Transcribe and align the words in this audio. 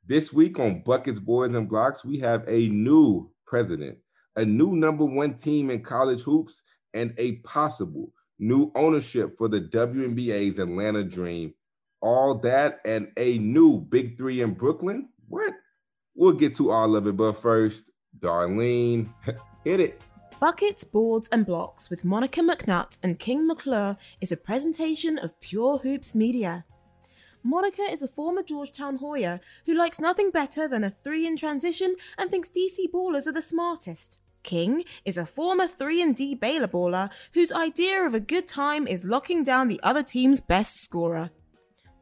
This 0.05 0.33
week 0.33 0.59
on 0.59 0.81
Buckets, 0.81 1.21
Boards, 1.21 1.55
and 1.55 1.69
Blocks, 1.69 2.03
we 2.03 2.19
have 2.19 2.43
a 2.45 2.67
new 2.67 3.31
president, 3.47 3.99
a 4.35 4.43
new 4.43 4.75
number 4.75 5.05
one 5.05 5.33
team 5.33 5.69
in 5.69 5.81
college 5.81 6.23
hoops, 6.23 6.61
and 6.93 7.13
a 7.17 7.37
possible 7.37 8.11
new 8.37 8.69
ownership 8.75 9.37
for 9.37 9.47
the 9.47 9.61
WNBA's 9.61 10.59
Atlanta 10.59 11.05
Dream. 11.05 11.53
All 12.01 12.35
that 12.39 12.81
and 12.83 13.13
a 13.15 13.37
new 13.37 13.79
Big 13.79 14.17
Three 14.17 14.41
in 14.41 14.55
Brooklyn. 14.55 15.07
What? 15.29 15.53
We'll 16.15 16.33
get 16.33 16.57
to 16.57 16.69
all 16.69 16.97
of 16.97 17.07
it, 17.07 17.15
but 17.15 17.37
first, 17.37 17.91
Darlene, 18.19 19.07
hit 19.63 19.79
it. 19.79 20.01
Buckets, 20.45 20.83
Boards 20.83 21.27
and 21.31 21.43
Blocks 21.43 21.89
with 21.89 22.05
Monica 22.05 22.39
McNutt 22.39 22.99
and 23.01 23.17
King 23.17 23.47
McClure 23.47 23.97
is 24.21 24.31
a 24.31 24.37
presentation 24.37 25.17
of 25.17 25.41
Pure 25.41 25.79
Hoops 25.79 26.13
Media. 26.13 26.65
Monica 27.41 27.81
is 27.81 28.03
a 28.03 28.07
former 28.07 28.43
Georgetown 28.43 28.97
Hoya 28.97 29.39
who 29.65 29.73
likes 29.73 29.99
nothing 29.99 30.29
better 30.29 30.67
than 30.67 30.83
a 30.83 30.91
three 30.91 31.25
in 31.25 31.35
transition 31.35 31.95
and 32.19 32.29
thinks 32.29 32.47
DC 32.49 32.91
ballers 32.93 33.25
are 33.25 33.31
the 33.31 33.41
smartest. 33.41 34.19
King 34.43 34.83
is 35.03 35.17
a 35.17 35.25
former 35.25 35.65
3 35.65 36.03
and 36.03 36.15
D 36.15 36.35
Baylor 36.35 36.67
baller 36.67 37.09
whose 37.33 37.51
idea 37.51 38.05
of 38.05 38.13
a 38.13 38.19
good 38.19 38.47
time 38.47 38.85
is 38.85 39.03
locking 39.03 39.41
down 39.41 39.67
the 39.67 39.81
other 39.81 40.03
team's 40.03 40.41
best 40.41 40.79
scorer. 40.79 41.31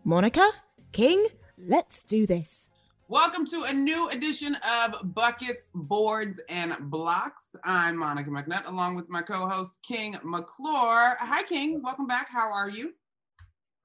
Monica, 0.03 0.50
King, 0.91 1.28
let's 1.57 2.03
do 2.03 2.28
this. 2.28 2.69
Welcome 3.14 3.45
to 3.45 3.66
a 3.66 3.72
new 3.72 4.09
edition 4.09 4.58
of 4.81 5.14
Buckets, 5.14 5.69
Boards, 5.75 6.42
and 6.50 6.75
Blocks. 6.89 7.56
I'm 7.64 7.95
Monica 7.95 8.31
McNutt 8.31 8.67
along 8.67 8.95
with 8.95 9.08
my 9.08 9.22
co 9.22 9.47
host, 9.47 9.78
King 9.83 10.17
McClure. 10.23 11.16
Hi, 11.19 11.44
King. 11.44 11.84
Welcome 11.84 12.08
back. 12.08 12.28
How 12.31 12.52
are 12.52 12.72
you? 12.72 12.95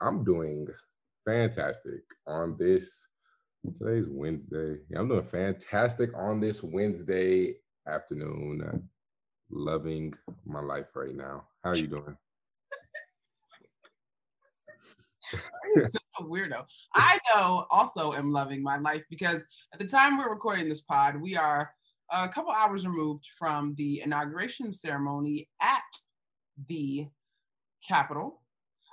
I'm 0.01 0.25
doing 0.25 0.67
fantastic 1.27 2.05
on 2.27 2.57
this. 2.59 3.09
Today's 3.77 4.07
Wednesday. 4.09 4.79
Yeah, 4.89 5.01
I'm 5.01 5.09
doing 5.09 5.25
fantastic 5.25 6.17
on 6.17 6.41
this 6.41 6.63
Wednesday 6.63 7.57
afternoon. 7.87 8.89
Loving 9.51 10.15
my 10.47 10.63
life 10.63 10.87
right 10.95 11.15
now. 11.15 11.45
How 11.63 11.73
are 11.73 11.77
you 11.77 11.89
doing? 11.89 12.17
so 16.19 16.27
weirdo. 16.27 16.65
I 16.95 17.19
though 17.35 17.67
also 17.71 18.13
am 18.13 18.33
loving 18.33 18.63
my 18.63 18.79
life 18.79 19.03
because 19.11 19.43
at 19.73 19.79
the 19.79 19.87
time 19.87 20.19
we're 20.19 20.31
recording 20.31 20.69
this 20.69 20.81
pod, 20.81 21.17
we 21.21 21.37
are 21.37 21.73
a 22.11 22.29
couple 22.29 22.53
hours 22.53 22.87
removed 22.87 23.27
from 23.39 23.75
the 23.77 24.01
inauguration 24.01 24.73
ceremony 24.73 25.49
at 25.61 25.83
the 26.69 27.07
Capitol. 27.87 28.43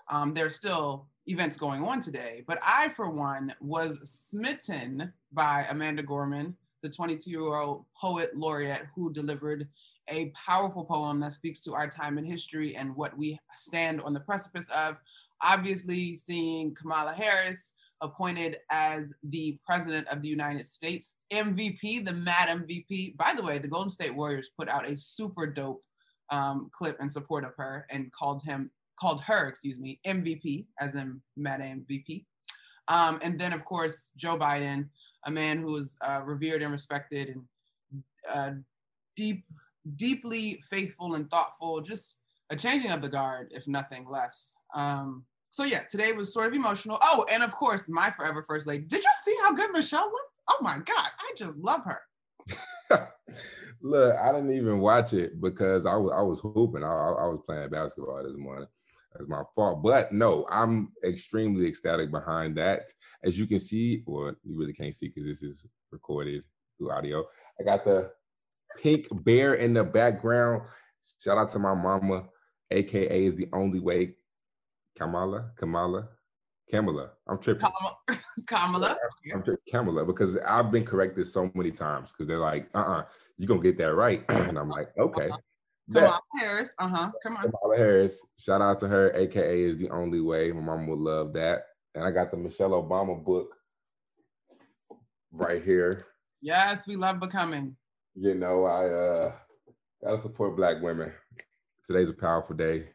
Um, 0.09 0.33
there's 0.33 0.55
still 0.55 1.07
events 1.27 1.57
going 1.57 1.83
on 1.83 1.99
today, 1.99 2.43
but 2.47 2.59
I, 2.63 2.89
for 2.89 3.09
one, 3.09 3.53
was 3.59 3.97
smitten 4.03 5.11
by 5.31 5.65
Amanda 5.69 6.03
Gorman, 6.03 6.55
the 6.83 6.89
22 6.89 7.31
year 7.31 7.55
old 7.55 7.85
poet 7.99 8.35
laureate 8.35 8.83
who 8.95 9.11
delivered 9.11 9.67
a 10.07 10.31
powerful 10.47 10.85
poem 10.85 11.19
that 11.19 11.33
speaks 11.33 11.61
to 11.61 11.73
our 11.73 11.87
time 11.87 12.19
in 12.19 12.25
history 12.25 12.75
and 12.75 12.95
what 12.95 13.17
we 13.17 13.39
stand 13.55 14.01
on 14.01 14.13
the 14.13 14.19
precipice 14.19 14.67
of 14.69 14.97
obviously 15.43 16.15
seeing 16.15 16.73
Kamala 16.75 17.13
Harris 17.13 17.73
appointed 18.01 18.57
as 18.71 19.13
the 19.23 19.57
president 19.65 20.07
of 20.09 20.21
the 20.21 20.27
United 20.27 20.65
States, 20.65 21.15
MVP, 21.31 22.05
the 22.05 22.13
Mad 22.13 22.49
MVP. 22.49 23.17
By 23.17 23.33
the 23.35 23.43
way, 23.43 23.57
the 23.57 23.67
Golden 23.67 23.89
State 23.89 24.15
Warriors 24.15 24.49
put 24.57 24.69
out 24.69 24.89
a 24.89 24.95
super 24.95 25.47
dope 25.47 25.83
um, 26.29 26.69
clip 26.71 26.97
in 27.01 27.09
support 27.09 27.45
of 27.45 27.51
her 27.57 27.85
and 27.89 28.11
called 28.11 28.43
him, 28.43 28.71
called 28.99 29.21
her, 29.21 29.47
excuse 29.47 29.77
me, 29.77 29.99
MVP, 30.05 30.65
as 30.79 30.95
in 30.95 31.21
Mad 31.37 31.61
MVP. 31.61 32.25
Um, 32.87 33.19
and 33.21 33.39
then, 33.39 33.53
of 33.53 33.65
course, 33.65 34.11
Joe 34.15 34.37
Biden, 34.37 34.89
a 35.25 35.31
man 35.31 35.59
who 35.59 35.75
is 35.77 35.97
uh, 36.01 36.21
revered 36.23 36.61
and 36.61 36.71
respected 36.71 37.29
and 37.29 38.03
uh, 38.31 38.51
deep, 39.15 39.43
deeply 39.95 40.61
faithful 40.69 41.15
and 41.15 41.29
thoughtful, 41.29 41.81
just 41.81 42.17
a 42.49 42.55
changing 42.55 42.91
of 42.91 43.01
the 43.01 43.09
guard, 43.09 43.51
if 43.51 43.67
nothing 43.67 44.07
less. 44.07 44.53
Um, 44.73 45.25
so 45.49 45.63
yeah, 45.63 45.83
today 45.89 46.11
was 46.11 46.33
sort 46.33 46.47
of 46.47 46.53
emotional. 46.53 46.97
Oh, 47.01 47.25
and 47.31 47.41
of 47.41 47.51
course, 47.51 47.87
my 47.87 48.11
forever 48.11 48.45
first 48.47 48.67
lady. 48.67 48.83
Did 48.85 49.03
you 49.03 49.09
see 49.23 49.35
how 49.43 49.53
good 49.53 49.71
Michelle 49.71 50.05
looked? 50.05 50.39
Oh 50.49 50.57
my 50.61 50.75
God, 50.75 51.09
I 51.19 51.31
just 51.37 51.57
love 51.57 51.81
her. 51.85 52.01
Look, 53.81 54.15
I 54.15 54.31
didn't 54.31 54.53
even 54.53 54.79
watch 54.79 55.13
it 55.13 55.41
because 55.41 55.85
I 55.85 55.95
was 55.95 56.11
I 56.15 56.21
was 56.21 56.39
hooping. 56.39 56.83
I, 56.83 56.87
I 56.87 57.27
was 57.27 57.39
playing 57.45 57.69
basketball 57.69 58.23
this 58.23 58.37
morning. 58.37 58.67
That's 59.13 59.29
my 59.29 59.43
fault. 59.55 59.81
But 59.81 60.11
no, 60.11 60.45
I'm 60.49 60.91
extremely 61.03 61.67
ecstatic 61.67 62.11
behind 62.11 62.57
that. 62.57 62.91
As 63.23 63.39
you 63.39 63.47
can 63.47 63.59
see, 63.59 64.03
or 64.05 64.35
you 64.43 64.57
really 64.57 64.73
can't 64.73 64.93
see 64.93 65.07
because 65.07 65.25
this 65.25 65.41
is 65.41 65.65
recorded 65.91 66.43
through 66.77 66.91
audio. 66.91 67.23
I 67.59 67.63
got 67.63 67.85
the 67.85 68.11
pink 68.81 69.07
bear 69.23 69.55
in 69.55 69.73
the 69.73 69.83
background. 69.83 70.63
Shout 71.19 71.37
out 71.37 71.49
to 71.51 71.59
my 71.59 71.73
mama, 71.73 72.25
aka 72.71 73.25
is 73.25 73.35
the 73.35 73.47
only 73.53 73.79
way 73.79 74.15
Kamala, 74.95 75.51
Kamala, 75.57 76.07
Kamala. 76.71 77.11
I'm 77.27 77.37
tripping. 77.39 77.67
Kamala. 78.47 78.97
I'm 79.33 79.43
tripping. 79.43 79.57
Kamala, 79.69 80.05
because 80.05 80.37
I've 80.37 80.71
been 80.71 80.85
corrected 80.85 81.27
so 81.27 81.51
many 81.53 81.71
times 81.71 82.11
because 82.11 82.27
they're 82.27 82.39
like, 82.39 82.69
uh 82.73 82.79
uh-uh, 82.79 82.99
uh, 82.99 83.03
you 83.37 83.47
going 83.47 83.61
to 83.61 83.67
get 83.67 83.77
that 83.79 83.93
right. 83.93 84.23
and 84.29 84.57
I'm 84.57 84.69
like, 84.69 84.89
okay. 84.97 85.29
Uh-huh. 85.29 85.37
Kamala 85.93 86.21
Harris. 86.39 86.73
Uh 86.79 86.87
huh. 86.87 87.11
Come 87.21 87.37
on. 87.37 87.43
Kamala 87.43 87.77
Harris. 87.77 88.25
Shout 88.39 88.61
out 88.61 88.79
to 88.79 88.87
her. 88.87 89.11
AKA 89.15 89.61
is 89.61 89.77
the 89.77 89.89
only 89.89 90.21
way. 90.21 90.51
My 90.51 90.61
mom 90.61 90.87
will 90.87 90.97
love 90.97 91.33
that. 91.33 91.63
And 91.93 92.03
I 92.03 92.11
got 92.11 92.31
the 92.31 92.37
Michelle 92.37 92.71
Obama 92.71 93.23
book 93.23 93.55
right 95.31 95.63
here. 95.63 96.07
Yes, 96.41 96.87
we 96.87 96.95
love 96.95 97.19
becoming. 97.19 97.75
You 98.15 98.33
know, 98.33 98.65
I 98.65 98.85
uh 98.87 99.31
gotta 100.03 100.19
support 100.19 100.55
black 100.55 100.81
women. 100.81 101.11
Today's 101.87 102.09
a 102.09 102.13
powerful 102.13 102.55
day. 102.55 102.89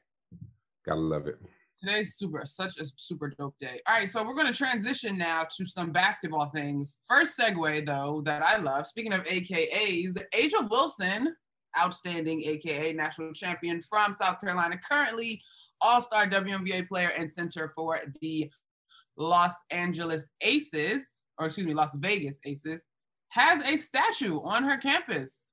Gotta 0.84 1.00
love 1.00 1.28
it. 1.28 1.38
Today's 1.78 2.16
super, 2.16 2.42
such 2.44 2.76
a 2.78 2.84
super 2.96 3.32
dope 3.38 3.54
day. 3.58 3.80
All 3.86 3.94
right, 3.94 4.08
so 4.08 4.22
we're 4.22 4.34
going 4.34 4.52
to 4.52 4.52
transition 4.52 5.16
now 5.16 5.44
to 5.56 5.64
some 5.64 5.92
basketball 5.92 6.50
things. 6.54 6.98
First 7.08 7.38
segue, 7.38 7.86
though, 7.86 8.20
that 8.26 8.42
I 8.42 8.58
love. 8.58 8.86
Speaking 8.86 9.14
of 9.14 9.24
AKAs, 9.24 10.14
A'ja 10.34 10.68
Wilson, 10.68 11.34
outstanding 11.78 12.42
AKA 12.42 12.92
national 12.92 13.32
champion 13.32 13.80
from 13.80 14.12
South 14.12 14.42
Carolina, 14.42 14.78
currently 14.90 15.40
All 15.80 16.02
Star 16.02 16.26
WNBA 16.26 16.86
player 16.86 17.12
and 17.16 17.30
center 17.30 17.72
for 17.74 17.98
the 18.20 18.50
Los 19.16 19.54
Angeles 19.70 20.28
Aces, 20.42 21.06
or 21.38 21.46
excuse 21.46 21.66
me, 21.66 21.72
Las 21.74 21.94
Vegas 21.94 22.40
Aces, 22.44 22.84
has 23.30 23.66
a 23.66 23.78
statue 23.78 24.40
on 24.42 24.64
her 24.64 24.76
campus. 24.76 25.52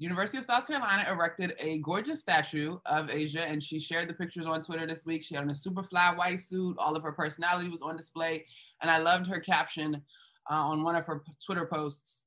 University 0.00 0.38
of 0.38 0.46
South 0.46 0.66
Carolina 0.66 1.06
erected 1.10 1.52
a 1.58 1.78
gorgeous 1.80 2.20
statue 2.20 2.78
of 2.86 3.08
A'ja, 3.08 3.44
and 3.46 3.62
she 3.62 3.78
shared 3.78 4.08
the 4.08 4.14
pictures 4.14 4.46
on 4.46 4.62
Twitter 4.62 4.86
this 4.86 5.04
week. 5.04 5.22
She 5.22 5.34
had 5.34 5.44
on 5.44 5.50
a 5.50 5.54
super 5.54 5.82
fly 5.82 6.14
white 6.16 6.40
suit. 6.40 6.76
All 6.78 6.96
of 6.96 7.02
her 7.02 7.12
personality 7.12 7.68
was 7.68 7.82
on 7.82 7.98
display, 7.98 8.46
and 8.80 8.90
I 8.90 8.96
loved 8.96 9.26
her 9.26 9.38
caption 9.38 10.02
uh, 10.50 10.54
on 10.54 10.82
one 10.82 10.96
of 10.96 11.04
her 11.04 11.22
Twitter 11.44 11.66
posts. 11.66 12.24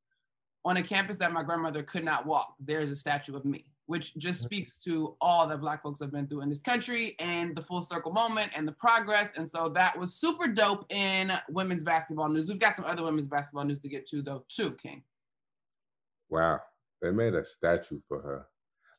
On 0.66 0.78
a 0.78 0.84
campus 0.84 1.18
that 1.18 1.34
my 1.34 1.42
grandmother 1.42 1.82
could 1.82 2.06
not 2.06 2.28
walk, 2.28 2.54
there's 2.60 2.92
a 2.92 2.96
statue 2.96 3.36
of 3.36 3.44
me, 3.44 3.66
which 3.88 4.16
just 4.18 4.44
speaks 4.44 4.78
to 4.84 5.18
all 5.20 5.48
that 5.48 5.60
Black 5.60 5.82
folks 5.82 6.00
have 6.00 6.12
been 6.12 6.28
through 6.28 6.42
in 6.42 6.50
this 6.50 6.62
country 6.62 7.16
and 7.20 7.56
the 7.56 7.64
full 7.64 7.82
circle 7.82 8.12
moment 8.12 8.52
and 8.56 8.68
the 8.68 8.72
progress. 8.74 9.34
And 9.36 9.50
so 9.50 9.68
that 9.70 9.98
was 9.98 10.14
super 10.14 10.48
dope 10.48 10.86
in 10.94 11.34
women's 11.50 11.84
basketball 11.84 12.30
news. 12.30 12.50
We've 12.50 12.60
got 12.60 12.76
some 12.76 12.86
other 12.86 13.04
women's 13.04 13.28
basketball 13.28 13.66
news 13.66 13.80
to 13.80 13.90
get 13.90 14.06
to, 14.10 14.22
though, 14.22 14.46
too, 14.48 14.74
King. 14.76 15.02
Wow. 16.30 16.62
They 17.04 17.12
made 17.12 17.36
a 17.36 17.44
statue 17.44 18.00
for 18.08 18.22
her. 18.22 18.46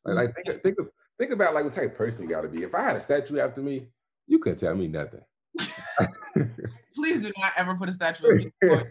Like, 0.05 0.17
like 0.17 0.35
think, 0.45 0.63
think, 0.63 0.77
think 1.19 1.31
about 1.31 1.55
like 1.55 1.65
what 1.65 1.73
type 1.73 1.93
of 1.93 1.97
person 1.97 2.25
you 2.25 2.29
got 2.29 2.43
to 2.43 2.49
be. 2.49 2.63
If 2.63 2.75
I 2.75 2.83
had 2.83 2.97
a 2.97 3.01
statue 3.01 3.39
after 3.39 3.63
me, 3.63 3.89
you 4.27 4.39
couldn't 4.39 4.59
tell 4.59 4.75
me 4.75 4.89
nothing. 4.89 5.23
please 6.95 7.25
do 7.25 7.33
not 7.39 7.53
ever 7.57 7.75
put 7.75 7.89
a 7.89 7.93
statue 7.93 8.27
of 8.27 8.37
me 8.37 8.51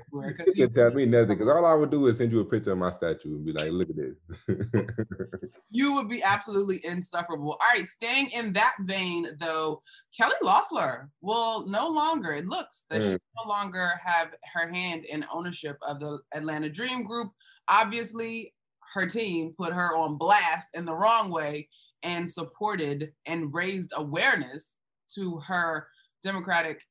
You 0.56 0.68
can 0.68 0.74
tell 0.74 0.94
me 0.94 1.06
nothing 1.06 1.38
because 1.38 1.48
all 1.56 1.66
I 1.66 1.74
would 1.74 1.90
do 1.90 2.08
is 2.08 2.18
send 2.18 2.32
you 2.32 2.42
a 2.42 2.46
picture 2.46 2.72
of 2.72 2.78
my 2.78 2.90
statue 2.90 3.36
and 3.36 3.46
be 3.46 3.54
like, 3.54 3.72
look 3.72 3.90
at 3.90 3.96
this. 3.96 5.38
you 5.70 5.94
would 5.96 6.10
be 6.10 6.22
absolutely 6.22 6.82
insufferable. 6.84 7.52
All 7.52 7.74
right, 7.74 7.86
staying 7.86 8.30
in 8.36 8.54
that 8.54 8.76
vein 8.82 9.28
though, 9.40 9.82
Kelly 10.16 10.36
Loeffler 10.44 11.10
will 11.22 11.68
no 11.68 11.88
longer, 11.88 12.34
it 12.34 12.46
looks 12.46 12.86
that 12.90 13.02
mm. 13.02 13.12
she 13.12 13.18
no 13.44 13.50
longer 13.50 13.94
have 14.04 14.32
her 14.54 14.68
hand 14.72 15.06
in 15.06 15.26
ownership 15.34 15.78
of 15.88 16.00
the 16.00 16.20
Atlanta 16.34 16.70
Dream 16.70 17.04
Group. 17.04 17.32
Obviously, 17.70 18.54
her 18.94 19.06
team 19.06 19.54
put 19.58 19.74
her 19.74 19.96
on 19.96 20.18
blast 20.18 20.70
in 20.76 20.86
the 20.86 20.94
wrong 20.94 21.30
way 21.30 21.68
and 22.04 22.30
supported 22.30 23.12
and 23.26 23.54
raised 23.54 23.92
awareness 23.96 24.78
to 25.16 25.40
her 25.40 25.88
Democratic 26.22 26.82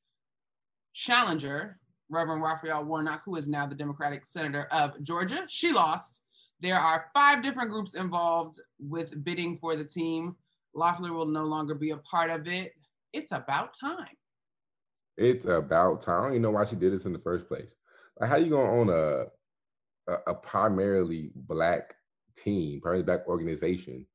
challenger, 0.93 1.79
Reverend 2.09 2.41
Raphael 2.41 2.83
Warnock, 2.83 3.21
who 3.25 3.35
is 3.35 3.47
now 3.47 3.65
the 3.65 3.75
Democratic 3.75 4.25
Senator 4.25 4.67
of 4.71 5.01
Georgia. 5.03 5.43
She 5.47 5.71
lost. 5.71 6.21
There 6.59 6.79
are 6.79 7.07
five 7.13 7.41
different 7.41 7.71
groups 7.71 7.93
involved 7.93 8.59
with 8.79 9.23
bidding 9.23 9.57
for 9.57 9.75
the 9.75 9.83
team. 9.83 10.35
Loeffler 10.75 11.13
will 11.13 11.25
no 11.25 11.43
longer 11.43 11.75
be 11.75 11.91
a 11.91 11.97
part 11.97 12.29
of 12.29 12.47
it. 12.47 12.73
It's 13.11 13.31
about 13.31 13.75
time. 13.79 14.07
It's 15.17 15.45
about 15.45 16.01
time. 16.01 16.19
I 16.19 16.23
don't 16.23 16.31
even 16.31 16.41
know 16.43 16.51
why 16.51 16.63
she 16.65 16.75
did 16.75 16.93
this 16.93 17.05
in 17.05 17.13
the 17.13 17.19
first 17.19 17.47
place. 17.47 17.75
Like, 18.19 18.29
how 18.29 18.37
you 18.37 18.49
gonna 18.49 18.71
own 18.71 18.89
a, 18.89 19.25
a, 20.07 20.31
a 20.31 20.35
primarily 20.35 21.31
black 21.35 21.93
team, 22.37 22.81
primarily 22.81 23.03
black 23.03 23.27
organization, 23.27 24.05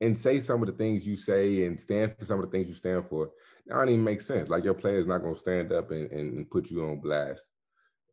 and 0.00 0.18
say 0.18 0.40
some 0.40 0.62
of 0.62 0.66
the 0.66 0.74
things 0.74 1.06
you 1.06 1.16
say 1.16 1.64
and 1.64 1.78
stand 1.78 2.16
for 2.18 2.24
some 2.24 2.38
of 2.38 2.44
the 2.44 2.50
things 2.50 2.68
you 2.68 2.74
stand 2.74 3.06
for? 3.08 3.30
That 3.66 3.76
don't 3.76 3.88
even 3.88 4.04
make 4.04 4.20
sense. 4.20 4.48
Like 4.48 4.64
your 4.64 4.74
player's 4.74 5.06
not 5.06 5.22
gonna 5.22 5.34
stand 5.34 5.72
up 5.72 5.90
and, 5.90 6.10
and 6.10 6.50
put 6.50 6.70
you 6.70 6.84
on 6.84 7.00
blast. 7.00 7.48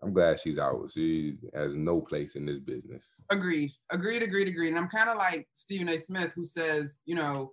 I'm 0.03 0.13
glad 0.13 0.39
she's 0.39 0.57
out. 0.57 0.89
She 0.91 1.35
has 1.53 1.75
no 1.75 2.01
place 2.01 2.35
in 2.35 2.45
this 2.45 2.59
business. 2.59 3.21
Agreed. 3.29 3.71
Agreed. 3.91 4.23
Agreed. 4.23 4.47
Agreed. 4.47 4.69
And 4.69 4.77
I'm 4.79 4.87
kind 4.87 5.09
of 5.09 5.17
like 5.17 5.47
Stephen 5.53 5.89
A. 5.89 5.97
Smith, 5.99 6.31
who 6.35 6.43
says, 6.43 7.01
you 7.05 7.13
know, 7.13 7.51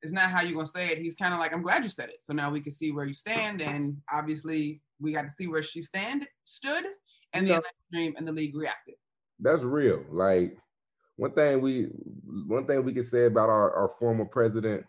it's 0.00 0.12
not 0.12 0.30
how 0.30 0.42
you're 0.42 0.54
gonna 0.54 0.66
say 0.66 0.90
it. 0.90 0.98
He's 0.98 1.16
kind 1.16 1.34
of 1.34 1.40
like, 1.40 1.52
I'm 1.52 1.62
glad 1.62 1.82
you 1.82 1.90
said 1.90 2.10
it. 2.10 2.20
So 2.20 2.32
now 2.32 2.50
we 2.50 2.60
can 2.60 2.72
see 2.72 2.92
where 2.92 3.06
you 3.06 3.14
stand. 3.14 3.60
And 3.60 3.96
obviously, 4.12 4.82
we 5.00 5.12
got 5.12 5.22
to 5.22 5.30
see 5.30 5.46
where 5.46 5.62
she 5.62 5.82
stand 5.82 6.26
stood, 6.44 6.84
and 7.34 7.46
the 7.46 7.62
Dream 7.92 8.14
and 8.16 8.26
the 8.26 8.32
league 8.32 8.56
reacted. 8.56 8.94
That's 9.38 9.62
real. 9.62 10.04
Like 10.10 10.56
one 11.16 11.32
thing 11.32 11.60
we 11.60 11.84
one 12.46 12.66
thing 12.66 12.84
we 12.84 12.92
can 12.92 13.02
say 13.02 13.26
about 13.26 13.48
our, 13.48 13.72
our 13.74 13.88
former 13.88 14.24
president 14.24 14.86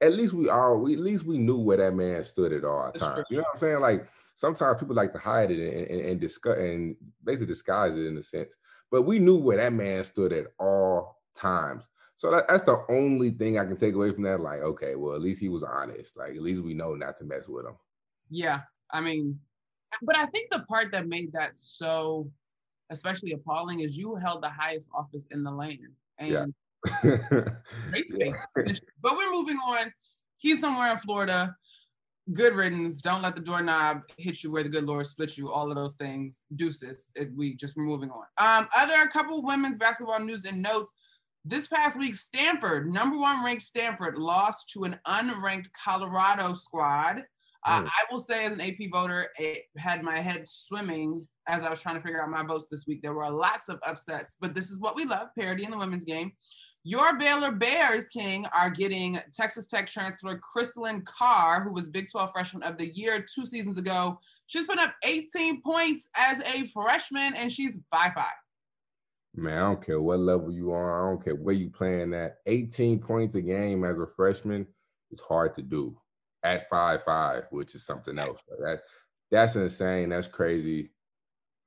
at 0.00 0.12
least 0.12 0.34
we 0.34 0.48
all 0.48 0.78
we, 0.78 0.94
at 0.94 1.00
least 1.00 1.24
we 1.24 1.38
knew 1.38 1.58
where 1.58 1.78
that 1.78 1.94
man 1.94 2.22
stood 2.24 2.52
at 2.52 2.64
all 2.64 2.92
times. 2.92 3.24
You 3.30 3.38
know 3.38 3.42
what 3.44 3.52
I'm 3.54 3.58
saying? 3.58 3.80
Like 3.80 4.06
sometimes 4.34 4.78
people 4.78 4.94
like 4.94 5.12
to 5.12 5.18
hide 5.18 5.50
it 5.50 5.60
and, 5.60 5.86
and, 5.88 6.00
and 6.10 6.20
discuss 6.20 6.58
and 6.58 6.96
basically 7.24 7.46
disguise 7.46 7.96
it 7.96 8.06
in 8.06 8.16
a 8.16 8.22
sense. 8.22 8.56
But 8.90 9.02
we 9.02 9.18
knew 9.18 9.38
where 9.38 9.56
that 9.56 9.72
man 9.72 10.04
stood 10.04 10.32
at 10.32 10.46
all 10.58 11.22
times. 11.34 11.88
So 12.14 12.30
that, 12.30 12.48
that's 12.48 12.62
the 12.62 12.82
only 12.88 13.30
thing 13.30 13.58
I 13.58 13.64
can 13.64 13.76
take 13.76 13.94
away 13.94 14.12
from 14.12 14.22
that. 14.22 14.40
Like, 14.40 14.60
okay, 14.60 14.94
well, 14.96 15.14
at 15.14 15.20
least 15.20 15.40
he 15.40 15.48
was 15.48 15.62
honest. 15.62 16.16
Like, 16.16 16.30
at 16.30 16.42
least 16.42 16.62
we 16.62 16.72
know 16.72 16.94
not 16.94 17.18
to 17.18 17.24
mess 17.24 17.48
with 17.48 17.66
him. 17.66 17.76
Yeah, 18.30 18.60
I 18.90 19.00
mean, 19.00 19.38
but 20.02 20.16
I 20.16 20.26
think 20.26 20.50
the 20.50 20.60
part 20.60 20.92
that 20.92 21.08
made 21.08 21.32
that 21.32 21.58
so 21.58 22.30
especially 22.90 23.32
appalling 23.32 23.80
is 23.80 23.96
you 23.96 24.14
held 24.16 24.42
the 24.42 24.50
highest 24.50 24.90
office 24.94 25.26
in 25.30 25.42
the 25.42 25.50
land. 25.50 25.78
And 26.18 26.30
yeah 26.30 26.44
but 27.02 27.56
we're 29.16 29.32
moving 29.32 29.56
on. 29.56 29.92
He's 30.38 30.60
somewhere 30.60 30.92
in 30.92 30.98
Florida. 30.98 31.56
Good 32.32 32.54
riddance. 32.54 33.00
Don't 33.00 33.22
let 33.22 33.36
the 33.36 33.42
doorknob 33.42 34.02
hit 34.18 34.42
you 34.42 34.50
where 34.50 34.62
the 34.62 34.68
good 34.68 34.84
Lord 34.84 35.06
split 35.06 35.38
you. 35.38 35.50
All 35.50 35.70
of 35.70 35.76
those 35.76 35.94
things. 35.94 36.44
Deuces. 36.54 37.10
It, 37.14 37.30
we 37.34 37.54
just 37.54 37.76
moving 37.76 38.10
on. 38.10 38.24
Um, 38.38 38.68
other 38.76 38.94
a 39.04 39.08
couple 39.10 39.42
women's 39.42 39.78
basketball 39.78 40.20
news 40.20 40.44
and 40.44 40.62
notes. 40.62 40.92
This 41.44 41.68
past 41.68 41.98
week, 41.98 42.16
Stanford, 42.16 42.92
number 42.92 43.16
one 43.16 43.44
ranked 43.44 43.62
Stanford, 43.62 44.16
lost 44.16 44.70
to 44.70 44.82
an 44.82 44.98
unranked 45.06 45.68
Colorado 45.84 46.54
squad. 46.54 47.22
Uh, 47.66 47.82
mm. 47.82 47.86
I 47.86 48.12
will 48.12 48.20
say, 48.20 48.46
as 48.46 48.52
an 48.52 48.60
AP 48.60 48.90
voter, 48.92 49.28
it 49.38 49.64
had 49.76 50.02
my 50.02 50.18
head 50.20 50.46
swimming 50.46 51.26
as 51.48 51.66
I 51.66 51.70
was 51.70 51.82
trying 51.82 51.96
to 51.96 52.00
figure 52.00 52.22
out 52.22 52.30
my 52.30 52.44
votes 52.44 52.68
this 52.70 52.86
week. 52.86 53.02
There 53.02 53.12
were 53.12 53.28
lots 53.28 53.68
of 53.68 53.80
upsets, 53.84 54.36
but 54.40 54.54
this 54.54 54.70
is 54.70 54.80
what 54.80 54.94
we 54.94 55.04
love 55.04 55.28
parity 55.36 55.64
in 55.64 55.72
the 55.72 55.78
women's 55.78 56.04
game. 56.04 56.32
Your 56.84 57.18
Baylor 57.18 57.50
Bears, 57.50 58.06
King, 58.06 58.46
are 58.54 58.70
getting 58.70 59.18
Texas 59.34 59.66
Tech 59.66 59.88
transfer 59.88 60.38
Crystalline 60.38 61.02
Carr, 61.02 61.64
who 61.64 61.72
was 61.72 61.88
Big 61.88 62.06
12 62.08 62.30
Freshman 62.32 62.62
of 62.62 62.78
the 62.78 62.86
Year 62.94 63.26
two 63.34 63.44
seasons 63.44 63.76
ago. 63.76 64.20
She's 64.46 64.66
put 64.66 64.78
up 64.78 64.94
18 65.04 65.62
points 65.62 66.06
as 66.16 66.40
a 66.54 66.68
freshman, 66.68 67.34
and 67.34 67.50
she's 67.50 67.76
5'5. 67.92 68.26
Man, 69.34 69.58
I 69.58 69.60
don't 69.62 69.84
care 69.84 70.00
what 70.00 70.20
level 70.20 70.52
you 70.52 70.70
are. 70.70 71.08
I 71.08 71.10
don't 71.10 71.24
care 71.24 71.34
where 71.34 71.56
you 71.56 71.70
playing 71.70 72.14
at. 72.14 72.36
18 72.46 73.00
points 73.00 73.34
a 73.34 73.42
game 73.42 73.82
as 73.82 73.98
a 73.98 74.06
freshman 74.06 74.64
is 75.10 75.20
hard 75.20 75.56
to 75.56 75.62
do 75.62 75.98
at 76.46 76.68
five 76.68 77.02
five, 77.02 77.44
which 77.50 77.74
is 77.74 77.84
something 77.84 78.18
else. 78.18 78.44
That, 78.48 78.80
that's 79.30 79.56
insane. 79.56 80.08
That's 80.08 80.28
crazy. 80.28 80.92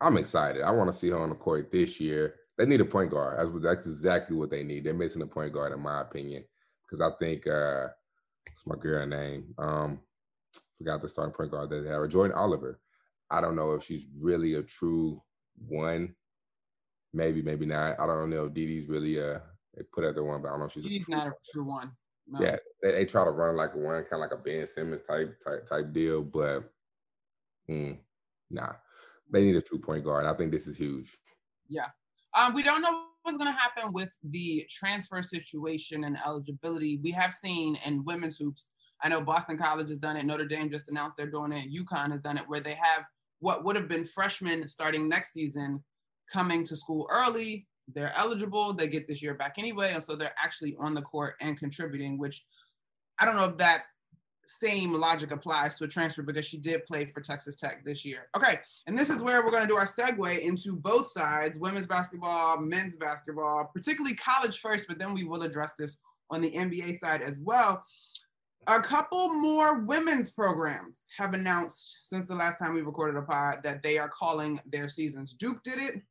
I'm 0.01 0.17
excited. 0.17 0.61
I 0.61 0.71
want 0.71 0.89
to 0.89 0.97
see 0.97 1.09
her 1.09 1.19
on 1.19 1.29
the 1.29 1.35
court 1.35 1.71
this 1.71 1.99
year. 1.99 2.35
They 2.57 2.65
need 2.65 2.81
a 2.81 2.85
point 2.85 3.11
guard. 3.11 3.37
That's, 3.37 3.63
that's 3.63 3.85
exactly 3.85 4.35
what 4.35 4.49
they 4.49 4.63
need. 4.63 4.85
They're 4.85 4.93
missing 4.93 5.21
a 5.21 5.27
point 5.27 5.53
guard, 5.53 5.73
in 5.73 5.81
my 5.81 6.01
opinion, 6.01 6.45
because 6.85 7.01
I 7.01 7.09
think 7.19 7.47
uh, 7.47 7.87
what's 8.47 8.65
my 8.65 8.75
girl 8.75 9.05
name? 9.05 9.53
Um, 9.57 9.99
forgot 10.77 11.01
the 11.01 11.09
starting 11.09 11.33
point 11.33 11.51
guard 11.51 11.69
that 11.69 11.81
they 11.81 11.89
have. 11.89 12.01
Jordyn 12.03 12.35
Oliver. 12.35 12.79
I 13.29 13.41
don't 13.41 13.55
know 13.55 13.73
if 13.73 13.83
she's 13.83 14.07
really 14.19 14.55
a 14.55 14.63
true 14.63 15.21
one. 15.67 16.15
Maybe, 17.13 17.41
maybe 17.41 17.65
not. 17.65 17.99
I 17.99 18.07
don't 18.07 18.29
know 18.29 18.45
if 18.45 18.53
DiDi's 18.53 18.87
really 18.87 19.19
uh 19.19 19.39
they 19.75 19.83
put 19.93 20.03
at 20.03 20.15
the 20.15 20.23
one, 20.23 20.41
but 20.41 20.47
I 20.47 20.51
don't 20.51 20.59
know 20.59 20.65
if 20.65 20.71
she's 20.71 20.85
DiDi's 20.85 21.09
not 21.09 21.27
a 21.27 21.33
true 21.51 21.65
one. 21.65 21.91
No. 22.31 22.41
Yeah, 22.41 22.57
they, 22.81 22.91
they, 22.91 23.05
try 23.05 23.23
to 23.23 23.31
run 23.31 23.55
like 23.55 23.75
one, 23.75 24.03
kind 24.03 24.13
of 24.13 24.19
like 24.19 24.31
a 24.31 24.37
Ben 24.37 24.67
Simmons 24.67 25.01
type 25.01 25.39
type 25.43 25.65
type 25.65 25.91
deal, 25.91 26.21
but 26.21 26.63
mm, 27.69 27.97
nah, 28.51 28.73
they 29.31 29.43
need 29.43 29.55
a 29.55 29.61
true 29.61 29.79
point 29.79 30.03
guard. 30.03 30.25
I 30.25 30.33
think 30.35 30.51
this 30.51 30.67
is 30.67 30.77
huge. 30.77 31.17
Yeah, 31.67 31.87
um, 32.37 32.53
we 32.53 32.61
don't 32.61 32.83
know 32.83 33.05
what's 33.23 33.37
going 33.37 33.51
to 33.51 33.59
happen 33.59 33.93
with 33.93 34.15
the 34.23 34.65
transfer 34.69 35.23
situation 35.23 36.03
and 36.03 36.17
eligibility. 36.25 36.99
We 37.03 37.11
have 37.11 37.33
seen 37.33 37.77
in 37.85 38.05
women's 38.05 38.37
hoops, 38.37 38.71
I 39.01 39.09
know 39.09 39.21
Boston 39.21 39.57
College 39.57 39.89
has 39.89 39.97
done 39.97 40.17
it. 40.17 40.25
Notre 40.25 40.45
Dame 40.45 40.69
just 40.69 40.89
announced 40.89 41.15
they're 41.17 41.31
doing 41.31 41.53
it. 41.53 41.73
UConn 41.73 42.11
has 42.11 42.21
done 42.21 42.37
it 42.37 42.47
where 42.47 42.59
they 42.59 42.75
have 42.75 43.05
what 43.39 43.63
would 43.63 43.75
have 43.77 43.87
been 43.87 44.05
freshmen 44.05 44.67
starting 44.67 45.07
next 45.07 45.33
season 45.33 45.83
coming 46.31 46.63
to 46.65 46.75
school 46.75 47.07
early. 47.09 47.67
They're 47.93 48.13
eligible. 48.17 48.73
They 48.73 48.87
get 48.87 49.07
this 49.07 49.21
year 49.21 49.33
back 49.33 49.55
anyway. 49.57 49.91
And 49.93 50.03
so 50.03 50.15
they're 50.15 50.35
actually 50.41 50.75
on 50.79 50.93
the 50.93 51.01
court 51.01 51.35
and 51.41 51.57
contributing, 51.57 52.17
which 52.17 52.45
I 53.19 53.25
don't 53.25 53.35
know 53.35 53.45
if 53.45 53.57
that 53.57 53.83
same 54.49 54.93
logic 54.93 55.31
applies 55.31 55.75
to 55.75 55.83
a 55.83 55.87
transfer 55.87 56.23
because 56.23 56.45
she 56.45 56.57
did 56.57 56.85
play 56.85 57.05
for 57.05 57.21
Texas 57.21 57.55
Tech 57.55 57.85
this 57.85 58.03
year. 58.03 58.27
Okay, 58.35 58.55
and 58.87 58.97
this 58.97 59.09
is 59.09 59.21
where 59.21 59.43
we're 59.43 59.51
going 59.51 59.63
to 59.63 59.67
do 59.67 59.77
our 59.77 59.85
segue 59.85 60.39
into 60.39 60.75
both 60.75 61.07
sides 61.07 61.59
women's 61.59 61.85
basketball, 61.85 62.59
men's 62.59 62.95
basketball, 62.95 63.69
particularly 63.73 64.15
college 64.15 64.59
first, 64.59 64.87
but 64.87 64.97
then 64.97 65.13
we 65.13 65.23
will 65.23 65.43
address 65.43 65.73
this 65.77 65.97
on 66.31 66.41
the 66.41 66.51
NBA 66.51 66.97
side 66.97 67.21
as 67.21 67.39
well. 67.39 67.83
A 68.67 68.81
couple 68.81 69.33
more 69.33 69.79
women's 69.79 70.29
programs 70.29 71.05
have 71.17 71.33
announced 71.33 71.99
since 72.03 72.25
the 72.25 72.35
last 72.35 72.59
time 72.59 72.75
we 72.75 72.81
recorded 72.81 73.17
a 73.17 73.21
pod 73.21 73.59
that 73.63 73.81
they 73.81 73.97
are 73.97 74.09
calling 74.09 74.59
their 74.65 74.87
seasons. 74.87 75.33
Duke 75.33 75.63
did 75.63 75.79
it 75.79 76.01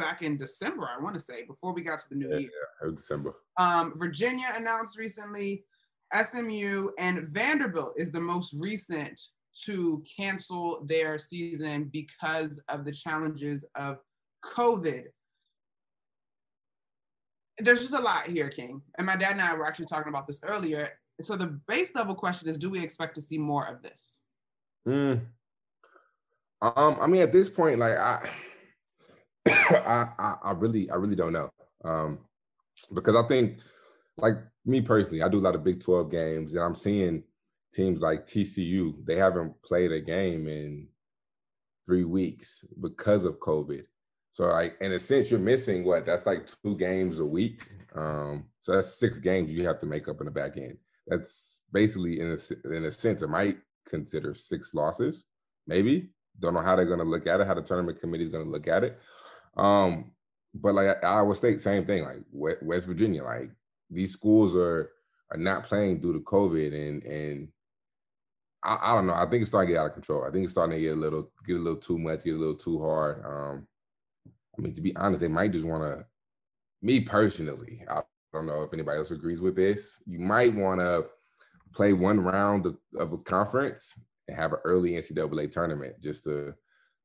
back 0.00 0.22
in 0.22 0.38
December, 0.38 0.88
I 0.88 1.00
want 1.00 1.14
to 1.14 1.20
say, 1.20 1.44
before 1.46 1.74
we 1.74 1.82
got 1.82 1.98
to 1.98 2.08
the 2.08 2.16
new 2.16 2.30
yeah, 2.30 2.38
year. 2.38 2.50
Yeah, 2.82 2.90
December. 2.96 3.34
Um, 3.58 3.94
Virginia 3.98 4.46
announced 4.56 4.98
recently. 4.98 5.64
SMU 6.12 6.88
and 6.98 7.28
Vanderbilt 7.28 7.94
is 7.96 8.10
the 8.10 8.20
most 8.20 8.54
recent 8.58 9.20
to 9.66 10.02
cancel 10.18 10.82
their 10.86 11.18
season 11.18 11.90
because 11.92 12.60
of 12.68 12.84
the 12.84 12.92
challenges 12.92 13.64
of 13.76 13.98
COVID. 14.44 15.04
There's 17.58 17.80
just 17.80 17.94
a 17.94 18.00
lot 18.00 18.26
here, 18.26 18.48
King. 18.48 18.80
And 18.96 19.06
my 19.06 19.16
dad 19.16 19.32
and 19.32 19.42
I 19.42 19.54
were 19.54 19.66
actually 19.66 19.86
talking 19.86 20.08
about 20.08 20.26
this 20.26 20.40
earlier. 20.42 20.88
So 21.20 21.36
the 21.36 21.60
base 21.68 21.92
level 21.94 22.14
question 22.14 22.48
is 22.48 22.56
do 22.56 22.70
we 22.70 22.82
expect 22.82 23.14
to 23.16 23.20
see 23.20 23.36
more 23.36 23.66
of 23.66 23.82
this? 23.82 24.20
Mm. 24.88 25.20
Um, 26.62 26.96
I 27.00 27.06
mean, 27.06 27.22
at 27.22 27.32
this 27.32 27.50
point, 27.50 27.78
like 27.78 27.96
I 27.98 28.30
I, 29.48 30.08
I, 30.18 30.34
I 30.44 30.52
really, 30.52 30.90
I 30.90 30.96
really 30.96 31.16
don't 31.16 31.32
know. 31.32 31.50
Um, 31.84 32.18
because 32.92 33.16
I 33.16 33.26
think 33.28 33.58
like 34.18 34.34
me 34.64 34.80
personally, 34.80 35.22
I 35.22 35.28
do 35.28 35.38
a 35.38 35.40
lot 35.40 35.54
of 35.54 35.64
Big 35.64 35.80
12 35.80 36.10
games, 36.10 36.54
and 36.54 36.62
I'm 36.62 36.74
seeing 36.74 37.22
teams 37.72 38.00
like 38.00 38.26
TCU, 38.26 39.04
they 39.06 39.16
haven't 39.16 39.54
played 39.62 39.92
a 39.92 40.00
game 40.00 40.48
in 40.48 40.88
three 41.86 42.04
weeks 42.04 42.64
because 42.80 43.24
of 43.24 43.40
COVID. 43.40 43.84
So, 44.32 44.44
like, 44.44 44.76
in 44.80 44.92
a 44.92 44.98
sense, 44.98 45.30
you're 45.30 45.40
missing 45.40 45.84
what? 45.84 46.06
That's 46.06 46.26
like 46.26 46.48
two 46.62 46.76
games 46.76 47.18
a 47.18 47.26
week. 47.26 47.68
Um, 47.94 48.44
so 48.60 48.74
that's 48.74 48.98
six 48.98 49.18
games 49.18 49.52
you 49.52 49.66
have 49.66 49.80
to 49.80 49.86
make 49.86 50.08
up 50.08 50.20
in 50.20 50.26
the 50.26 50.30
back 50.30 50.56
end. 50.56 50.76
That's 51.06 51.62
basically, 51.72 52.20
in 52.20 52.36
a, 52.36 52.76
in 52.76 52.84
a 52.84 52.90
sense, 52.90 53.22
I 53.22 53.26
might 53.26 53.58
consider 53.88 54.34
six 54.34 54.72
losses, 54.72 55.24
maybe. 55.66 56.10
Don't 56.38 56.54
know 56.54 56.60
how 56.60 56.76
they're 56.76 56.86
gonna 56.86 57.04
look 57.04 57.26
at 57.26 57.40
it, 57.40 57.46
how 57.46 57.54
the 57.54 57.62
tournament 57.62 58.00
committee 58.00 58.22
is 58.24 58.30
gonna 58.30 58.44
look 58.44 58.68
at 58.68 58.84
it. 58.84 58.98
Um, 59.56 60.12
but 60.54 60.74
like 60.74 61.04
Iowa 61.04 61.34
State, 61.34 61.60
same 61.60 61.86
thing. 61.86 62.04
Like 62.04 62.58
West 62.62 62.86
Virginia, 62.86 63.24
like 63.24 63.50
these 63.90 64.12
schools 64.12 64.56
are 64.56 64.90
are 65.30 65.38
not 65.38 65.64
playing 65.64 66.00
due 66.00 66.12
to 66.12 66.20
COVID, 66.20 66.72
and 66.72 67.02
and 67.04 67.48
I, 68.62 68.78
I, 68.82 68.94
don't 68.94 69.06
know. 69.06 69.14
I 69.14 69.26
think 69.28 69.42
it's 69.42 69.48
starting 69.48 69.68
to 69.68 69.74
get 69.74 69.80
out 69.80 69.86
of 69.86 69.92
control. 69.94 70.24
I 70.24 70.30
think 70.30 70.44
it's 70.44 70.52
starting 70.52 70.76
to 70.76 70.82
get 70.82 70.96
a 70.96 71.00
little 71.00 71.30
get 71.46 71.56
a 71.56 71.60
little 71.60 71.80
too 71.80 71.98
much, 71.98 72.24
get 72.24 72.34
a 72.34 72.38
little 72.38 72.56
too 72.56 72.80
hard. 72.80 73.24
Um, 73.24 73.66
I 74.58 74.62
mean, 74.62 74.74
to 74.74 74.80
be 74.80 74.94
honest, 74.96 75.20
they 75.20 75.28
might 75.28 75.52
just 75.52 75.64
want 75.64 75.82
to. 75.82 76.04
Me 76.82 77.00
personally, 77.00 77.82
I 77.90 78.00
don't 78.32 78.46
know 78.46 78.62
if 78.62 78.72
anybody 78.72 78.98
else 78.98 79.10
agrees 79.10 79.40
with 79.40 79.56
this. 79.56 79.98
You 80.06 80.18
might 80.18 80.54
want 80.54 80.80
to 80.80 81.06
play 81.74 81.92
one 81.92 82.20
round 82.20 82.66
of, 82.66 82.78
of, 82.98 83.12
a 83.12 83.18
conference 83.18 83.98
and 84.26 84.36
have 84.36 84.52
an 84.52 84.60
early 84.64 84.92
NCAA 84.92 85.52
tournament 85.52 86.00
just 86.00 86.24
to 86.24 86.54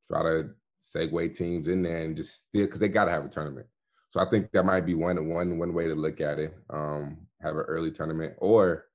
try 0.07 0.23
to 0.23 0.49
segue 0.93 1.35
teams 1.35 1.67
in 1.67 1.83
there 1.83 2.03
and 2.03 2.15
just 2.15 2.43
still 2.43 2.65
because 2.65 2.79
they 2.79 2.87
got 2.87 3.05
to 3.05 3.11
have 3.11 3.25
a 3.25 3.29
tournament. 3.29 3.67
So 4.09 4.19
I 4.19 4.29
think 4.29 4.51
that 4.51 4.65
might 4.65 4.85
be 4.85 4.93
one 4.93 5.27
one 5.27 5.57
one 5.57 5.73
way 5.73 5.87
to 5.87 5.95
look 5.95 6.21
at 6.21 6.39
it. 6.39 6.53
Um, 6.69 7.27
have 7.41 7.55
an 7.55 7.65
early 7.67 7.91
tournament 7.91 8.33
or 8.37 8.85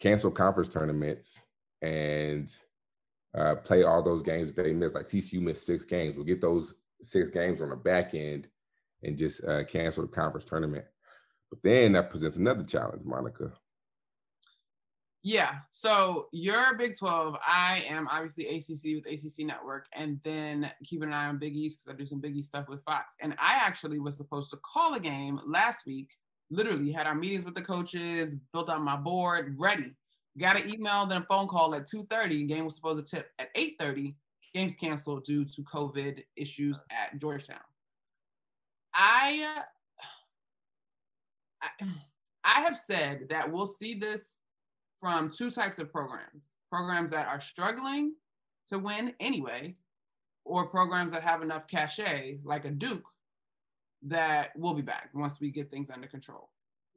cancel 0.00 0.30
conference 0.30 0.68
tournaments 0.68 1.40
and 1.80 2.52
uh, 3.36 3.56
play 3.56 3.84
all 3.84 4.02
those 4.02 4.22
games 4.22 4.52
that 4.52 4.62
they 4.62 4.72
missed. 4.72 4.94
Like 4.94 5.08
TCU 5.08 5.40
missed 5.40 5.66
six 5.66 5.84
games. 5.84 6.16
We'll 6.16 6.24
get 6.24 6.40
those 6.40 6.74
six 7.00 7.28
games 7.28 7.62
on 7.62 7.70
the 7.70 7.76
back 7.76 8.14
end 8.14 8.48
and 9.02 9.16
just 9.16 9.44
uh, 9.44 9.64
cancel 9.64 10.02
the 10.02 10.08
conference 10.08 10.44
tournament. 10.44 10.84
But 11.50 11.60
then 11.62 11.92
that 11.92 12.10
presents 12.10 12.36
another 12.36 12.64
challenge, 12.64 13.02
Monica. 13.04 13.52
Yeah. 15.24 15.52
So 15.70 16.26
you're 16.32 16.76
Big 16.76 16.98
12. 16.98 17.36
I 17.46 17.84
am 17.88 18.08
obviously 18.08 18.48
ACC 18.48 18.96
with 18.96 19.06
ACC 19.06 19.46
Network, 19.46 19.86
and 19.92 20.20
then 20.24 20.70
keeping 20.84 21.08
an 21.08 21.14
eye 21.14 21.26
on 21.26 21.38
Big 21.38 21.54
East 21.54 21.78
because 21.78 21.94
I 21.94 21.96
do 21.96 22.06
some 22.06 22.20
Big 22.20 22.36
East 22.36 22.48
stuff 22.48 22.68
with 22.68 22.82
Fox. 22.84 23.14
And 23.20 23.34
I 23.38 23.54
actually 23.60 24.00
was 24.00 24.16
supposed 24.16 24.50
to 24.50 24.58
call 24.58 24.94
a 24.94 25.00
game 25.00 25.40
last 25.46 25.86
week. 25.86 26.10
Literally 26.50 26.90
had 26.90 27.06
our 27.06 27.14
meetings 27.14 27.44
with 27.44 27.54
the 27.54 27.62
coaches, 27.62 28.36
built 28.52 28.68
out 28.68 28.82
my 28.82 28.96
board, 28.96 29.54
ready. 29.58 29.92
Got 30.38 30.60
an 30.60 30.72
email, 30.72 31.06
then 31.06 31.22
a 31.22 31.26
phone 31.26 31.46
call 31.46 31.74
at 31.74 31.86
2:30. 31.86 32.48
Game 32.48 32.64
was 32.64 32.74
supposed 32.74 33.06
to 33.06 33.16
tip 33.16 33.30
at 33.38 33.48
8:30. 33.54 34.16
Games 34.54 34.76
canceled 34.76 35.24
due 35.24 35.44
to 35.44 35.62
COVID 35.62 36.24
issues 36.36 36.80
at 36.90 37.18
Georgetown. 37.18 37.60
I, 38.92 39.56
uh, 41.62 41.68
I, 41.80 41.84
I 42.44 42.60
have 42.62 42.76
said 42.76 43.28
that 43.30 43.50
we'll 43.50 43.66
see 43.66 43.94
this 43.94 44.38
from 45.02 45.30
two 45.30 45.50
types 45.50 45.78
of 45.78 45.92
programs 45.92 46.58
programs 46.70 47.10
that 47.10 47.26
are 47.26 47.40
struggling 47.40 48.14
to 48.70 48.78
win 48.78 49.12
anyway, 49.20 49.74
or 50.44 50.68
programs 50.68 51.12
that 51.12 51.22
have 51.22 51.42
enough 51.42 51.66
cachet, 51.66 52.38
like 52.44 52.64
a 52.64 52.70
Duke, 52.70 53.04
that 54.02 54.50
will 54.56 54.74
be 54.74 54.82
back 54.82 55.10
once 55.12 55.40
we 55.40 55.50
get 55.50 55.70
things 55.70 55.90
under 55.90 56.06
control. 56.06 56.48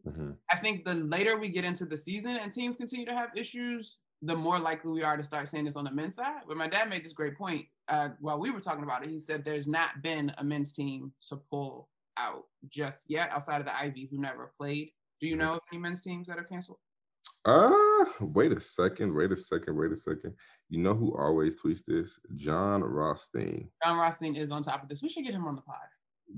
Mm-hmm. 0.08 0.32
I 0.50 0.58
think 0.58 0.86
the 0.86 0.96
later 0.96 1.38
we 1.38 1.50
get 1.50 1.66
into 1.66 1.86
the 1.86 1.98
season 1.98 2.38
and 2.42 2.52
teams 2.52 2.78
continue 2.78 3.06
to 3.08 3.16
have 3.16 3.30
issues, 3.36 3.98
the 4.22 4.36
more 4.36 4.60
likely 4.60 4.92
we 4.92 5.04
are 5.04 5.18
to 5.18 5.24
start 5.24 5.50
seeing 5.50 5.66
this 5.66 5.76
on 5.76 5.84
the 5.84 5.92
men's 5.92 6.16
side. 6.16 6.44
But 6.48 6.58
my 6.58 6.68
dad 6.68 6.90
made 6.90 7.04
this 7.04 7.14
great 7.14 7.36
point 7.38 7.66
uh, 7.90 8.10
while 8.20 8.40
we 8.40 8.52
were 8.52 8.62
talking 8.62 8.84
about 8.84 9.04
it. 9.04 9.10
He 9.10 9.20
said 9.20 9.44
there's 9.44 9.68
not 9.68 10.02
been 10.04 10.32
a 10.38 10.44
men's 10.44 10.72
team 10.72 11.12
to 11.30 11.38
pull 11.38 11.90
out 12.18 12.44
just 12.70 13.06
yet 13.08 13.32
outside 13.32 13.60
of 13.60 13.68
the 13.68 13.76
Ivy 13.76 14.08
who 14.10 14.20
never 14.20 14.54
played. 14.58 14.92
Do 15.20 15.28
you 15.28 15.36
mm-hmm. 15.36 15.42
know 15.42 15.54
of 15.56 15.62
any 15.72 15.82
men's 15.82 16.02
teams 16.02 16.28
that 16.28 16.38
are 16.38 16.44
canceled? 16.44 16.78
Uh, 17.46 18.06
wait 18.22 18.52
a 18.52 18.60
second, 18.60 19.14
wait 19.14 19.32
a 19.32 19.38
second, 19.38 19.78
wait 19.78 19.92
a 19.92 19.96
second. 19.96 20.34
You 20.70 20.80
know 20.80 20.96
who 20.96 21.16
always 21.16 21.62
tweets 21.62 21.86
this? 21.86 22.20
Jon 22.36 22.84
Rothstein. 22.84 23.70
Jon 23.84 23.98
Rothstein 23.98 24.36
is 24.36 24.52
on 24.52 24.64
top 24.64 24.82
of 24.82 24.90
this. 24.90 25.04
We 25.04 25.10
should 25.10 25.26
get 25.26 25.36
him 25.36 25.46
on 25.46 25.56
the 25.56 25.62
pod. 25.62 25.78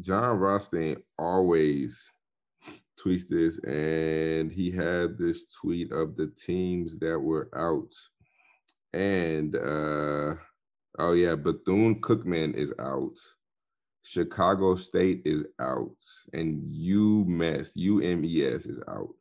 Jon 0.01 0.37
Rothstein 0.37 0.97
always 1.17 2.11
tweets 2.99 3.27
this, 3.27 3.57
and 3.59 4.51
he 4.51 4.69
had 4.69 5.17
this 5.17 5.45
tweet 5.61 5.91
of 5.93 6.17
the 6.17 6.27
teams 6.27 6.97
that 6.99 7.17
were 7.17 7.49
out. 7.55 7.93
And 8.93 9.55
uh 9.55 10.35
oh 10.99 11.13
yeah, 11.13 11.35
Bethune 11.35 12.01
Cookman 12.01 12.53
is 12.53 12.73
out. 12.79 13.17
Chicago 14.03 14.75
State 14.75 15.21
is 15.25 15.45
out, 15.59 15.95
and 16.33 16.63
UMES, 16.69 17.75
UMES 17.75 18.65
is 18.65 18.81
out. 18.87 19.13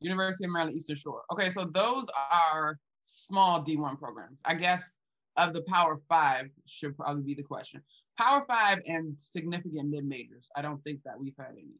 University 0.00 0.44
of 0.44 0.52
Maryland 0.52 0.76
Eastern 0.76 0.96
Shore. 0.96 1.22
Okay, 1.32 1.50
so 1.50 1.64
those 1.64 2.06
are 2.32 2.78
small 3.02 3.62
D1 3.62 3.98
programs. 3.98 4.40
I 4.44 4.54
guess 4.54 4.98
of 5.36 5.52
the 5.52 5.62
Power 5.62 6.00
Five 6.08 6.48
should 6.66 6.96
probably 6.96 7.22
be 7.22 7.34
the 7.34 7.42
question. 7.42 7.82
Power 8.18 8.44
Five 8.46 8.80
and 8.86 9.18
significant 9.18 9.90
mid 9.90 10.04
majors. 10.04 10.50
I 10.56 10.62
don't 10.62 10.82
think 10.84 11.00
that 11.04 11.18
we've 11.18 11.34
had 11.38 11.52
any. 11.52 11.78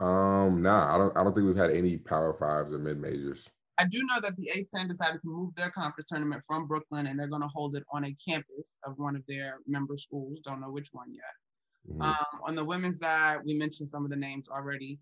Um, 0.00 0.62
nah, 0.62 0.94
I 0.94 0.98
don't. 0.98 1.16
I 1.16 1.22
don't 1.22 1.34
think 1.34 1.46
we've 1.46 1.56
had 1.56 1.70
any 1.70 1.96
Power 1.96 2.34
Fives 2.34 2.72
or 2.72 2.78
mid 2.78 2.98
majors. 2.98 3.48
I 3.78 3.84
do 3.84 3.98
know 4.04 4.20
that 4.20 4.36
the 4.36 4.50
A10 4.54 4.88
decided 4.88 5.20
to 5.20 5.28
move 5.28 5.54
their 5.54 5.70
conference 5.70 6.04
tournament 6.06 6.42
from 6.46 6.66
Brooklyn, 6.66 7.06
and 7.06 7.18
they're 7.18 7.28
going 7.28 7.40
to 7.40 7.48
hold 7.48 7.76
it 7.76 7.84
on 7.90 8.04
a 8.04 8.14
campus 8.28 8.78
of 8.84 8.98
one 8.98 9.16
of 9.16 9.22
their 9.26 9.60
member 9.66 9.96
schools. 9.96 10.38
Don't 10.44 10.60
know 10.60 10.70
which 10.70 10.88
one 10.92 11.10
yet. 11.10 11.94
Mm-hmm. 11.94 12.02
Um, 12.02 12.40
on 12.46 12.54
the 12.54 12.64
women's 12.64 12.98
side, 12.98 13.38
we 13.42 13.54
mentioned 13.54 13.88
some 13.88 14.04
of 14.04 14.10
the 14.10 14.16
names 14.16 14.50
already, 14.50 14.98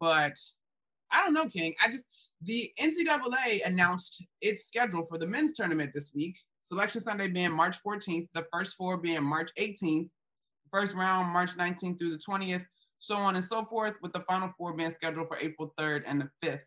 but 0.00 0.34
I 1.12 1.24
don't 1.24 1.34
know, 1.34 1.46
King. 1.46 1.74
I 1.84 1.90
just 1.90 2.06
the 2.44 2.70
NCAA 2.80 3.64
announced 3.66 4.24
its 4.40 4.64
schedule 4.66 5.04
for 5.04 5.18
the 5.18 5.26
men's 5.26 5.52
tournament 5.52 5.92
this 5.94 6.10
week. 6.14 6.36
Selection 6.62 7.00
Sunday 7.00 7.28
being 7.28 7.52
March 7.52 7.76
14th, 7.86 8.28
the 8.34 8.46
first 8.52 8.74
four 8.76 8.96
being 8.96 9.22
March 9.22 9.50
18th, 9.58 10.08
first 10.72 10.94
round 10.94 11.32
March 11.32 11.56
19th 11.56 11.98
through 11.98 12.10
the 12.10 12.18
20th, 12.18 12.64
so 12.98 13.16
on 13.16 13.36
and 13.36 13.44
so 13.44 13.64
forth, 13.64 13.94
with 14.00 14.12
the 14.12 14.24
final 14.28 14.52
four 14.56 14.72
being 14.72 14.90
scheduled 14.90 15.28
for 15.28 15.36
April 15.38 15.74
3rd 15.78 16.02
and 16.06 16.20
the 16.20 16.48
5th 16.48 16.60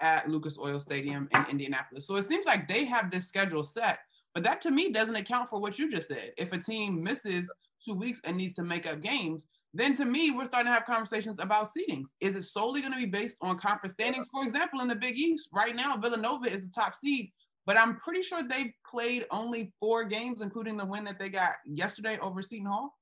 at 0.00 0.28
Lucas 0.30 0.58
Oil 0.58 0.78
Stadium 0.78 1.28
in 1.32 1.46
Indianapolis. 1.50 2.06
So 2.06 2.16
it 2.16 2.24
seems 2.24 2.46
like 2.46 2.68
they 2.68 2.84
have 2.84 3.10
this 3.10 3.26
schedule 3.26 3.64
set, 3.64 3.98
but 4.34 4.44
that 4.44 4.60
to 4.62 4.70
me 4.70 4.90
doesn't 4.90 5.16
account 5.16 5.48
for 5.48 5.60
what 5.60 5.78
you 5.78 5.90
just 5.90 6.08
said. 6.08 6.32
If 6.36 6.52
a 6.52 6.58
team 6.58 7.02
misses 7.02 7.50
two 7.84 7.94
weeks 7.94 8.20
and 8.24 8.36
needs 8.36 8.54
to 8.54 8.62
make 8.62 8.86
up 8.86 9.00
games, 9.00 9.46
then 9.74 9.94
to 9.96 10.04
me, 10.04 10.30
we're 10.30 10.46
starting 10.46 10.70
to 10.70 10.74
have 10.74 10.86
conversations 10.86 11.38
about 11.38 11.66
seedings. 11.68 12.08
Is 12.20 12.34
it 12.34 12.42
solely 12.42 12.80
going 12.80 12.92
to 12.92 12.98
be 12.98 13.06
based 13.06 13.36
on 13.42 13.58
conference 13.58 13.92
standings? 13.92 14.26
For 14.32 14.42
example, 14.42 14.80
in 14.80 14.88
the 14.88 14.96
Big 14.96 15.16
East, 15.16 15.48
right 15.52 15.76
now, 15.76 15.96
Villanova 15.96 16.46
is 16.46 16.64
the 16.64 16.72
top 16.72 16.94
seed, 16.94 17.30
but 17.66 17.76
I'm 17.76 17.96
pretty 17.96 18.22
sure 18.22 18.42
they 18.42 18.74
played 18.90 19.26
only 19.30 19.72
four 19.78 20.04
games, 20.04 20.40
including 20.40 20.76
the 20.76 20.86
win 20.86 21.04
that 21.04 21.18
they 21.18 21.28
got 21.28 21.52
yesterday 21.66 22.18
over 22.22 22.40
Seton 22.40 22.66
Hall. 22.66 22.96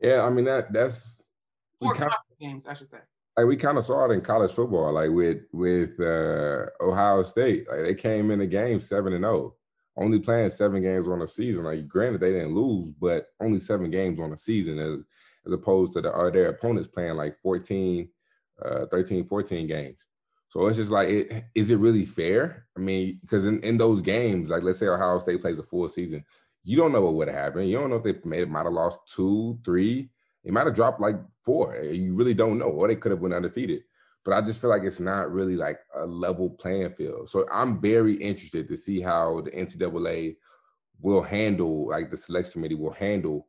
Yeah, 0.00 0.22
I 0.22 0.30
mean 0.30 0.44
that 0.44 0.72
that's 0.72 1.22
four 1.78 1.94
kinda, 1.94 2.14
games, 2.38 2.66
I 2.66 2.74
should 2.74 2.90
say. 2.90 2.98
Like 3.36 3.46
we 3.46 3.56
kind 3.56 3.78
of 3.78 3.84
saw 3.84 4.04
it 4.04 4.12
in 4.12 4.20
college 4.20 4.52
football, 4.52 4.92
like 4.92 5.10
with 5.10 5.42
with 5.52 5.98
uh, 5.98 6.66
Ohio 6.80 7.22
State. 7.22 7.66
Like 7.70 7.84
they 7.84 7.94
came 7.94 8.30
in 8.30 8.40
the 8.40 8.46
game 8.46 8.80
seven 8.80 9.14
and 9.14 9.24
zero, 9.24 9.36
oh, 9.36 9.54
only 9.96 10.18
playing 10.18 10.50
seven 10.50 10.82
games 10.82 11.08
on 11.08 11.20
the 11.20 11.26
season. 11.26 11.64
Like 11.64 11.88
granted, 11.88 12.20
they 12.20 12.32
didn't 12.32 12.54
lose, 12.54 12.92
but 12.92 13.28
only 13.40 13.58
seven 13.58 13.90
games 13.90 14.20
on 14.20 14.30
the 14.30 14.36
season 14.36 14.78
as 14.78 14.98
as 15.46 15.52
opposed 15.52 15.92
to 15.94 16.00
the 16.00 16.12
are 16.12 16.30
their 16.30 16.48
opponents 16.48 16.88
playing 16.88 17.16
like 17.16 17.38
14, 17.40 18.08
uh, 18.64 18.86
13, 18.86 19.24
14 19.24 19.66
games. 19.66 19.98
So 20.48 20.66
it's 20.68 20.76
just 20.76 20.90
like, 20.90 21.08
it, 21.08 21.44
is 21.54 21.70
it 21.70 21.78
really 21.78 22.04
fair? 22.04 22.66
I 22.76 22.80
mean, 22.80 23.18
because 23.20 23.46
in, 23.46 23.60
in 23.60 23.76
those 23.76 24.00
games, 24.00 24.50
like 24.50 24.62
let's 24.62 24.78
say 24.78 24.86
Ohio 24.86 25.18
State 25.18 25.40
plays 25.40 25.58
a 25.58 25.64
full 25.64 25.88
season, 25.88 26.24
you 26.62 26.76
don't 26.76 26.92
know 26.92 27.02
what 27.02 27.14
would 27.14 27.28
have 27.28 27.36
happened. 27.36 27.68
You 27.68 27.78
don't 27.78 27.90
know 27.90 27.96
if 27.96 28.04
they 28.04 28.14
made 28.24 28.42
it, 28.42 28.48
might 28.48 28.64
have 28.64 28.72
lost 28.72 28.98
two, 29.06 29.58
three, 29.64 30.10
they 30.44 30.50
might 30.50 30.66
have 30.66 30.74
dropped 30.74 31.00
like 31.00 31.16
four. 31.42 31.76
You 31.82 32.14
really 32.14 32.34
don't 32.34 32.58
know, 32.58 32.66
or 32.66 32.88
they 32.88 32.96
could 32.96 33.10
have 33.12 33.20
went 33.20 33.34
undefeated. 33.34 33.82
But 34.24 34.34
I 34.34 34.40
just 34.40 34.60
feel 34.60 34.70
like 34.70 34.82
it's 34.84 35.00
not 35.00 35.30
really 35.30 35.56
like 35.56 35.78
a 35.94 36.06
level 36.06 36.50
playing 36.50 36.94
field. 36.94 37.28
So 37.28 37.46
I'm 37.52 37.80
very 37.80 38.14
interested 38.14 38.68
to 38.68 38.76
see 38.76 39.00
how 39.00 39.42
the 39.42 39.50
NCAA 39.50 40.36
will 41.00 41.22
handle, 41.22 41.88
like 41.88 42.10
the 42.10 42.16
selection 42.16 42.52
committee 42.52 42.74
will 42.74 42.92
handle, 42.92 43.48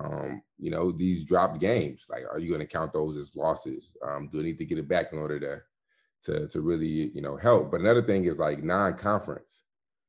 um, 0.00 0.42
you 0.58 0.70
know, 0.70 0.92
these 0.92 1.24
dropped 1.24 1.60
games. 1.60 2.06
Like, 2.08 2.22
are 2.30 2.38
you 2.38 2.48
going 2.48 2.60
to 2.60 2.66
count 2.66 2.92
those 2.92 3.16
as 3.16 3.34
losses? 3.34 3.96
Um, 4.06 4.28
do 4.30 4.38
they 4.38 4.44
need 4.44 4.58
to 4.58 4.64
get 4.64 4.78
it 4.78 4.88
back 4.88 5.12
in 5.12 5.18
order 5.18 5.40
to, 5.40 5.62
to, 6.24 6.48
to 6.48 6.60
really, 6.60 7.10
you 7.14 7.22
know, 7.22 7.36
help? 7.36 7.70
But 7.70 7.80
another 7.80 8.02
thing 8.02 8.24
is 8.24 8.38
like 8.38 8.62
non-conference. 8.62 9.64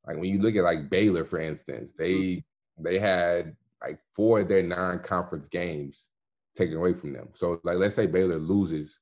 Like 0.06 0.16
when 0.16 0.26
you 0.26 0.40
look 0.40 0.56
at 0.56 0.64
like 0.64 0.90
Baylor, 0.90 1.24
for 1.24 1.40
instance, 1.40 1.92
they 1.92 2.44
they 2.78 2.98
had 2.98 3.54
like 3.82 4.00
four 4.14 4.40
of 4.40 4.48
their 4.48 4.62
non-conference 4.62 5.48
games 5.48 6.08
taken 6.56 6.76
away 6.76 6.94
from 6.94 7.12
them. 7.12 7.28
So 7.34 7.60
like 7.64 7.76
let's 7.76 7.94
say 7.94 8.06
Baylor 8.06 8.38
loses 8.38 9.00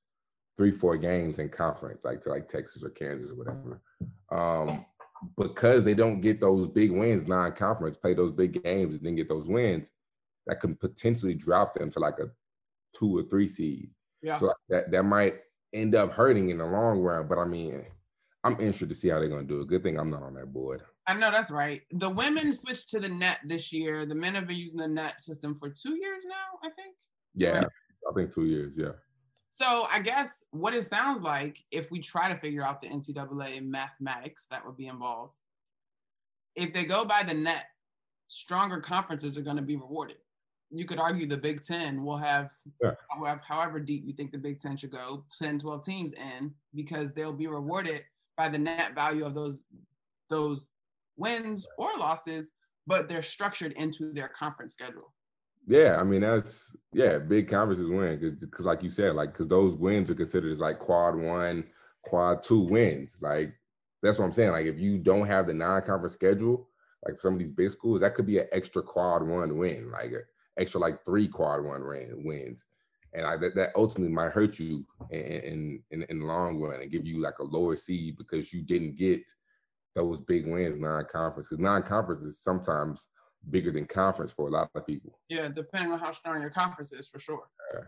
three, 0.57 0.73
four 0.73 0.97
games 0.97 1.39
in 1.39 1.49
conference, 1.49 2.05
like 2.05 2.21
to 2.23 2.31
like 2.31 2.49
Texas 2.49 2.83
or 2.83 2.91
Kansas 2.91 3.31
or 3.31 3.37
whatever. 3.37 3.81
Um, 4.31 4.85
because 5.37 5.85
they 5.85 5.95
don't 5.95 6.21
get 6.21 6.41
those 6.41 6.67
big 6.67 6.91
wins 6.91 7.27
non-conference, 7.27 7.97
play 7.97 8.15
those 8.15 8.33
big 8.33 8.63
games 8.63 8.95
and 8.95 9.05
then 9.05 9.15
get 9.15 9.29
those 9.29 9.49
wins, 9.49 9.93
that 10.49 10.61
can 10.61 10.75
potentially 10.75 11.35
drop 11.35 11.75
them 11.75 11.91
to 11.91 12.01
like 12.01 12.19
a 12.19 12.31
two 12.97 13.17
or 13.17 13.23
three 13.25 13.47
seed. 13.47 13.91
Yeah. 14.23 14.37
So 14.37 14.53
that 14.69 14.91
that 14.91 15.05
might 15.05 15.37
end 15.73 15.95
up 15.95 16.13
hurting 16.13 16.49
in 16.49 16.59
the 16.59 16.67
long 16.67 17.01
run. 17.01 17.29
But 17.29 17.39
I 17.39 17.45
mean, 17.45 17.85
I'm 18.43 18.55
interested 18.55 18.89
to 18.89 18.95
see 18.95 19.09
how 19.09 19.21
they're 19.21 19.29
gonna 19.29 19.45
do 19.45 19.61
it. 19.61 19.69
Good 19.69 19.85
thing 19.85 19.99
I'm 19.99 20.11
not 20.11 20.23
on 20.23 20.35
that 20.35 20.53
board. 20.53 20.83
I 21.07 21.15
know 21.15 21.31
that's 21.31 21.51
right. 21.51 21.83
The 21.93 22.11
women 22.11 22.53
switched 22.53 22.91
to 22.91 23.01
the 23.01 23.09
net 23.09 23.39
this 23.45 23.73
year. 23.73 24.05
The 24.05 24.15
men 24.15 24.35
have 24.35 24.47
been 24.47 24.57
using 24.57 24.77
the 24.77 24.89
net 24.89 25.21
system 25.21 25.57
for 25.59 25.71
two 25.71 25.97
years 25.97 26.25
now, 26.27 26.59
I 26.63 26.71
think. 26.71 26.97
Yeah. 27.35 27.65
I 28.09 28.15
think 28.15 28.33
two 28.33 28.45
years. 28.45 28.77
Yeah. 28.77 28.93
So 29.49 29.87
I 29.91 30.01
guess 30.01 30.45
what 30.51 30.75
it 30.75 30.85
sounds 30.85 31.23
like, 31.23 31.65
if 31.71 31.91
we 31.91 32.01
try 32.01 32.31
to 32.31 32.39
figure 32.39 32.63
out 32.63 32.83
the 32.83 32.89
NCAA 32.89 33.63
mathematics 33.67 34.47
that 34.51 34.65
would 34.67 34.77
be 34.77 34.87
involved, 34.87 35.37
if 36.55 36.75
they 36.75 36.85
go 36.85 37.05
by 37.07 37.23
the 37.23 37.35
net, 37.35 37.65
stronger 38.27 38.79
conferences 38.79 39.39
are 39.39 39.43
going 39.43 39.57
to 39.57 39.63
be 39.63 39.77
rewarded. 39.77 40.19
You 40.71 40.85
could 40.85 40.99
argue 40.99 41.27
the 41.27 41.37
Big 41.37 41.63
Ten 41.63 42.05
will 42.05 42.19
have, 42.19 42.51
yeah. 42.83 42.93
however 43.47 43.81
deep 43.81 44.05
you 44.07 44.13
think 44.13 44.33
the 44.33 44.39
Big 44.39 44.61
Ten 44.61 44.77
should 44.77 44.91
go, 44.91 45.25
10, 45.39 45.61
12 45.61 45.85
teams 45.85 46.13
in, 46.13 46.53
because 46.75 47.13
they'll 47.13 47.33
be 47.33 47.47
rewarded 47.47 48.03
by 48.37 48.49
the 48.49 48.59
net 48.59 48.95
value 48.95 49.25
of 49.25 49.35
those 49.35 49.63
those 50.29 50.69
wins 51.17 51.67
or 51.79 51.91
losses, 51.99 52.51
but 52.87 53.09
they're 53.09 53.23
structured 53.23 53.73
into 53.73 54.13
their 54.13 54.29
conference 54.29 54.73
schedule. 54.75 55.13
Yeah, 55.67 55.99
I 56.01 56.05
mean 56.05 56.23
that's 56.23 56.75
yeah, 56.93 57.19
big 57.19 57.49
conferences 57.49 57.91
win 57.91 58.19
because 58.19 58.41
because 58.41 58.65
like 58.65 58.83
you 58.83 58.91
said, 58.91 59.15
like 59.15 59.33
because 59.33 59.49
those 59.49 59.77
wins 59.77 60.11
are 60.11 60.15
considered 60.15 60.51
as 60.51 60.61
like 60.61 60.79
quad 60.79 61.15
one, 61.15 61.65
quad 62.03 62.43
two 62.43 62.61
wins. 62.61 63.19
Like 63.21 63.53
that's 64.03 64.19
what 64.19 64.25
I'm 64.25 64.33
saying. 64.33 64.53
Like 64.53 64.67
if 64.67 64.79
you 64.79 64.99
don't 64.99 65.27
have 65.27 65.47
the 65.47 65.53
non-conference 65.53 66.15
schedule, 66.15 66.69
like 67.07 67.21
some 67.21 67.35
of 67.35 67.39
these 67.39 67.51
big 67.51 67.71
schools, 67.71 68.01
that 68.01 68.15
could 68.15 68.27
be 68.27 68.39
an 68.39 68.47
extra 68.53 68.83
quad 68.83 69.23
one 69.23 69.59
win, 69.59 69.91
like 69.91 70.13
extra 70.59 70.81
like 70.81 71.05
three 71.05 71.29
quad 71.29 71.65
one 71.65 71.87
win, 71.87 72.23
wins, 72.25 72.67
and 73.15 73.25
I, 73.27 73.37
that, 73.39 73.55
that 73.55 73.71
ultimately 73.77 74.13
might 74.13 74.33
hurt 74.33 74.59
you 74.59 74.85
in, 75.11 75.83
in 75.91 76.03
in 76.09 76.19
the 76.21 76.27
long 76.27 76.59
run 76.61 76.81
and 76.81 76.91
give 76.91 77.07
you 77.07 77.21
like 77.21 77.39
a 77.39 77.45
lower 77.45 77.77
seed 77.77 78.17
because 78.19 78.53
you 78.53 78.63
didn't 78.63 78.97
get 78.97 79.23
those 79.95 80.21
big 80.21 80.47
wins 80.47 80.79
non-conference 80.79 81.49
because 81.49 81.61
non-conference 81.61 82.23
is 82.23 82.43
sometimes 82.43 83.09
bigger 83.51 83.71
than 83.71 83.87
conference 83.87 84.33
for 84.33 84.49
a 84.49 84.51
lot 84.51 84.71
of 84.75 84.87
people. 84.87 85.19
Yeah, 85.29 85.49
depending 85.49 85.93
on 85.93 85.99
how 85.99 86.13
strong 86.13 86.41
your 86.41 86.51
conference 86.51 86.93
is, 86.93 87.09
for 87.09 87.19
sure. 87.19 87.45
Yeah. 87.75 87.85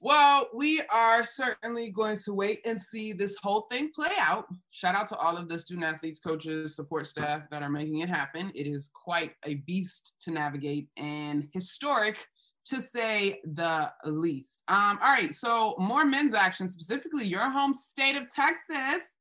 Well, 0.00 0.48
we 0.54 0.82
are 0.92 1.24
certainly 1.24 1.90
going 1.90 2.16
to 2.24 2.34
wait 2.34 2.60
and 2.66 2.80
see 2.80 3.12
this 3.12 3.36
whole 3.42 3.62
thing 3.70 3.90
play 3.94 4.12
out. 4.18 4.46
Shout 4.70 4.94
out 4.94 5.08
to 5.08 5.16
all 5.16 5.36
of 5.36 5.48
the 5.48 5.58
student 5.58 5.86
athletes, 5.86 6.20
coaches, 6.20 6.76
support 6.76 7.06
staff 7.06 7.42
that 7.50 7.62
are 7.62 7.70
making 7.70 8.00
it 8.00 8.08
happen. 8.08 8.50
It 8.54 8.66
is 8.66 8.90
quite 8.92 9.32
a 9.44 9.54
beast 9.54 10.14
to 10.22 10.30
navigate 10.30 10.88
and 10.96 11.48
historic 11.52 12.26
to 12.66 12.80
say 12.80 13.40
the 13.44 13.92
least. 14.04 14.62
Um, 14.68 14.98
all 15.02 15.12
right, 15.12 15.34
so 15.34 15.74
more 15.78 16.04
men's 16.04 16.34
action, 16.34 16.68
specifically 16.68 17.26
your 17.26 17.50
home 17.50 17.74
state 17.74 18.16
of 18.16 18.32
Texas 18.32 19.14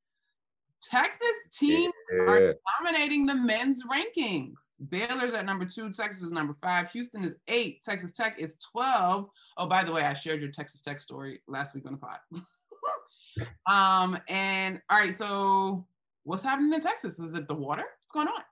Texas 0.90 1.48
teams 1.52 1.94
yeah. 2.12 2.20
are 2.20 2.56
dominating 2.80 3.26
the 3.26 3.36
men's 3.36 3.84
rankings. 3.86 4.56
Baylor's 4.90 5.34
at 5.34 5.46
number 5.46 5.66
two, 5.66 5.92
Texas 5.92 6.24
is 6.24 6.32
number 6.32 6.56
five, 6.62 6.92
Houston 6.92 7.24
is 7.24 7.34
eight, 7.48 7.82
Texas 7.84 8.12
Tech 8.12 8.40
is 8.40 8.56
12. 8.72 9.30
Oh, 9.58 9.68
by 9.68 9.84
the 9.84 9.94
way, 9.94 10.02
I 10.04 10.14
shared 10.14 10.42
your 10.42 10.52
Texas 10.52 10.82
Tech 10.82 11.00
story 11.00 11.42
last 11.48 11.74
week 11.74 11.86
on 11.86 11.94
the 11.94 11.98
pod. 11.98 12.20
um, 13.72 14.18
and 14.28 14.82
all 14.90 15.00
right, 15.00 15.14
so 15.14 15.86
what's 16.24 16.44
happening 16.44 16.74
in 16.74 16.82
Texas? 16.82 17.20
Is 17.20 17.34
it 17.34 17.48
the 17.48 17.56
water? 17.56 17.84
What's 18.00 18.12
going 18.12 18.28
on? 18.28 18.44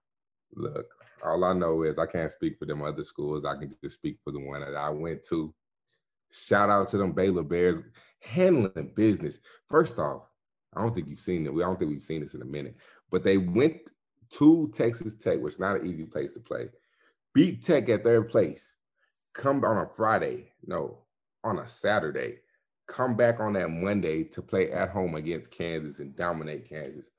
Look, 0.54 0.88
all 1.26 1.44
I 1.44 1.54
know 1.54 1.84
is 1.84 2.00
I 2.00 2.06
can't 2.06 2.32
speak 2.32 2.58
for 2.58 2.66
them 2.66 2.82
other 2.82 3.04
schools. 3.04 3.46
I 3.46 3.56
can 3.56 3.76
just 3.84 3.96
speak 3.96 4.18
for 4.24 4.32
the 4.32 4.40
one 4.40 4.62
that 4.62 4.76
I 4.76 4.90
went 4.90 5.24
to. 5.26 5.54
Shout 6.32 6.70
out 6.70 6.88
to 6.90 6.98
them 6.98 7.12
Baylor 7.12 7.44
Bears 7.44 7.84
handling 8.22 8.94
business. 8.96 9.40
First 9.68 10.00
off, 10.00 10.24
I 10.76 10.82
don't 10.82 10.94
think 10.94 11.10
you've 11.10 11.20
seen 11.20 11.46
it. 11.46 11.54
We 11.54 11.62
don't 11.62 11.78
think 11.78 11.92
we've 11.92 12.04
seen 12.04 12.22
this 12.22 12.34
in 12.34 12.42
a 12.42 12.46
minute. 12.46 12.76
But 13.10 13.24
they 13.24 13.38
went 13.38 13.90
to 14.32 14.70
Texas 14.74 15.16
Tech, 15.16 15.40
which 15.40 15.54
is 15.54 15.60
not 15.60 15.82
an 15.82 15.88
easy 15.88 16.06
place 16.06 16.34
to 16.34 16.40
play. 16.40 16.70
Beat 17.34 17.64
Tech 17.64 17.90
at 17.90 18.04
third 18.04 18.30
place. 18.30 18.76
Come 19.34 19.64
on 19.64 19.78
a 19.78 19.88
Friday, 19.88 20.52
no, 20.66 21.00
on 21.44 21.60
a 21.60 21.68
Saturday. 21.68 22.40
Come 22.88 23.16
back 23.16 23.40
on 23.40 23.54
that 23.54 23.70
Monday 23.70 24.24
to 24.26 24.42
play 24.42 24.72
at 24.72 24.90
home 24.90 25.16
against 25.16 25.52
Kansas 25.52 26.00
and 26.00 26.16
dominate 26.16 26.68
Kansas. 26.68 27.12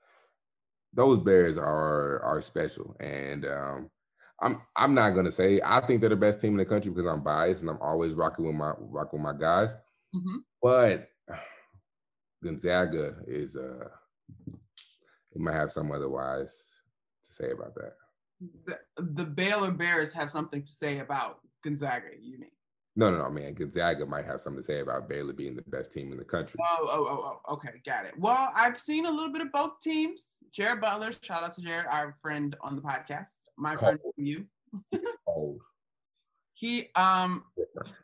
Those 0.93 1.19
Bears 1.19 1.57
are 1.57 2.21
are 2.21 2.43
special, 2.43 2.95
and 3.01 3.47
um, 3.47 3.91
I'm 4.43 4.61
I'm 4.77 4.95
not 4.95 5.11
gonna 5.11 5.33
say 5.33 5.61
I 5.65 5.81
think 5.81 6.01
they're 6.01 6.11
the 6.11 6.17
best 6.17 6.41
team 6.43 6.53
in 6.53 6.59
the 6.59 6.67
country 6.67 6.91
because 6.91 7.07
I'm 7.07 7.23
biased 7.23 7.63
and 7.63 7.71
I'm 7.71 7.81
always 7.81 8.13
rocking 8.13 8.45
with 8.45 8.55
my 8.55 8.75
rocking 8.79 9.23
with 9.23 9.35
my 9.35 9.39
guys. 9.39 9.75
Mm-hmm. 10.15 10.39
But 10.63 11.09
Gonzaga 12.43 13.17
is 13.27 13.57
uh 13.57 13.89
he 15.33 15.39
might 15.39 15.55
have 15.55 15.73
some 15.73 15.93
otherwise 15.93 16.83
to 17.25 17.33
say 17.33 17.51
about 17.51 17.75
that. 17.75 17.95
The, 18.67 18.79
the 18.99 19.25
Baylor 19.25 19.71
Bears 19.71 20.13
have 20.13 20.31
something 20.31 20.63
to 20.63 20.71
say 20.71 20.99
about 20.99 21.39
Gonzaga, 21.65 22.09
you 22.21 22.39
mean? 22.39 22.51
No, 22.95 23.11
no, 23.11 23.19
no, 23.19 23.31
man. 23.31 23.55
Gonzaga 23.55 24.05
might 24.05 24.27
have 24.27 24.41
something 24.41 24.61
to 24.61 24.67
say 24.67 24.81
about 24.81 25.09
Baylor 25.09 25.33
being 25.33 25.57
the 25.57 25.63
best 25.69 25.93
team 25.93 26.13
in 26.13 26.19
the 26.19 26.25
country. 26.25 26.61
Oh, 26.63 26.89
oh, 26.91 27.07
oh, 27.09 27.41
oh. 27.49 27.55
Okay, 27.55 27.71
got 27.87 28.05
it. 28.05 28.13
Well, 28.19 28.51
I've 28.55 28.79
seen 28.79 29.07
a 29.07 29.11
little 29.11 29.33
bit 29.33 29.41
of 29.41 29.51
both 29.51 29.81
teams. 29.81 30.33
Jared 30.53 30.83
Butler, 30.83 31.11
shout 31.23 31.43
out 31.43 31.53
to 31.53 31.63
Jared, 31.63 31.87
our 31.91 32.15
friend 32.21 32.55
on 32.61 32.77
the 32.77 32.83
podcast. 32.83 33.45
My 33.57 33.75
Cold. 33.77 33.79
friend 33.79 33.99
from 34.15 34.25
you. 34.27 34.45
Cold. 35.27 35.61
He 36.55 36.91
um 36.95 37.45
different. 37.57 37.95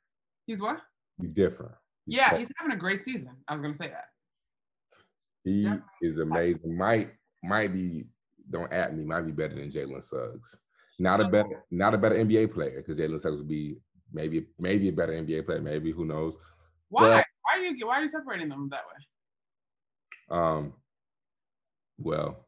he's 0.46 0.60
what? 0.60 0.80
He's 1.20 1.32
different. 1.34 1.72
He's 2.06 2.16
yeah, 2.16 2.30
cold. 2.30 2.40
he's 2.40 2.52
having 2.56 2.72
a 2.72 2.76
great 2.80 3.02
season. 3.02 3.36
I 3.46 3.52
was 3.52 3.60
gonna 3.60 3.74
say 3.74 3.88
that. 3.88 4.06
He 5.48 5.62
yeah. 5.62 5.78
is 6.02 6.18
amazing. 6.18 6.76
Might 6.76 7.10
might 7.42 7.72
be 7.72 8.04
don't 8.50 8.72
at 8.72 8.94
me. 8.94 9.04
Might 9.04 9.22
be 9.22 9.32
better 9.32 9.54
than 9.54 9.70
Jalen 9.70 10.02
Suggs. 10.02 10.58
Not 10.98 11.20
so, 11.20 11.26
a 11.26 11.30
better 11.30 11.64
not 11.70 11.94
a 11.94 11.98
better 11.98 12.16
NBA 12.16 12.52
player 12.52 12.76
because 12.76 12.98
Jalen 12.98 13.20
Suggs 13.20 13.38
would 13.38 13.48
be 13.48 13.76
maybe 14.12 14.46
maybe 14.58 14.88
a 14.88 14.92
better 14.92 15.12
NBA 15.12 15.46
player. 15.46 15.60
Maybe 15.60 15.90
who 15.90 16.04
knows? 16.04 16.36
Why? 16.90 17.02
But, 17.02 17.26
why 17.42 17.58
are 17.58 17.62
you 17.62 17.86
why 17.86 17.98
are 17.98 18.02
you 18.02 18.08
separating 18.08 18.48
them 18.48 18.68
that 18.70 18.82
way? 18.86 20.38
Um. 20.38 20.74
Well, 21.98 22.46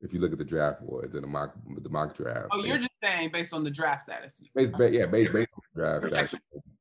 if 0.00 0.12
you 0.12 0.20
look 0.20 0.32
at 0.32 0.38
the 0.38 0.44
draft 0.44 0.82
boards 0.82 1.14
and 1.14 1.24
the 1.24 1.28
mock 1.28 1.54
the 1.78 1.88
mock 1.88 2.14
draft. 2.14 2.48
Oh, 2.50 2.64
you're 2.64 2.78
just 2.78 2.90
saying 3.02 3.30
based 3.32 3.54
on 3.54 3.64
the 3.64 3.70
draft 3.70 4.02
status. 4.02 4.42
Based, 4.54 4.72
yeah, 4.78 5.06
based, 5.06 5.32
based 5.32 5.50
on 5.54 5.62
the 5.74 5.80
draft 5.80 6.06
status. 6.06 6.40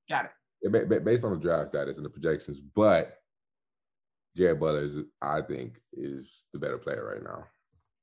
Got 0.10 0.26
it. 0.26 0.32
Yeah, 0.62 1.00
based 1.00 1.24
on 1.24 1.32
the 1.32 1.40
draft 1.40 1.70
status 1.70 1.98
and 1.98 2.06
the 2.06 2.10
projections, 2.10 2.60
but 2.60 3.20
Jared 4.36 4.60
Butler 4.60 4.84
is, 4.84 5.00
I 5.22 5.42
think, 5.42 5.80
is 5.94 6.46
the 6.54 6.60
better 6.60 6.78
player 6.78 7.06
right 7.14 7.24
now. 7.24 7.46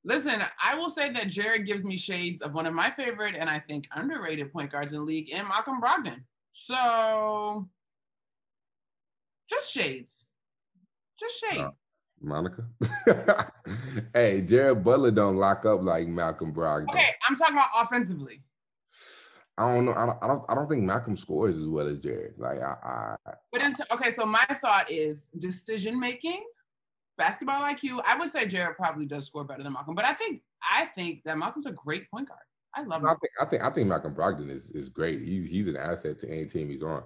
Listen, 0.03 0.41
I 0.63 0.75
will 0.75 0.89
say 0.89 1.09
that 1.09 1.27
Jared 1.27 1.65
gives 1.65 1.83
me 1.83 1.97
shades 1.97 2.41
of 2.41 2.53
one 2.53 2.65
of 2.65 2.73
my 2.73 2.91
favorite 2.91 3.35
and 3.35 3.49
I 3.49 3.59
think 3.59 3.85
underrated 3.93 4.53
point 4.53 4.71
guards 4.71 4.93
in 4.93 4.99
the 4.99 5.05
league 5.05 5.29
in 5.29 5.47
Malcolm 5.47 5.81
Brogdon. 5.81 6.21
So 6.53 7.67
just 9.49 9.71
shades. 9.71 10.25
Just 11.19 11.43
shades. 11.43 11.63
Uh, 11.63 11.71
Monica. 12.21 12.65
hey, 14.13 14.41
Jared 14.41 14.83
Butler 14.83 15.11
don't 15.11 15.37
lock 15.37 15.65
up 15.65 15.83
like 15.83 16.07
Malcolm 16.07 16.53
Brogdon. 16.53 16.89
Okay, 16.89 17.09
I'm 17.27 17.35
talking 17.35 17.55
about 17.55 17.67
offensively. 17.81 18.43
I 19.57 19.73
don't 19.73 19.85
know. 19.85 19.93
I 19.93 20.05
don't, 20.05 20.17
I 20.21 20.27
don't. 20.27 20.43
I 20.49 20.55
don't 20.55 20.69
think 20.69 20.83
Malcolm 20.83 21.15
scores 21.15 21.57
as 21.57 21.67
well 21.67 21.87
as 21.87 21.99
Jared. 21.99 22.33
Like 22.37 22.59
I. 22.59 23.15
I 23.25 23.33
but 23.51 23.61
in 23.61 23.75
okay, 23.91 24.11
so 24.11 24.25
my 24.25 24.45
thought 24.61 24.91
is 24.91 25.29
decision 25.37 25.99
making, 25.99 26.43
basketball 27.17 27.63
IQ. 27.63 28.01
I 28.05 28.17
would 28.17 28.29
say 28.29 28.45
Jared 28.45 28.77
probably 28.77 29.07
does 29.07 29.25
score 29.25 29.43
better 29.43 29.63
than 29.63 29.73
Malcolm, 29.73 29.95
but 29.95 30.05
I 30.05 30.13
think 30.13 30.41
I 30.61 30.85
think 30.85 31.23
that 31.25 31.37
Malcolm's 31.37 31.65
a 31.65 31.71
great 31.71 32.09
point 32.11 32.27
guard. 32.27 32.41
I 32.75 32.83
love 32.83 33.01
him. 33.01 33.07
I 33.07 33.15
think 33.15 33.31
I 33.41 33.45
think 33.45 33.63
I 33.63 33.69
think 33.71 33.87
Malcolm 33.87 34.13
Brogdon 34.13 34.51
is 34.51 34.69
is 34.71 34.89
great. 34.89 35.21
He's 35.21 35.45
he's 35.45 35.67
an 35.67 35.77
asset 35.77 36.19
to 36.19 36.29
any 36.29 36.45
team 36.45 36.69
he's 36.69 36.83
on. 36.83 37.03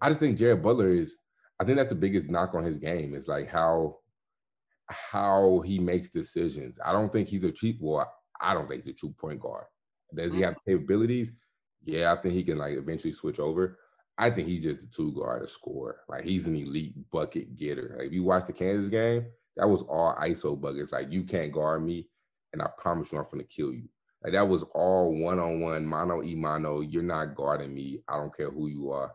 I 0.00 0.08
just 0.08 0.20
think 0.20 0.38
Jared 0.38 0.62
Butler 0.62 0.88
is. 0.88 1.18
I 1.60 1.64
think 1.64 1.76
that's 1.76 1.90
the 1.90 1.96
biggest 1.96 2.30
knock 2.30 2.54
on 2.54 2.64
his 2.64 2.78
game 2.78 3.14
is 3.14 3.28
like 3.28 3.50
how 3.50 3.98
how 4.88 5.60
he 5.60 5.78
makes 5.78 6.08
decisions. 6.08 6.80
I 6.84 6.92
don't 6.92 7.12
think 7.12 7.28
he's 7.28 7.44
a 7.44 7.52
cheap. 7.52 7.76
Well, 7.80 8.10
I 8.40 8.54
don't 8.54 8.68
think 8.68 8.84
he's 8.84 8.94
a 8.94 8.96
true 8.96 9.14
point 9.18 9.40
guard. 9.40 9.66
Does 10.14 10.32
he 10.32 10.40
mm-hmm. 10.40 10.48
have 10.48 10.56
capabilities? 10.66 11.32
Yeah, 11.84 12.12
I 12.12 12.16
think 12.20 12.34
he 12.34 12.42
can 12.42 12.58
like 12.58 12.76
eventually 12.76 13.12
switch 13.12 13.38
over. 13.38 13.78
I 14.18 14.30
think 14.30 14.48
he's 14.48 14.62
just 14.62 14.82
a 14.82 14.86
two 14.86 15.12
guard, 15.12 15.42
a 15.42 15.48
scorer. 15.48 16.00
Like 16.08 16.24
he's 16.24 16.46
an 16.46 16.56
elite 16.56 16.94
bucket 17.10 17.56
getter. 17.56 17.96
Like 17.98 18.08
if 18.08 18.12
you 18.12 18.22
watch 18.22 18.46
the 18.46 18.52
Kansas 18.52 18.90
game, 18.90 19.26
that 19.56 19.68
was 19.68 19.82
all 19.82 20.14
ISO 20.16 20.60
buckets. 20.60 20.92
Like 20.92 21.10
you 21.10 21.24
can't 21.24 21.52
guard 21.52 21.84
me, 21.84 22.08
and 22.52 22.60
I 22.62 22.68
promise 22.76 23.12
you, 23.12 23.18
I'm 23.18 23.24
gonna 23.30 23.44
kill 23.44 23.72
you. 23.72 23.88
Like 24.22 24.34
that 24.34 24.48
was 24.48 24.64
all 24.74 25.14
one 25.14 25.38
on 25.38 25.60
one, 25.60 25.86
mano 25.86 26.22
e 26.22 26.34
mano. 26.34 26.80
You're 26.80 27.02
not 27.02 27.34
guarding 27.34 27.74
me. 27.74 28.02
I 28.08 28.16
don't 28.16 28.36
care 28.36 28.50
who 28.50 28.68
you 28.68 28.90
are. 28.90 29.12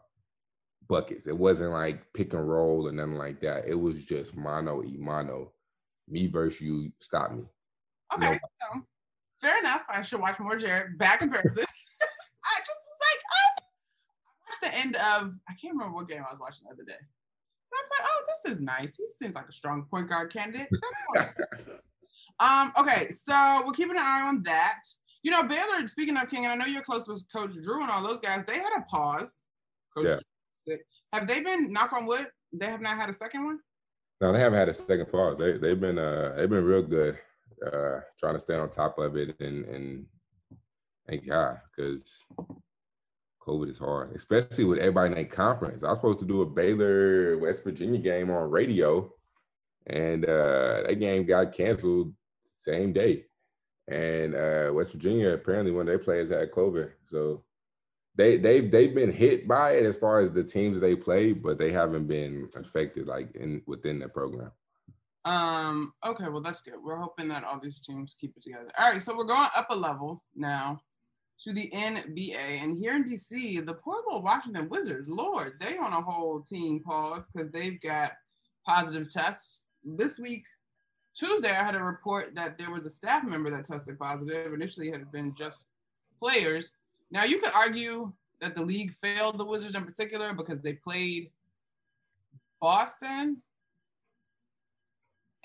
Buckets. 0.87 1.27
It 1.27 1.37
wasn't 1.37 1.71
like 1.71 2.11
pick 2.13 2.33
and 2.33 2.47
roll 2.47 2.87
or 2.87 2.91
nothing 2.91 3.15
like 3.15 3.41
that. 3.41 3.67
It 3.67 3.75
was 3.75 4.03
just 4.03 4.35
mano 4.35 4.83
e 4.83 4.97
mano. 4.97 5.51
Me 6.07 6.27
versus 6.27 6.61
you. 6.61 6.91
Stop 6.99 7.31
me. 7.31 7.43
Okay, 8.13 8.31
no. 8.31 8.37
so, 8.73 8.81
fair 9.41 9.59
enough. 9.59 9.83
I 9.89 10.01
should 10.01 10.21
watch 10.21 10.39
more 10.39 10.57
Jared. 10.57 10.97
Back 10.97 11.19
comparison. 11.19 11.65
I 12.45 12.59
just 12.59 12.79
was 12.85 12.99
like, 13.01 13.21
oh. 13.31 13.63
I 14.29 14.45
watched 14.47 14.61
the 14.61 14.74
end 14.85 14.95
of, 14.95 15.33
I 15.49 15.53
can't 15.61 15.73
remember 15.73 15.95
what 15.95 16.07
game 16.09 16.23
I 16.27 16.31
was 16.31 16.39
watching 16.39 16.65
the 16.67 16.73
other 16.73 16.83
day. 16.83 16.93
And 16.93 17.73
I 17.73 17.81
was 17.81 17.91
like, 17.99 18.07
oh, 18.09 18.23
this 18.27 18.53
is 18.53 18.61
nice. 18.61 18.95
He 18.95 19.05
seems 19.21 19.35
like 19.35 19.49
a 19.49 19.53
strong 19.53 19.85
point 19.91 20.09
guard 20.09 20.31
candidate. 20.31 20.69
Um, 22.39 22.73
okay, 22.77 23.11
so 23.11 23.61
we're 23.65 23.71
keeping 23.71 23.95
an 23.95 24.03
eye 24.03 24.27
on 24.27 24.43
that. 24.43 24.81
You 25.23 25.31
know, 25.31 25.43
Baylor, 25.43 25.87
speaking 25.87 26.17
of 26.17 26.29
King, 26.29 26.43
and 26.45 26.51
I 26.51 26.55
know 26.55 26.65
you're 26.69 26.83
close 26.83 27.07
with 27.07 27.25
Coach 27.33 27.53
Drew 27.63 27.81
and 27.81 27.89
all 27.89 28.03
those 28.03 28.19
guys, 28.19 28.43
they 28.45 28.55
had 28.55 28.73
a 28.77 28.81
pause. 28.89 29.43
Coach 29.95 30.07
Yeah. 30.07 30.19
sick. 30.51 30.85
Have 31.13 31.27
they 31.27 31.41
been, 31.41 31.71
knock 31.71 31.93
on 31.93 32.05
wood, 32.05 32.27
they 32.51 32.65
have 32.65 32.81
not 32.81 32.97
had 32.97 33.09
a 33.09 33.13
second 33.13 33.45
one? 33.45 33.59
No, 34.19 34.33
they 34.33 34.39
haven't 34.39 34.59
had 34.59 34.67
a 34.67 34.73
second 34.73 35.09
pause. 35.11 35.37
They 35.37 35.57
they've 35.57 35.79
been 35.79 35.97
uh 35.97 36.33
they've 36.35 36.49
been 36.49 36.63
real 36.65 36.81
good, 36.81 37.17
uh 37.65 37.99
trying 38.19 38.33
to 38.35 38.39
stay 38.39 38.55
on 38.55 38.69
top 38.69 38.97
of 38.97 39.15
it 39.15 39.39
and 39.39 39.65
and 39.65 40.05
thank 41.07 41.27
God 41.27 41.59
because 41.75 42.27
COVID 43.45 43.69
is 43.69 43.77
hard, 43.77 44.15
especially 44.15 44.65
with 44.65 44.79
everybody 44.79 45.11
in 45.11 45.17
a 45.17 45.25
conference. 45.25 45.83
I 45.83 45.89
was 45.89 45.97
supposed 45.97 46.19
to 46.19 46.25
do 46.25 46.41
a 46.41 46.45
Baylor 46.45 47.37
West 47.37 47.63
Virginia 47.63 47.99
game 47.99 48.29
on 48.31 48.49
radio, 48.49 49.11
and 49.87 50.25
uh 50.25 50.83
that 50.87 50.99
game 50.99 51.25
got 51.25 51.53
canceled 51.53 52.13
same 52.49 52.93
day. 52.93 53.25
And 53.87 54.35
uh 54.35 54.71
West 54.73 54.93
Virginia 54.93 55.33
apparently 55.33 55.71
one 55.71 55.81
of 55.81 55.87
their 55.87 55.99
players 55.99 56.29
had 56.29 56.51
COVID, 56.51 56.91
so 57.03 57.43
they 58.15 58.37
they've 58.37 58.69
they've 58.69 58.95
been 58.95 59.11
hit 59.11 59.47
by 59.47 59.73
it 59.73 59.85
as 59.85 59.97
far 59.97 60.21
as 60.21 60.31
the 60.31 60.43
teams 60.43 60.79
they 60.79 60.95
play, 60.95 61.33
but 61.33 61.57
they 61.57 61.71
haven't 61.71 62.07
been 62.07 62.49
affected 62.55 63.07
like 63.07 63.35
in 63.35 63.61
within 63.67 63.99
the 63.99 64.07
program. 64.07 64.51
Um, 65.25 65.93
okay, 66.05 66.29
well 66.29 66.41
that's 66.41 66.61
good. 66.61 66.75
We're 66.83 66.97
hoping 66.97 67.27
that 67.29 67.43
all 67.43 67.59
these 67.59 67.79
teams 67.79 68.15
keep 68.19 68.35
it 68.37 68.43
together. 68.43 68.71
All 68.77 68.91
right, 68.91 69.01
so 69.01 69.15
we're 69.15 69.23
going 69.23 69.49
up 69.55 69.67
a 69.69 69.75
level 69.75 70.23
now 70.35 70.79
to 71.43 71.53
the 71.53 71.69
NBA. 71.69 72.37
And 72.37 72.77
here 72.77 72.95
in 72.95 73.03
DC, 73.03 73.65
the 73.65 73.73
poor 73.73 73.97
little 74.05 74.21
Washington 74.21 74.69
Wizards, 74.69 75.07
Lord, 75.07 75.53
they 75.59 75.77
on 75.77 75.93
a 75.93 76.01
whole 76.01 76.41
team 76.41 76.79
pause 76.79 77.27
because 77.27 77.51
they've 77.51 77.79
got 77.81 78.13
positive 78.65 79.11
tests. 79.11 79.65
This 79.83 80.17
week, 80.17 80.43
Tuesday, 81.13 81.51
I 81.51 81.63
had 81.63 81.75
a 81.75 81.83
report 81.83 82.35
that 82.35 82.57
there 82.57 82.71
was 82.71 82.85
a 82.85 82.89
staff 82.89 83.23
member 83.23 83.49
that 83.51 83.65
tested 83.65 83.99
positive. 83.99 84.53
Initially, 84.53 84.89
it 84.89 84.93
had 84.93 85.11
been 85.11 85.35
just 85.35 85.67
players. 86.19 86.73
Now, 87.11 87.23
you 87.23 87.39
could 87.39 87.53
argue 87.53 88.11
that 88.41 88.55
the 88.55 88.65
league 88.65 88.95
failed 89.01 89.37
the 89.37 89.45
Wizards 89.45 89.75
in 89.75 89.85
particular 89.85 90.33
because 90.33 90.61
they 90.61 90.73
played 90.73 91.29
Boston 92.59 93.41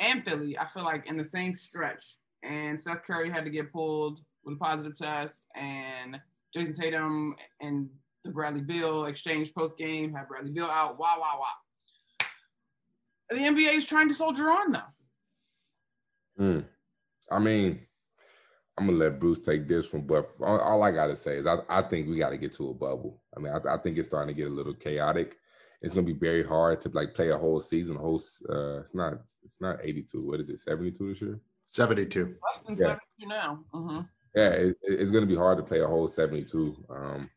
and 0.01 0.25
Philly, 0.25 0.59
I 0.59 0.67
feel 0.67 0.85
like 0.85 1.07
in 1.09 1.17
the 1.17 1.25
same 1.25 1.55
stretch. 1.55 2.17
And 2.43 2.81
Seth 2.81 3.03
Curry 3.03 3.29
had 3.29 3.45
to 3.45 3.51
get 3.51 3.73
pulled 3.73 4.23
with 4.45 4.57
a 4.57 4.59
positive 4.59 4.97
test, 4.97 5.47
and 5.55 6.21
Jayson 6.57 6.75
Tatum 6.75 7.35
and 7.61 7.89
the 8.25 8.31
Bradley 8.31 8.63
Beal 8.63 9.07
exchange 9.07 9.55
post 9.55 9.79
game 9.79 10.13
had 10.13 10.29
Bradley 10.29 10.53
Beal 10.53 10.67
out. 10.67 10.99
Wow, 10.99 11.17
wow, 11.21 11.41
wow. 11.41 12.27
The 13.31 13.37
NBA 13.37 13.75
is 13.77 13.87
trying 13.87 14.09
to 14.09 14.15
soldier 14.15 14.51
on 14.51 14.73
though. 14.73 14.81
Mm. 16.41 16.65
I 17.31 17.39
mean, 17.39 17.81
I'm 18.77 18.87
gonna 18.87 18.99
let 18.99 19.21
Bruce 19.21 19.41
take 19.41 19.69
this 19.69 19.93
one, 19.93 20.03
but 20.03 20.31
all, 20.41 20.59
all 20.59 20.83
I 20.83 20.91
gotta 20.91 21.15
say 21.17 21.37
is 21.37 21.47
I, 21.47 21.59
I 21.69 21.83
think 21.83 22.09
we 22.09 22.19
got 22.19 22.31
to 22.31 22.39
get 22.39 22.53
to 22.55 22.71
a 22.71 22.75
bubble. 22.75 23.23
I 23.37 23.41
mean, 23.41 23.53
I, 23.53 23.75
I 23.75 23.77
think 23.79 23.99
it's 23.99 24.09
starting 24.09 24.35
to 24.35 24.39
get 24.41 24.51
a 24.51 24.55
little 24.55 24.75
chaotic. 24.75 25.37
It's 25.83 25.95
gonna 25.95 26.07
be 26.07 26.13
very 26.13 26.43
hard 26.45 26.81
to 26.83 26.89
like 26.91 27.15
play 27.15 27.31
a 27.31 27.39
whole 27.39 27.61
season. 27.61 27.97
A 27.97 28.01
whole 28.01 28.21
uh, 28.49 28.81
it's 28.81 28.95
not 28.95 29.15
it's 29.43 29.61
not 29.61 29.79
82. 29.83 30.21
What 30.27 30.41
is 30.41 30.51
it? 30.51 30.59
72 30.59 31.09
this 31.09 31.23
year? 31.23 31.39
72. 31.69 32.35
Less 32.43 32.61
than 32.63 32.75
Yeah. 32.75 32.97
72 33.19 33.27
now. 33.29 33.65
Mhm. 33.73 34.09
Yeah, 34.35 34.51
it, 34.51 34.77
it's 34.83 35.11
gonna 35.11 35.27
be 35.27 35.37
hard 35.37 35.59
to 35.59 35.65
play 35.65 35.81
a 35.81 35.87
whole 35.87 36.09
72. 36.09 36.77
Um, 36.89 37.31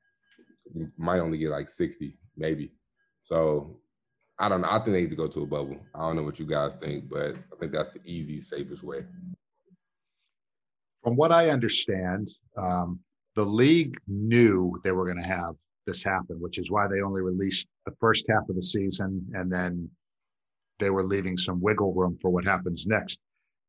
you 0.74 0.92
might 0.98 1.20
only 1.20 1.38
get 1.38 1.50
like 1.50 1.70
60, 1.70 2.18
maybe. 2.38 2.72
So 3.24 3.80
I 4.40 4.50
don't 4.50 4.62
know. 4.62 4.70
I 4.70 4.80
think 4.80 4.92
they 4.92 5.02
need 5.02 5.10
to 5.12 5.16
go 5.16 5.28
to 5.28 5.44
a 5.44 5.48
bubble. 5.48 5.78
I 5.94 6.00
don't 6.00 6.16
know 6.16 6.24
what 6.24 6.40
you 6.40 6.46
guys 6.46 6.76
think, 6.76 7.10
but 7.10 7.36
I 7.36 7.56
think 7.60 7.72
that's 7.72 7.94
the 7.94 8.02
easy, 8.06 8.40
safest 8.40 8.84
way. 8.84 9.06
From 11.04 11.16
what 11.16 11.32
I 11.32 11.50
understand, 11.50 12.30
um, 12.58 13.00
the 13.36 13.46
league 13.46 13.98
knew 14.08 14.80
they 14.84 14.92
were 14.92 15.06
going 15.06 15.22
to 15.22 15.28
have 15.28 15.56
this 15.86 16.04
happen, 16.04 16.40
which 16.40 16.58
is 16.58 16.72
why 16.72 16.88
they 16.88 17.02
only 17.02 17.22
released 17.22 17.68
the 17.86 17.94
first 18.00 18.26
half 18.30 18.48
of 18.50 18.56
the 18.56 18.62
season, 18.62 19.26
and 19.34 19.52
then 19.52 19.90
they 20.80 20.90
were 20.90 21.04
leaving 21.04 21.38
some 21.38 21.62
wiggle 21.62 21.94
room 21.94 22.18
for 22.22 22.30
what 22.30 22.46
happens 22.46 22.88
next. 22.88 23.20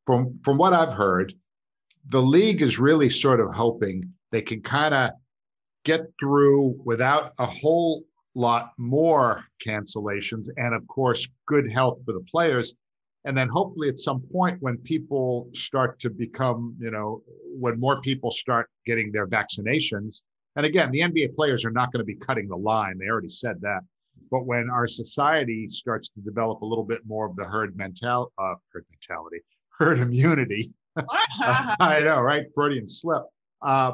From 0.05 0.35
from 0.43 0.57
what 0.57 0.73
I've 0.73 0.93
heard, 0.93 1.33
the 2.09 2.21
league 2.21 2.61
is 2.61 2.79
really 2.79 3.09
sort 3.09 3.39
of 3.39 3.53
hoping 3.53 4.11
they 4.31 4.41
can 4.41 4.61
kind 4.61 4.93
of 4.93 5.11
get 5.83 6.01
through 6.19 6.79
without 6.83 7.33
a 7.39 7.45
whole 7.45 8.03
lot 8.35 8.71
more 8.77 9.45
cancellations, 9.65 10.47
and 10.57 10.75
of 10.75 10.85
course, 10.87 11.27
good 11.47 11.71
health 11.71 11.99
for 12.05 12.13
the 12.13 12.25
players. 12.31 12.75
And 13.23 13.35
then 13.35 13.47
hopefully 13.47 13.89
at 13.89 13.97
some 13.97 14.21
point 14.31 14.57
when 14.61 14.77
people 14.77 15.49
start 15.53 15.99
to 16.01 16.11
become 16.11 16.75
you 16.79 16.91
know 16.91 17.23
when 17.57 17.79
more 17.79 17.99
people 18.01 18.29
start 18.29 18.69
getting 18.85 19.11
their 19.11 19.25
vaccinations 19.25 20.21
and 20.55 20.63
again 20.63 20.91
the 20.91 20.99
nba 20.99 21.33
players 21.33 21.65
are 21.65 21.71
not 21.71 21.91
going 21.91 22.01
to 22.01 22.05
be 22.05 22.13
cutting 22.13 22.47
the 22.47 22.55
line 22.55 22.99
they 22.99 23.07
already 23.07 23.29
said 23.29 23.59
that 23.61 23.79
but 24.29 24.45
when 24.45 24.69
our 24.69 24.85
society 24.85 25.67
starts 25.67 26.09
to 26.09 26.19
develop 26.21 26.61
a 26.61 26.65
little 26.65 26.83
bit 26.83 27.01
more 27.07 27.25
of 27.27 27.35
the 27.35 27.45
herd 27.45 27.75
mental 27.75 28.31
uh, 28.37 28.53
herd 28.71 28.85
mentality 28.91 29.39
herd 29.69 29.97
immunity 29.97 30.71
i 31.79 31.99
know 31.99 32.21
right 32.21 32.45
freudian 32.53 32.87
slip 32.87 33.23
uh, 33.61 33.93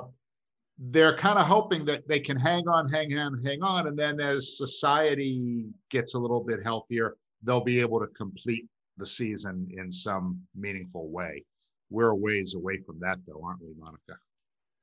they're 0.77 1.15
kind 1.17 1.37
of 1.37 1.45
hoping 1.45 1.85
that 1.85 2.07
they 2.07 2.19
can 2.19 2.37
hang 2.37 2.67
on 2.67 2.89
hang 2.89 3.17
on 3.17 3.41
hang 3.45 3.61
on 3.63 3.87
and 3.87 3.97
then 3.97 4.19
as 4.19 4.57
society 4.57 5.65
gets 5.89 6.15
a 6.15 6.19
little 6.19 6.43
bit 6.43 6.59
healthier 6.63 7.15
they'll 7.43 7.63
be 7.63 7.79
able 7.79 7.99
to 7.99 8.07
complete 8.07 8.67
the 8.97 9.07
season 9.07 9.67
in 9.77 9.91
some 9.91 10.39
meaningful 10.55 11.09
way. 11.09 11.43
We're 11.89 12.09
a 12.09 12.15
ways 12.15 12.55
away 12.55 12.79
from 12.85 12.99
that, 12.99 13.17
though, 13.27 13.41
aren't 13.43 13.61
we, 13.61 13.73
Monica? 13.77 14.17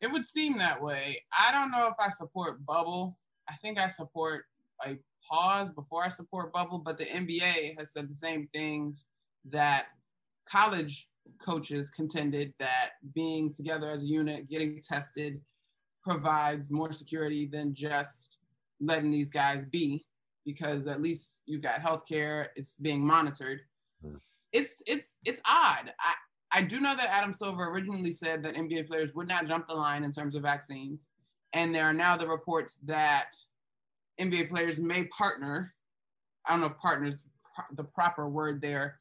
It 0.01 0.13
would 0.13 0.27
seem 0.27 0.59
that 0.59 0.83
way. 0.83 1.23
I 1.37 1.53
don't 1.53 1.71
know 1.71 1.87
if 1.87 1.95
I 1.99 2.11
support 2.11 2.65
bubble. 2.65 3.19
I 3.49 3.55
think 3.57 3.79
I 3.79 3.89
support 3.89 4.45
a 4.85 4.97
pause 5.29 5.73
before 5.73 6.05
I 6.05 6.09
support 6.09 6.53
bubble, 6.53 6.79
but 6.79 6.99
the 6.99 7.07
NBA 7.07 7.79
has 7.79 7.93
said 7.93 8.09
the 8.09 8.15
same 8.15 8.49
things 8.53 9.09
that 9.47 9.87
college 10.49 11.09
coaches 11.41 11.91
contended 11.91 12.53
that 12.59 12.91
being 13.15 13.53
together 13.53 13.91
as 13.91 14.03
a 14.03 14.07
unit, 14.07 14.49
getting 14.49 14.81
tested, 14.83 15.41
provides 16.03 16.71
more 16.71 16.93
security 16.93 17.47
than 17.47 17.75
just 17.75 18.39
letting 18.81 19.11
these 19.11 19.31
guys 19.31 19.65
be, 19.65 20.05
because 20.45 20.87
at 20.87 21.03
least 21.03 21.43
you've 21.47 21.63
got 21.63 21.81
healthcare, 21.81 22.47
it's 22.57 22.77
being 22.77 23.07
monitored. 23.07 23.61
Mm. 24.05 24.21
It's 24.53 24.83
it's 24.87 25.19
it's 25.25 25.43
odd. 25.45 25.93
I, 26.01 26.15
I 26.51 26.63
do 26.63 26.81
know 26.81 26.97
that 26.97 27.11
Adam 27.11 27.33
Silver 27.33 27.69
originally 27.69 28.13
said 28.13 28.43
that 28.43 28.55
NBA 28.55 28.89
players 28.89 29.15
would 29.15 29.29
not 29.29 29.47
jump 29.47 29.69
the 29.69 29.75
line 29.75 30.05
in 30.05 30.13
terms 30.13 30.35
of 30.35 30.43
vaccines. 30.43 31.11
And 31.53 31.75
there 31.75 31.85
are 31.85 31.93
now 31.95 32.17
the 32.17 32.29
reports 32.29 32.79
that 32.85 33.31
NBA 34.21 34.49
players 34.49 34.81
may 34.81 35.05
partner. 35.05 35.75
I 36.47 36.53
don't 36.53 36.61
know 36.61 36.69
if 36.69 36.79
partner 36.79 37.09
is 37.09 37.23
the 37.73 37.85
proper 37.85 38.29
word 38.29 38.63
there, 38.63 38.99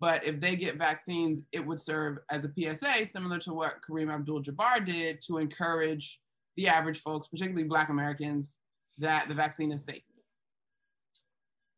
but 0.00 0.26
if 0.26 0.40
they 0.40 0.56
get 0.56 0.76
vaccines, 0.76 1.42
it 1.52 1.64
would 1.64 1.78
serve 1.78 2.18
as 2.30 2.46
a 2.46 2.52
PSA, 2.58 3.06
similar 3.06 3.38
to 3.40 3.52
what 3.52 3.76
Kareem 3.86 4.12
Abdul 4.12 4.42
Jabbar 4.42 4.84
did 4.84 5.20
to 5.26 5.36
encourage 5.36 6.18
the 6.56 6.68
average 6.68 7.00
folks, 7.00 7.28
particularly 7.28 7.68
Black 7.68 7.90
Americans, 7.90 8.56
that 8.98 9.28
the 9.28 9.34
vaccine 9.34 9.72
is 9.72 9.84
safe. 9.84 10.02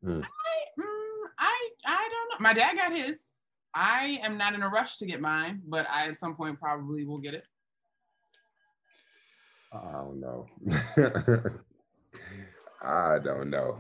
Hmm. 0.05 0.21
I, 0.21 0.81
mm, 0.81 1.27
I, 1.39 1.69
I 1.87 2.09
don't 2.11 2.31
know. 2.31 2.37
My 2.41 2.53
dad 2.53 2.77
got 2.77 2.97
his. 2.97 3.29
I 3.75 4.21
am 4.23 4.39
not 4.39 4.55
in 4.55 4.63
a 4.63 4.69
rush 4.69 4.97
to 4.99 5.07
get 5.07 5.21
mine, 5.21 5.61
but 5.67 5.89
I 5.91 6.07
at 6.07 6.17
some 6.17 6.37
point 6.37 6.61
probably 6.61 7.05
will 7.05 7.19
get 7.19 7.35
it. 7.35 7.45
I 9.73 9.93
don't 9.93 10.21
know. 10.21 10.47
I 12.83 13.19
don't 13.19 13.51
know. 13.51 13.79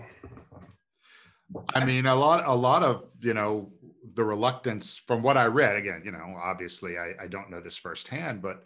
I 1.75 1.85
mean, 1.85 2.07
a 2.07 2.15
lot, 2.15 2.47
a 2.47 2.55
lot 2.55 2.83
of 2.83 3.05
you 3.21 3.35
know 3.35 3.71
the 4.15 4.25
reluctance 4.25 4.99
from 4.99 5.23
what 5.23 5.37
I 5.37 5.45
read. 5.45 5.77
Again, 5.77 6.03
you 6.05 6.13
know, 6.13 6.37
obviously 6.43 6.99
I, 6.99 7.13
I 7.21 7.27
don't 7.27 7.51
know 7.51 7.61
this 7.61 7.77
firsthand, 7.77 8.43
but 8.43 8.65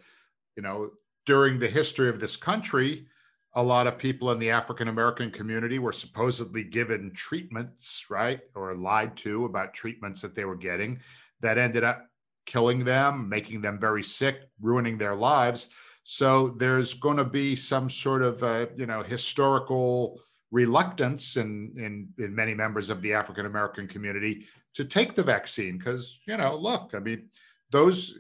you 0.57 0.63
know, 0.63 0.91
during 1.27 1.59
the 1.59 1.69
history 1.69 2.09
of 2.09 2.21
this 2.21 2.37
country, 2.37 3.07
a 3.55 3.63
lot 3.63 3.87
of 3.87 3.99
people 3.99 4.31
in 4.33 4.39
the 4.39 4.51
African 4.51 4.89
American 4.89 5.31
community 5.31 5.79
were 5.79 5.93
supposedly 5.93 6.63
given 6.63 7.13
treatments, 7.15 8.07
right, 8.11 8.41
or 8.55 8.75
lied 8.75 9.17
to 9.19 9.45
about 9.47 9.75
treatments 9.75 10.21
that 10.23 10.35
they 10.35 10.45
were 10.45 10.57
getting 10.57 11.01
that 11.41 11.59
ended 11.59 11.85
up 11.85 12.07
killing 12.45 12.85
them, 12.85 13.29
making 13.29 13.61
them 13.61 13.79
very 13.79 14.03
sick, 14.03 14.43
ruining 14.61 14.97
their 14.97 15.15
lives. 15.15 15.69
So 16.05 16.51
there's 16.51 16.95
going 16.95 17.17
to 17.17 17.25
be 17.25 17.57
some 17.57 17.91
sort 17.91 18.23
of, 18.23 18.43
uh, 18.43 18.67
you 18.77 18.87
know, 18.87 19.03
historical 19.03 20.21
reluctance 20.51 21.37
in, 21.37 21.73
in 21.77 22.09
in 22.25 22.35
many 22.35 22.55
members 22.55 22.91
of 22.91 23.03
the 23.03 23.13
African 23.13 23.47
American 23.47 23.87
community 23.89 24.47
to 24.75 24.85
take 24.85 25.15
the 25.15 25.23
vaccine 25.23 25.79
because 25.79 26.19
you 26.27 26.37
know, 26.37 26.57
look, 26.57 26.93
I 26.95 26.99
mean, 26.99 27.29
those 27.71 28.19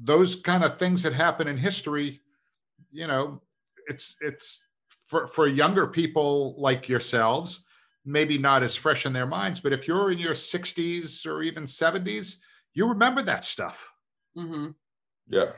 those 0.00 0.36
kind 0.36 0.64
of 0.64 0.78
things 0.78 1.02
that 1.02 1.12
happen 1.12 1.48
in 1.48 1.56
history, 1.56 2.20
you 2.90 3.06
know, 3.06 3.42
it's 3.86 4.16
it's 4.20 4.64
for 5.04 5.26
for 5.26 5.46
younger 5.46 5.86
people 5.86 6.54
like 6.58 6.88
yourselves, 6.88 7.64
maybe 8.04 8.38
not 8.38 8.62
as 8.62 8.76
fresh 8.76 9.06
in 9.06 9.12
their 9.12 9.26
minds, 9.26 9.60
but 9.60 9.72
if 9.72 9.88
you're 9.88 10.10
in 10.10 10.18
your 10.18 10.34
60s 10.34 11.26
or 11.26 11.42
even 11.42 11.64
70s, 11.64 12.36
you 12.74 12.86
remember 12.86 13.22
that 13.22 13.44
stuff. 13.44 13.90
Mm-hmm. 14.36 14.70
Yeah. 15.28 15.52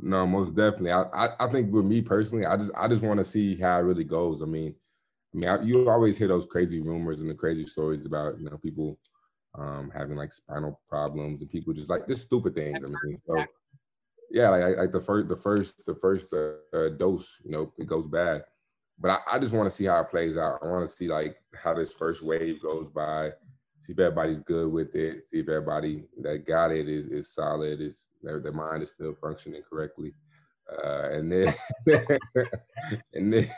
No, 0.00 0.26
most 0.26 0.54
definitely. 0.54 0.92
I, 0.92 1.02
I, 1.02 1.28
I 1.40 1.48
think 1.48 1.72
with 1.72 1.84
me 1.84 2.02
personally, 2.02 2.46
I 2.46 2.56
just 2.56 2.72
I 2.76 2.88
just 2.88 3.02
want 3.02 3.18
to 3.18 3.24
see 3.24 3.56
how 3.56 3.78
it 3.78 3.82
really 3.82 4.04
goes. 4.04 4.42
I 4.42 4.46
mean, 4.46 4.74
I 5.34 5.38
mean, 5.38 5.48
I, 5.48 5.62
you 5.62 5.88
always 5.90 6.16
hear 6.16 6.28
those 6.28 6.46
crazy 6.46 6.80
rumors 6.80 7.20
and 7.20 7.30
the 7.30 7.34
crazy 7.34 7.66
stories 7.66 8.06
about 8.06 8.38
you 8.38 8.48
know 8.48 8.56
people 8.58 8.98
um, 9.54 9.90
having 9.94 10.16
like 10.16 10.32
spinal 10.32 10.80
problems 10.88 11.42
and 11.42 11.50
people 11.50 11.72
just 11.74 11.90
like 11.90 12.06
just 12.06 12.22
stupid 12.22 12.54
things. 12.54 12.82
I 12.84 12.88
mean, 12.88 13.18
so, 13.26 13.44
yeah, 14.30 14.48
like, 14.50 14.76
like 14.76 14.92
the 14.92 15.00
first 15.00 15.28
the 15.28 15.36
first 15.36 15.86
the 15.86 15.94
first 15.96 16.32
uh, 16.32 16.88
dose, 16.96 17.38
you 17.44 17.50
know, 17.50 17.72
it 17.78 17.86
goes 17.86 18.06
bad. 18.06 18.44
But 19.00 19.10
I, 19.12 19.36
I 19.36 19.38
just 19.38 19.54
want 19.54 19.68
to 19.68 19.74
see 19.74 19.84
how 19.84 20.00
it 20.00 20.10
plays 20.10 20.36
out. 20.36 20.58
I 20.62 20.66
want 20.66 20.88
to 20.88 20.94
see 20.94 21.08
like 21.08 21.36
how 21.54 21.74
this 21.74 21.92
first 21.92 22.22
wave 22.22 22.60
goes 22.62 22.90
by 22.90 23.32
see 23.80 23.92
if 23.92 23.98
everybody's 23.98 24.40
good 24.40 24.70
with 24.70 24.94
it, 24.94 25.28
see 25.28 25.38
if 25.38 25.48
everybody 25.48 26.04
that 26.20 26.46
got 26.46 26.72
it 26.72 26.88
is 26.88 27.08
is 27.08 27.32
solid, 27.32 27.80
is 27.80 28.10
their, 28.22 28.40
their 28.40 28.52
mind 28.52 28.82
is 28.82 28.90
still 28.90 29.14
functioning 29.14 29.62
correctly. 29.68 30.14
Uh, 30.70 31.08
and 31.12 31.32
then 31.32 31.54
and 33.14 33.32
then 33.32 33.48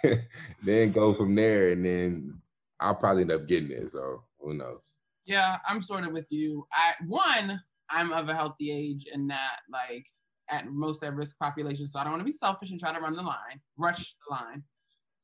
then 0.63 0.93
go 0.93 1.13
from 1.15 1.35
there 1.35 1.71
and 1.71 1.85
then 1.85 2.41
I'll 2.79 2.95
probably 2.95 3.23
end 3.23 3.33
up 3.33 3.49
getting 3.49 3.71
it. 3.71 3.91
So 3.91 4.23
who 4.39 4.55
knows? 4.55 4.95
Yeah, 5.25 5.59
I'm 5.69 5.83
sort 5.83 6.05
of 6.05 6.13
with 6.13 6.29
you. 6.31 6.67
I 6.73 6.95
one, 7.07 7.61
I'm 7.91 8.13
of 8.13 8.29
a 8.29 8.35
healthy 8.35 8.71
age 8.71 9.07
and 9.13 9.29
not 9.29 9.61
like 9.71 10.07
at 10.51 10.67
most 10.69 11.03
at 11.05 11.15
risk 11.15 11.39
population. 11.39 11.87
So 11.87 11.99
I 11.99 12.05
don't 12.05 12.13
want 12.13 12.21
to 12.21 12.25
be 12.25 12.33
selfish 12.33 12.71
and 12.71 12.81
try 12.81 12.93
to 12.93 13.01
run 13.01 13.17
the 13.17 13.23
line, 13.23 13.61
rush 13.77 14.15
the 14.29 14.35
line. 14.35 14.63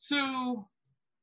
Two, 0.00 0.64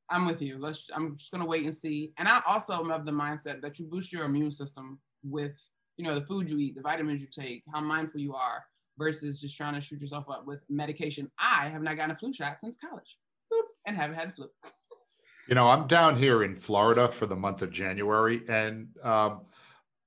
I'm 0.10 0.26
with 0.26 0.42
you. 0.42 0.58
Let's. 0.58 0.90
I'm 0.94 1.18
just 1.18 1.32
gonna 1.32 1.46
wait 1.46 1.66
and 1.66 1.76
see. 1.76 2.14
And 2.18 2.28
I 2.28 2.42
also 2.48 2.80
am 2.80 2.92
of 2.92 3.06
the 3.06 3.12
mindset 3.12 3.62
that 3.62 3.80
you 3.80 3.86
boost 3.86 4.12
your 4.12 4.26
immune 4.26 4.52
system 4.52 5.00
with, 5.24 5.60
you 5.98 6.06
know, 6.06 6.16
the 6.16 6.26
food 6.26 6.50
you 6.50 6.58
eat, 6.58 6.76
the 6.76 6.82
vitamins 6.82 7.22
you 7.22 7.28
take, 7.28 7.64
how 7.74 7.82
mindful 7.82 8.20
you 8.20 8.34
are, 8.34 8.64
versus 8.98 9.42
just 9.42 9.58
trying 9.58 9.74
to 9.74 9.82
shoot 9.82 10.02
yourself 10.02 10.26
up 10.30 10.46
with 10.46 10.62
medication. 10.70 11.32
I 11.40 11.70
have 11.70 11.82
not 11.82 11.98
gotten 11.98 12.12
a 12.12 12.18
flu 12.18 12.34
shot 12.34 12.60
since 12.60 12.78
college, 12.78 13.18
Boop, 13.52 13.64
and 13.86 13.96
haven't 13.96 14.16
had 14.16 14.36
flu. 14.36 14.48
You 15.50 15.56
know, 15.56 15.68
I'm 15.68 15.88
down 15.88 16.16
here 16.16 16.44
in 16.44 16.56
Florida 16.56 17.10
for 17.10 17.26
the 17.26 17.36
month 17.36 17.62
of 17.64 17.70
January, 17.70 18.44
and 18.48 18.88
um, 19.04 19.42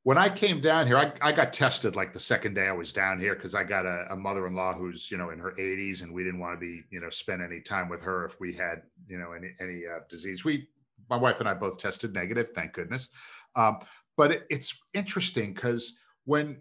when 0.06 0.16
I 0.16 0.28
came 0.28 0.60
down 0.60 0.86
here, 0.86 0.96
I, 0.96 1.12
I 1.20 1.32
got 1.32 1.52
tested 1.52 1.96
like 1.96 2.12
the 2.12 2.20
second 2.20 2.54
day 2.54 2.68
I 2.68 2.72
was 2.72 2.92
down 2.92 3.18
here 3.18 3.34
because 3.34 3.56
I 3.56 3.64
got 3.64 3.86
a, 3.86 4.06
a, 4.10 4.16
mother-in-law 4.16 4.74
who's 4.74 5.10
you 5.10 5.18
know 5.18 5.30
in 5.30 5.40
her 5.40 5.52
80s, 5.58 6.04
and 6.04 6.14
we 6.14 6.22
didn't 6.22 6.38
want 6.38 6.54
to 6.54 6.60
be 6.60 6.84
you 6.90 7.00
know 7.00 7.10
spend 7.10 7.42
any 7.42 7.60
time 7.60 7.88
with 7.88 8.02
her 8.02 8.24
if 8.24 8.38
we 8.38 8.52
had 8.52 8.82
you 9.08 9.18
know 9.18 9.32
any 9.32 9.48
any 9.58 9.82
uh, 9.84 9.98
disease. 10.08 10.44
We, 10.44 10.68
my 11.10 11.16
wife 11.16 11.40
and 11.40 11.48
I 11.48 11.54
both 11.54 11.78
tested 11.78 12.14
negative, 12.14 12.50
thank 12.54 12.72
goodness. 12.72 13.08
Um, 13.56 13.80
but 14.16 14.30
it, 14.30 14.46
it's 14.48 14.80
interesting 14.94 15.52
because 15.52 15.96
when 16.24 16.58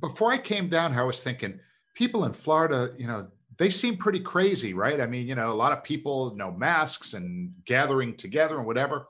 before 0.00 0.32
I 0.32 0.38
came 0.38 0.68
down 0.68 0.92
here, 0.92 1.02
I 1.02 1.04
was 1.04 1.22
thinking 1.22 1.58
people 1.94 2.24
in 2.24 2.32
Florida, 2.32 2.92
you 2.98 3.06
know, 3.06 3.28
they 3.56 3.70
seem 3.70 3.96
pretty 3.96 4.20
crazy, 4.20 4.74
right? 4.74 5.00
I 5.00 5.06
mean, 5.06 5.26
you 5.26 5.34
know, 5.34 5.52
a 5.52 5.54
lot 5.54 5.72
of 5.72 5.84
people, 5.84 6.30
you 6.32 6.38
know, 6.38 6.50
masks 6.50 7.14
and 7.14 7.52
gathering 7.64 8.16
together 8.16 8.58
and 8.58 8.66
whatever. 8.66 9.06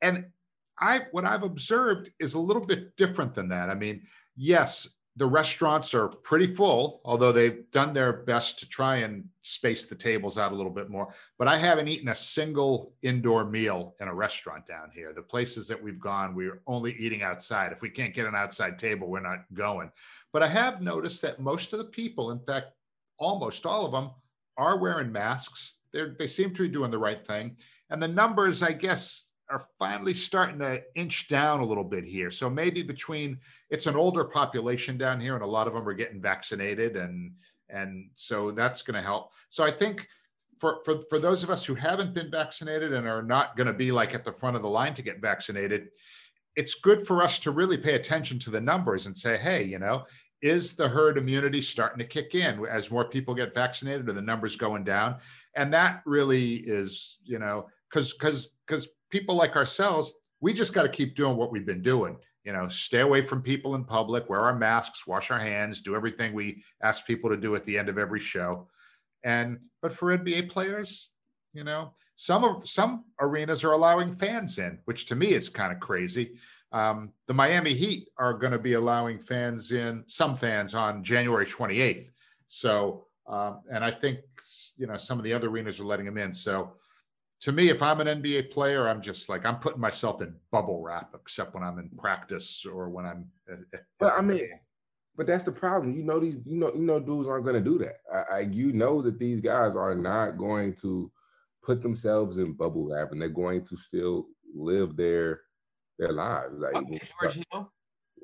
And 0.00 0.26
I 0.80 1.02
what 1.12 1.24
I've 1.24 1.42
observed 1.42 2.10
is 2.18 2.34
a 2.34 2.40
little 2.40 2.64
bit 2.64 2.96
different 2.96 3.34
than 3.34 3.48
that. 3.48 3.70
I 3.70 3.74
mean, 3.74 4.02
yes, 4.36 4.88
the 5.16 5.26
restaurants 5.26 5.94
are 5.94 6.08
pretty 6.08 6.46
full, 6.46 7.00
although 7.04 7.32
they've 7.32 7.70
done 7.70 7.94
their 7.94 8.12
best 8.12 8.58
to 8.58 8.68
try 8.68 8.96
and 8.96 9.24
space 9.40 9.86
the 9.86 9.94
tables 9.94 10.36
out 10.36 10.52
a 10.52 10.54
little 10.54 10.70
bit 10.70 10.90
more. 10.90 11.08
But 11.38 11.48
I 11.48 11.56
haven't 11.56 11.88
eaten 11.88 12.08
a 12.08 12.14
single 12.14 12.92
indoor 13.00 13.44
meal 13.44 13.94
in 13.98 14.08
a 14.08 14.14
restaurant 14.14 14.66
down 14.66 14.90
here. 14.92 15.14
The 15.14 15.22
places 15.22 15.68
that 15.68 15.82
we've 15.82 15.98
gone, 15.98 16.34
we're 16.34 16.60
only 16.66 16.94
eating 16.98 17.22
outside. 17.22 17.72
If 17.72 17.80
we 17.80 17.88
can't 17.88 18.14
get 18.14 18.26
an 18.26 18.34
outside 18.34 18.78
table, 18.78 19.08
we're 19.08 19.20
not 19.20 19.44
going. 19.54 19.90
But 20.34 20.42
I 20.42 20.48
have 20.48 20.82
noticed 20.82 21.22
that 21.22 21.40
most 21.40 21.72
of 21.72 21.78
the 21.78 21.86
people, 21.86 22.30
in 22.30 22.40
fact, 22.40 22.66
almost 23.18 23.64
all 23.64 23.86
of 23.86 23.92
them, 23.92 24.10
are 24.58 24.78
wearing 24.78 25.10
masks. 25.10 25.74
They're, 25.92 26.14
they 26.18 26.26
seem 26.26 26.52
to 26.54 26.62
be 26.62 26.68
doing 26.68 26.90
the 26.90 26.98
right 26.98 27.26
thing. 27.26 27.56
And 27.88 28.02
the 28.02 28.08
numbers, 28.08 28.62
I 28.62 28.72
guess, 28.72 29.32
are 29.50 29.62
finally 29.78 30.14
starting 30.14 30.58
to 30.58 30.82
inch 30.94 31.28
down 31.28 31.60
a 31.60 31.64
little 31.64 31.84
bit 31.84 32.04
here. 32.04 32.30
So 32.30 32.50
maybe 32.50 32.82
between 32.82 33.38
it's 33.70 33.86
an 33.86 33.96
older 33.96 34.24
population 34.24 34.98
down 34.98 35.20
here, 35.20 35.34
and 35.34 35.44
a 35.44 35.46
lot 35.46 35.66
of 35.66 35.74
them 35.74 35.88
are 35.88 35.94
getting 35.94 36.20
vaccinated, 36.20 36.96
and 36.96 37.32
and 37.68 38.10
so 38.14 38.50
that's 38.50 38.82
going 38.82 38.94
to 38.94 39.02
help. 39.02 39.32
So 39.48 39.64
I 39.64 39.70
think 39.70 40.06
for 40.58 40.80
for 40.84 41.00
for 41.08 41.18
those 41.18 41.42
of 41.42 41.50
us 41.50 41.64
who 41.64 41.74
haven't 41.74 42.14
been 42.14 42.30
vaccinated 42.30 42.92
and 42.92 43.06
are 43.06 43.22
not 43.22 43.56
going 43.56 43.66
to 43.66 43.72
be 43.72 43.92
like 43.92 44.14
at 44.14 44.24
the 44.24 44.32
front 44.32 44.56
of 44.56 44.62
the 44.62 44.68
line 44.68 44.94
to 44.94 45.02
get 45.02 45.20
vaccinated, 45.20 45.88
it's 46.56 46.74
good 46.74 47.06
for 47.06 47.22
us 47.22 47.38
to 47.40 47.50
really 47.50 47.76
pay 47.76 47.94
attention 47.94 48.38
to 48.40 48.50
the 48.50 48.60
numbers 48.60 49.06
and 49.06 49.16
say, 49.16 49.36
hey, 49.36 49.62
you 49.62 49.78
know, 49.78 50.04
is 50.42 50.74
the 50.74 50.88
herd 50.88 51.18
immunity 51.18 51.62
starting 51.62 51.98
to 51.98 52.04
kick 52.04 52.34
in 52.34 52.64
as 52.66 52.90
more 52.90 53.08
people 53.08 53.34
get 53.34 53.54
vaccinated, 53.54 54.08
or 54.08 54.12
the 54.12 54.22
numbers 54.22 54.56
going 54.56 54.84
down? 54.84 55.16
And 55.54 55.72
that 55.72 56.02
really 56.06 56.56
is, 56.56 57.18
you 57.24 57.38
know, 57.38 57.66
because 57.90 58.12
because 58.12 58.48
because 58.66 58.88
people 59.16 59.34
like 59.34 59.56
ourselves, 59.56 60.12
we 60.40 60.52
just 60.52 60.74
got 60.74 60.82
to 60.82 60.90
keep 60.90 61.16
doing 61.16 61.38
what 61.38 61.50
we've 61.50 61.64
been 61.64 61.80
doing. 61.80 62.18
You 62.44 62.52
know, 62.52 62.68
stay 62.68 63.00
away 63.00 63.22
from 63.22 63.40
people 63.40 63.74
in 63.74 63.82
public, 63.82 64.28
wear 64.28 64.40
our 64.40 64.54
masks, 64.54 65.06
wash 65.06 65.30
our 65.30 65.38
hands, 65.38 65.80
do 65.80 65.96
everything 65.96 66.34
we 66.34 66.62
ask 66.82 67.06
people 67.06 67.30
to 67.30 67.36
do 67.36 67.56
at 67.56 67.64
the 67.64 67.78
end 67.78 67.88
of 67.88 67.96
every 67.96 68.20
show. 68.20 68.68
And 69.24 69.58
but 69.80 69.90
for 69.90 70.16
NBA 70.16 70.50
players, 70.50 71.12
you 71.54 71.64
know, 71.64 71.92
some 72.14 72.44
of 72.44 72.68
some 72.68 73.06
arenas 73.18 73.64
are 73.64 73.72
allowing 73.72 74.12
fans 74.12 74.58
in, 74.58 74.78
which 74.84 75.06
to 75.06 75.16
me 75.16 75.28
is 75.28 75.48
kind 75.48 75.72
of 75.72 75.80
crazy. 75.80 76.38
Um, 76.72 77.12
the 77.26 77.34
Miami 77.34 77.72
Heat 77.72 78.08
are 78.18 78.34
going 78.34 78.52
to 78.52 78.58
be 78.58 78.74
allowing 78.74 79.18
fans 79.18 79.72
in, 79.72 80.04
some 80.06 80.36
fans 80.36 80.74
on 80.74 81.02
January 81.02 81.46
28th. 81.46 82.10
So, 82.48 83.06
um, 83.26 83.62
and 83.72 83.82
I 83.82 83.90
think 83.90 84.18
you 84.76 84.86
know 84.86 84.98
some 84.98 85.18
of 85.18 85.24
the 85.24 85.32
other 85.32 85.48
arenas 85.48 85.80
are 85.80 85.86
letting 85.86 86.04
them 86.04 86.18
in. 86.18 86.34
So 86.34 86.74
to 87.40 87.52
me, 87.52 87.68
if 87.68 87.82
I'm 87.82 88.00
an 88.00 88.22
NBA 88.22 88.50
player, 88.50 88.88
I'm 88.88 89.02
just 89.02 89.28
like 89.28 89.44
I'm 89.44 89.58
putting 89.58 89.80
myself 89.80 90.22
in 90.22 90.34
bubble 90.50 90.80
wrap, 90.80 91.14
except 91.14 91.54
when 91.54 91.62
I'm 91.62 91.78
in 91.78 91.90
practice 91.98 92.64
or 92.64 92.88
when 92.88 93.04
I'm. 93.04 93.26
At, 93.50 93.58
at 93.74 93.84
but 93.98 94.14
I 94.16 94.22
mean, 94.22 94.48
but 95.16 95.26
that's 95.26 95.44
the 95.44 95.52
problem. 95.52 95.94
You 95.94 96.02
know 96.02 96.18
these. 96.18 96.38
You 96.44 96.56
know 96.56 96.72
you 96.74 96.82
know 96.82 96.98
dudes 96.98 97.28
aren't 97.28 97.44
going 97.44 97.62
to 97.62 97.70
do 97.70 97.78
that. 97.78 97.96
I, 98.12 98.36
I, 98.36 98.40
you 98.40 98.72
know 98.72 99.02
that 99.02 99.18
these 99.18 99.40
guys 99.40 99.76
are 99.76 99.94
not 99.94 100.38
going 100.38 100.74
to 100.76 101.10
put 101.62 101.82
themselves 101.82 102.38
in 102.38 102.54
bubble 102.54 102.88
wrap, 102.88 103.12
and 103.12 103.20
they're 103.20 103.28
going 103.28 103.64
to 103.66 103.76
still 103.76 104.26
live 104.54 104.96
their 104.96 105.42
their 105.98 106.12
lives. 106.12 106.54
Like 106.56 106.76
okay, 106.76 107.44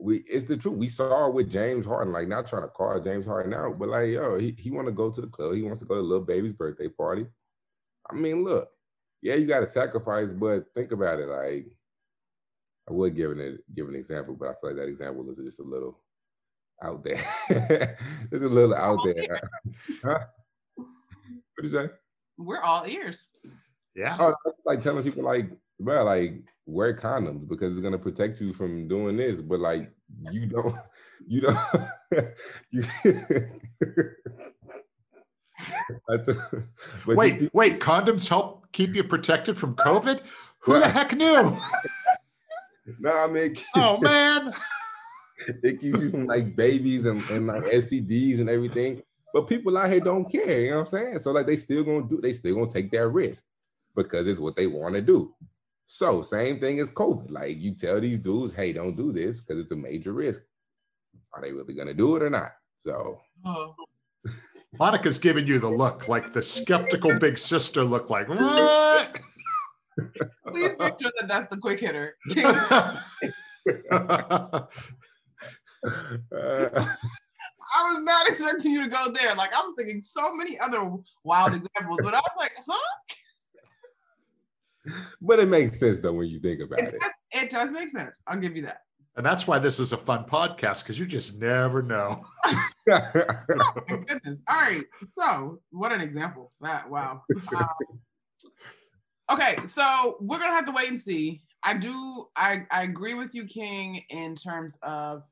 we, 0.01 0.25
it's 0.27 0.47
the 0.47 0.57
truth. 0.57 0.79
We 0.79 0.89
saw 0.89 1.29
with 1.29 1.51
James 1.51 1.85
Harden. 1.85 2.15
Like 2.15 2.29
not 2.29 2.47
trying 2.47 2.63
to 2.63 2.69
call 2.69 2.99
James 2.99 3.27
Harden 3.27 3.53
out, 3.53 3.79
but 3.79 3.91
like 3.91 4.09
yo, 4.09 4.39
he 4.39 4.57
he 4.59 4.71
want 4.71 4.89
to 4.89 4.93
go 4.93 5.11
to 5.11 5.21
the 5.21 5.27
club. 5.27 5.55
He 5.55 5.63
wants 5.63 5.81
to 5.81 5.87
go 5.87 5.97
to 5.97 6.01
Lil 6.01 6.23
Baby's 6.23 6.55
birthday 6.55 6.89
party. 6.89 7.27
I 8.11 8.15
mean, 8.15 8.43
look 8.43 8.71
yeah, 9.23 9.37
you 9.37 9.47
got 9.47 9.61
to 9.61 9.67
sacrifice, 9.67 10.33
but 10.33 10.67
think 10.75 10.91
about 10.91 11.21
it. 11.21 11.29
Like, 11.29 11.67
I 12.89 12.93
would 12.93 13.15
give 13.15 13.31
an 13.31 13.59
give 13.75 13.89
an 13.89 13.95
example, 13.95 14.35
but 14.35 14.49
I 14.49 14.55
feel 14.55 14.71
like 14.71 14.77
that 14.77 14.89
example 14.89 15.31
is 15.31 15.39
just 15.39 15.61
a 15.61 15.63
little 15.63 16.01
out 16.83 17.05
there. 17.05 17.23
it's 18.33 18.43
a 18.43 18.49
little 18.49 18.75
out 18.75 18.99
there. 19.05 19.41
huh? 20.03 20.19
What 20.75 20.87
do 21.59 21.63
you 21.63 21.71
say? 21.71 21.89
We're 22.37 22.61
all 22.61 22.85
ears. 22.87 23.29
Yeah. 23.95 24.17
Oh, 24.19 24.35
like 24.65 24.81
telling 24.81 25.05
people 25.05 25.23
like, 25.23 25.51
well, 25.79 26.07
like 26.07 26.43
wear 26.67 26.97
condoms 26.97 27.49
because 27.49 27.73
it's 27.73 27.83
gonna 27.83 27.99
protect 27.99 28.41
you 28.41 28.53
from 28.53 28.89
doing 28.89 29.17
this, 29.17 29.41
but 29.41 29.61
like 29.61 29.93
you 30.33 30.47
don't, 30.47 30.77
you 31.29 31.43
don't, 31.43 31.59
you. 32.71 32.83
wait, 37.07 37.41
you, 37.41 37.51
wait, 37.53 37.81
condoms 37.81 38.29
help 38.29 38.71
keep 38.73 38.95
you 38.95 39.05
protected 39.05 39.57
from 39.57 39.75
COVID? 39.77 40.21
Who 40.61 40.79
the 40.79 40.89
heck 40.89 41.13
knew? 41.13 41.57
no, 43.01 43.17
I 43.17 43.27
mean, 43.27 43.55
oh 43.75 43.99
man, 43.99 44.53
it 45.63 45.81
keeps 45.81 46.01
you 46.01 46.11
from 46.11 46.27
like 46.27 46.57
babies 46.57 47.07
and, 47.07 47.23
and 47.31 47.47
like 47.47 47.65
STDs 47.65 48.41
and 48.41 48.49
everything. 48.49 49.03
But 49.33 49.49
people 49.49 49.79
out 49.79 49.91
here 49.91 50.01
don't 50.01 50.31
care, 50.31 50.61
you 50.61 50.71
know 50.71 50.81
what 50.81 50.93
I'm 50.93 51.01
saying? 51.01 51.19
So 51.21 51.33
like 51.33 51.47
they 51.47 51.57
still 51.57 51.85
gonna 51.85 52.09
do, 52.09 52.21
they 52.21 52.33
still 52.33 52.55
gonna 52.55 52.71
take 52.71 52.91
that 52.93 53.09
risk 53.09 53.45
because 53.97 54.27
it's 54.27 54.41
what 54.41 54.57
they 54.57 54.67
want 54.67 54.95
to 54.95 55.03
do. 55.03 55.35
So 55.87 56.23
same 56.23 56.61
thing 56.61 56.79
as 56.81 56.91
COVID. 56.91 57.31
Like 57.31 57.61
you 57.61 57.75
tell 57.75 58.01
these 58.01 58.19
dudes, 58.19 58.55
hey, 58.55 58.73
don't 58.73 58.97
do 58.97 59.13
this 59.13 59.41
because 59.41 59.63
it's 59.63 59.73
a 59.73 59.77
major 59.77 60.13
risk. 60.13 60.43
Are 61.35 61.43
they 61.43 61.53
really 61.53 61.75
gonna 61.75 61.95
do 61.95 62.17
it 62.17 62.23
or 62.23 62.31
not? 62.31 62.53
So. 62.77 63.21
Oh. 63.45 63.75
Monica's 64.79 65.19
giving 65.19 65.47
you 65.47 65.59
the 65.59 65.69
look, 65.69 66.09
like 66.09 66.33
the 66.33 66.43
skeptical 66.43 67.19
big 67.19 67.37
sister 67.37 67.85
look, 67.85 68.09
like 68.11 68.29
what? 68.29 69.21
Please 70.51 70.77
make 70.79 70.95
sure 71.01 71.13
that 71.19 71.29
that's 71.29 71.47
the 71.49 71.59
quick 71.59 71.81
hitter. 71.81 72.17
I 77.75 77.85
was 77.85 78.05
not 78.05 78.27
expecting 78.29 78.73
you 78.73 78.85
to 78.85 78.89
go 78.89 79.13
there. 79.13 79.35
Like 79.35 79.55
I 79.55 79.61
was 79.61 79.75
thinking 79.77 80.01
so 80.01 80.35
many 80.35 80.59
other 80.61 80.91
wild 81.25 81.55
examples, 81.55 81.99
but 82.03 82.15
I 82.15 82.21
was 82.21 82.33
like, 82.39 82.53
huh? 82.67 82.97
But 85.21 85.39
it 85.39 85.49
makes 85.49 85.79
sense 85.79 85.99
though 85.99 86.13
when 86.13 86.29
you 86.29 86.41
think 86.41 86.61
about 86.61 86.81
it. 86.81 86.95
It 86.95 87.01
does, 87.01 87.13
it 87.33 87.51
does 87.51 87.73
make 87.73 87.91
sense. 87.91 88.19
I'll 88.27 88.39
give 88.39 88.57
you 88.57 88.63
that. 88.63 88.79
And 89.17 89.27
that's 89.27 89.47
why 89.47 89.59
this 89.59 89.79
is 89.79 89.93
a 89.93 89.97
fun 89.97 90.25
podcast 90.25 90.83
because 90.83 90.99
you 90.99 91.05
just 91.05 91.39
never 91.39 91.83
know. 91.83 92.25
oh 92.47 92.69
my 92.87 93.05
goodness. 93.87 94.41
All 94.49 94.57
right. 94.57 94.85
So, 95.07 95.61
what 95.71 95.93
an 95.93 96.01
example. 96.01 96.53
That 96.63 96.89
wow. 96.89 97.23
Um, 97.55 97.69
okay, 99.31 99.57
so 99.67 100.17
we're 100.21 100.39
gonna 100.39 100.55
have 100.55 100.65
to 100.67 100.73
wait 100.73 100.89
and 100.89 100.99
see. 100.99 101.43
I 101.63 101.75
do. 101.75 102.29
I 102.37 102.65
I 102.71 102.85
agree 102.85 103.13
with 103.13 103.35
you, 103.35 103.45
King, 103.45 104.03
in 104.09 104.35
terms 104.35 104.79
of 104.83 105.25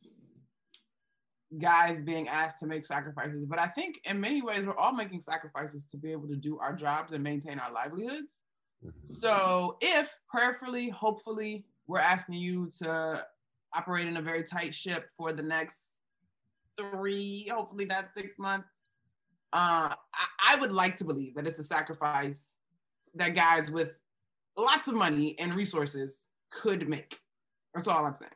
guys 1.59 2.03
being 2.03 2.29
asked 2.29 2.61
to 2.61 2.67
make 2.67 2.85
sacrifices, 2.85 3.45
but 3.45 3.59
I 3.59 3.67
think 3.67 4.01
in 4.05 4.21
many 4.21 4.43
ways 4.43 4.67
we're 4.67 4.77
all 4.77 4.93
making 4.93 5.21
sacrifices 5.21 5.85
to 5.87 5.97
be 5.97 6.13
able 6.13 6.29
to 6.29 6.37
do 6.37 6.59
our 6.59 6.75
jobs 6.75 7.13
and 7.13 7.25
maintain 7.25 7.59
our 7.59 7.73
livelihoods. 7.73 8.41
Mm-hmm. 8.85 9.15
So, 9.15 9.79
if 9.81 10.11
prayerfully, 10.29 10.91
hopefully, 10.91 11.65
we're 11.87 11.99
asking 11.99 12.37
you 12.37 12.69
to 12.83 13.25
operate 13.75 14.07
in 14.07 14.17
a 14.17 14.23
very 14.23 14.45
tight 14.45 14.75
ship 14.75 15.09
for 15.17 15.33
the 15.33 15.43
next 15.43 16.01
three, 16.77 17.49
hopefully 17.53 17.85
not 17.85 18.09
six 18.17 18.39
months. 18.39 18.69
Uh, 19.53 19.95
I, 20.15 20.27
I 20.51 20.57
would 20.61 20.73
like 20.73 20.97
to 20.97 21.05
believe 21.05 21.35
that 21.35 21.47
it's 21.47 21.59
a 21.59 21.65
sacrifice 21.65 22.57
that 23.15 23.35
guys 23.35 23.71
with 23.71 23.97
lots 24.57 24.89
of 24.89 24.95
money 24.95 25.37
and 25.39 25.55
resources 25.55 26.27
could 26.51 26.89
make. 26.89 27.19
That's 27.75 27.89
all 27.89 28.07
I'm 28.07 28.15
saying. 28.15 28.31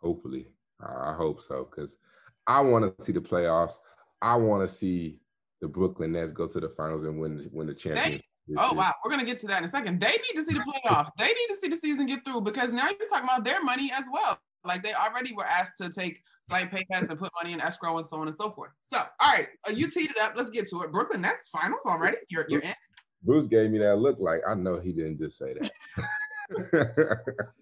Hopefully, 0.00 0.46
I 0.80 1.12
hope 1.12 1.40
so 1.40 1.68
because 1.70 1.98
I 2.46 2.60
want 2.60 2.96
to 2.98 3.04
see 3.04 3.12
the 3.12 3.20
playoffs. 3.20 3.74
I 4.22 4.36
want 4.36 4.68
to 4.68 4.74
see 4.74 5.20
the 5.60 5.68
Brooklyn 5.68 6.12
Nets 6.12 6.32
go 6.32 6.46
to 6.46 6.60
the 6.60 6.68
finals 6.68 7.04
and 7.04 7.20
win 7.20 7.48
win 7.52 7.66
the 7.66 7.74
championship. 7.74 8.22
Oh 8.56 8.72
wow, 8.72 8.94
we're 9.04 9.10
gonna 9.10 9.24
get 9.24 9.38
to 9.38 9.46
that 9.48 9.58
in 9.58 9.64
a 9.64 9.68
second. 9.68 10.00
They 10.00 10.10
need 10.10 10.34
to 10.34 10.42
see 10.42 10.54
the 10.54 10.64
playoffs. 10.64 11.10
they 11.18 11.26
need 11.26 11.46
to 11.48 11.56
see 11.56 11.68
the 11.68 11.76
season 11.76 12.06
get 12.06 12.24
through 12.24 12.40
because 12.40 12.72
now 12.72 12.88
you're 12.88 13.08
talking 13.08 13.24
about 13.24 13.44
their 13.44 13.62
money 13.62 13.92
as 13.94 14.04
well. 14.12 14.38
Like 14.64 14.82
they 14.82 14.92
already 14.92 15.32
were 15.32 15.46
asked 15.46 15.74
to 15.78 15.90
take 15.90 16.22
slight 16.48 16.70
pay 16.70 16.84
cuts 16.92 17.08
and 17.08 17.18
put 17.18 17.30
money 17.42 17.54
in 17.54 17.60
escrow 17.60 17.96
and 17.96 18.06
so 18.06 18.18
on 18.18 18.26
and 18.26 18.36
so 18.36 18.50
forth. 18.50 18.72
So, 18.80 18.98
all 18.98 19.32
right, 19.32 19.48
uh, 19.68 19.72
you 19.72 19.90
teed 19.90 20.10
it 20.10 20.18
up. 20.18 20.34
Let's 20.36 20.50
get 20.50 20.66
to 20.68 20.82
it. 20.82 20.92
Brooklyn 20.92 21.22
Nets 21.22 21.48
finals 21.48 21.82
already. 21.86 22.18
You're 22.28 22.46
you're 22.48 22.60
in. 22.60 22.74
Bruce 23.22 23.46
gave 23.46 23.70
me 23.70 23.78
that 23.78 23.96
look 23.98 24.18
like 24.18 24.40
I 24.48 24.54
know 24.54 24.80
he 24.80 24.92
didn't 24.92 25.18
just 25.18 25.38
say 25.38 25.54
that. 25.54 27.18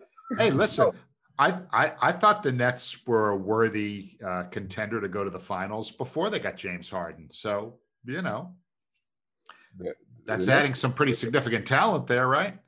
hey, 0.39 0.51
listen, 0.51 0.91
I, 1.39 1.59
I, 1.73 1.93
I 2.01 2.13
thought 2.13 2.43
the 2.43 2.53
Nets 2.53 3.07
were 3.07 3.31
a 3.31 3.37
worthy 3.37 4.17
uh, 4.25 4.45
contender 4.45 5.01
to 5.01 5.09
go 5.09 5.25
to 5.25 5.31
the 5.31 5.41
finals 5.41 5.91
before 5.91 6.31
they 6.31 6.39
got 6.39 6.57
James 6.57 6.91
Harden. 6.91 7.29
So 7.31 7.75
you 8.05 8.23
know, 8.23 8.55
that's 10.27 10.49
adding 10.49 10.75
some 10.75 10.93
pretty 10.93 11.13
significant 11.13 11.67
talent 11.67 12.07
there, 12.07 12.29
right? 12.29 12.59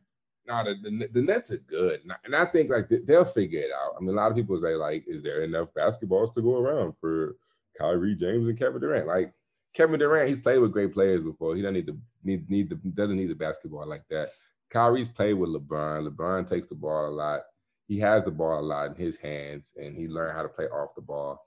The, 0.51 0.75
the, 0.83 1.09
the 1.13 1.23
Nets 1.23 1.51
are 1.51 1.59
good, 1.59 2.01
and 2.25 2.35
I 2.35 2.45
think 2.45 2.71
like 2.71 2.91
they'll 3.05 3.25
figure 3.25 3.61
it 3.61 3.71
out. 3.73 3.95
I 3.97 4.01
mean, 4.01 4.11
a 4.11 4.13
lot 4.13 4.31
of 4.31 4.37
people 4.37 4.57
say 4.59 4.75
like, 4.75 5.05
is 5.07 5.23
there 5.23 5.43
enough 5.43 5.69
basketballs 5.77 6.35
to 6.35 6.43
go 6.43 6.59
around 6.59 6.95
for 7.01 7.37
Kyrie 7.79 8.17
James 8.17 8.49
and 8.49 8.59
Kevin 8.59 8.81
Durant? 8.81 9.07
Like 9.07 9.33
Kevin 9.75 10.01
Durant, 10.01 10.29
he's 10.29 10.39
played 10.39 10.59
with 10.59 10.73
great 10.73 10.93
players 10.93 11.23
before. 11.23 11.55
He 11.55 11.63
doesn't 11.63 11.75
need 11.75 11.87
to 11.87 11.99
need 12.25 12.51
need 12.51 12.71
the 12.71 12.77
doesn't 12.77 13.17
need 13.17 13.31
the 13.31 13.35
basketball 13.35 13.87
like 13.87 14.05
that. 14.11 14.31
Kyrie's 14.71 15.09
played 15.09 15.35
with 15.35 15.51
LeBron. 15.51 16.09
LeBron 16.09 16.49
takes 16.49 16.67
the 16.67 16.75
ball 16.75 17.09
a 17.09 17.11
lot. 17.11 17.43
He 17.89 17.99
has 17.99 18.23
the 18.23 18.31
ball 18.31 18.61
a 18.61 18.63
lot 18.63 18.91
in 18.91 18.95
his 18.95 19.19
hands, 19.19 19.75
and 19.77 19.97
he 19.97 20.07
learned 20.07 20.37
how 20.37 20.43
to 20.43 20.49
play 20.49 20.67
off 20.67 20.95
the 20.95 21.03
ball. 21.03 21.45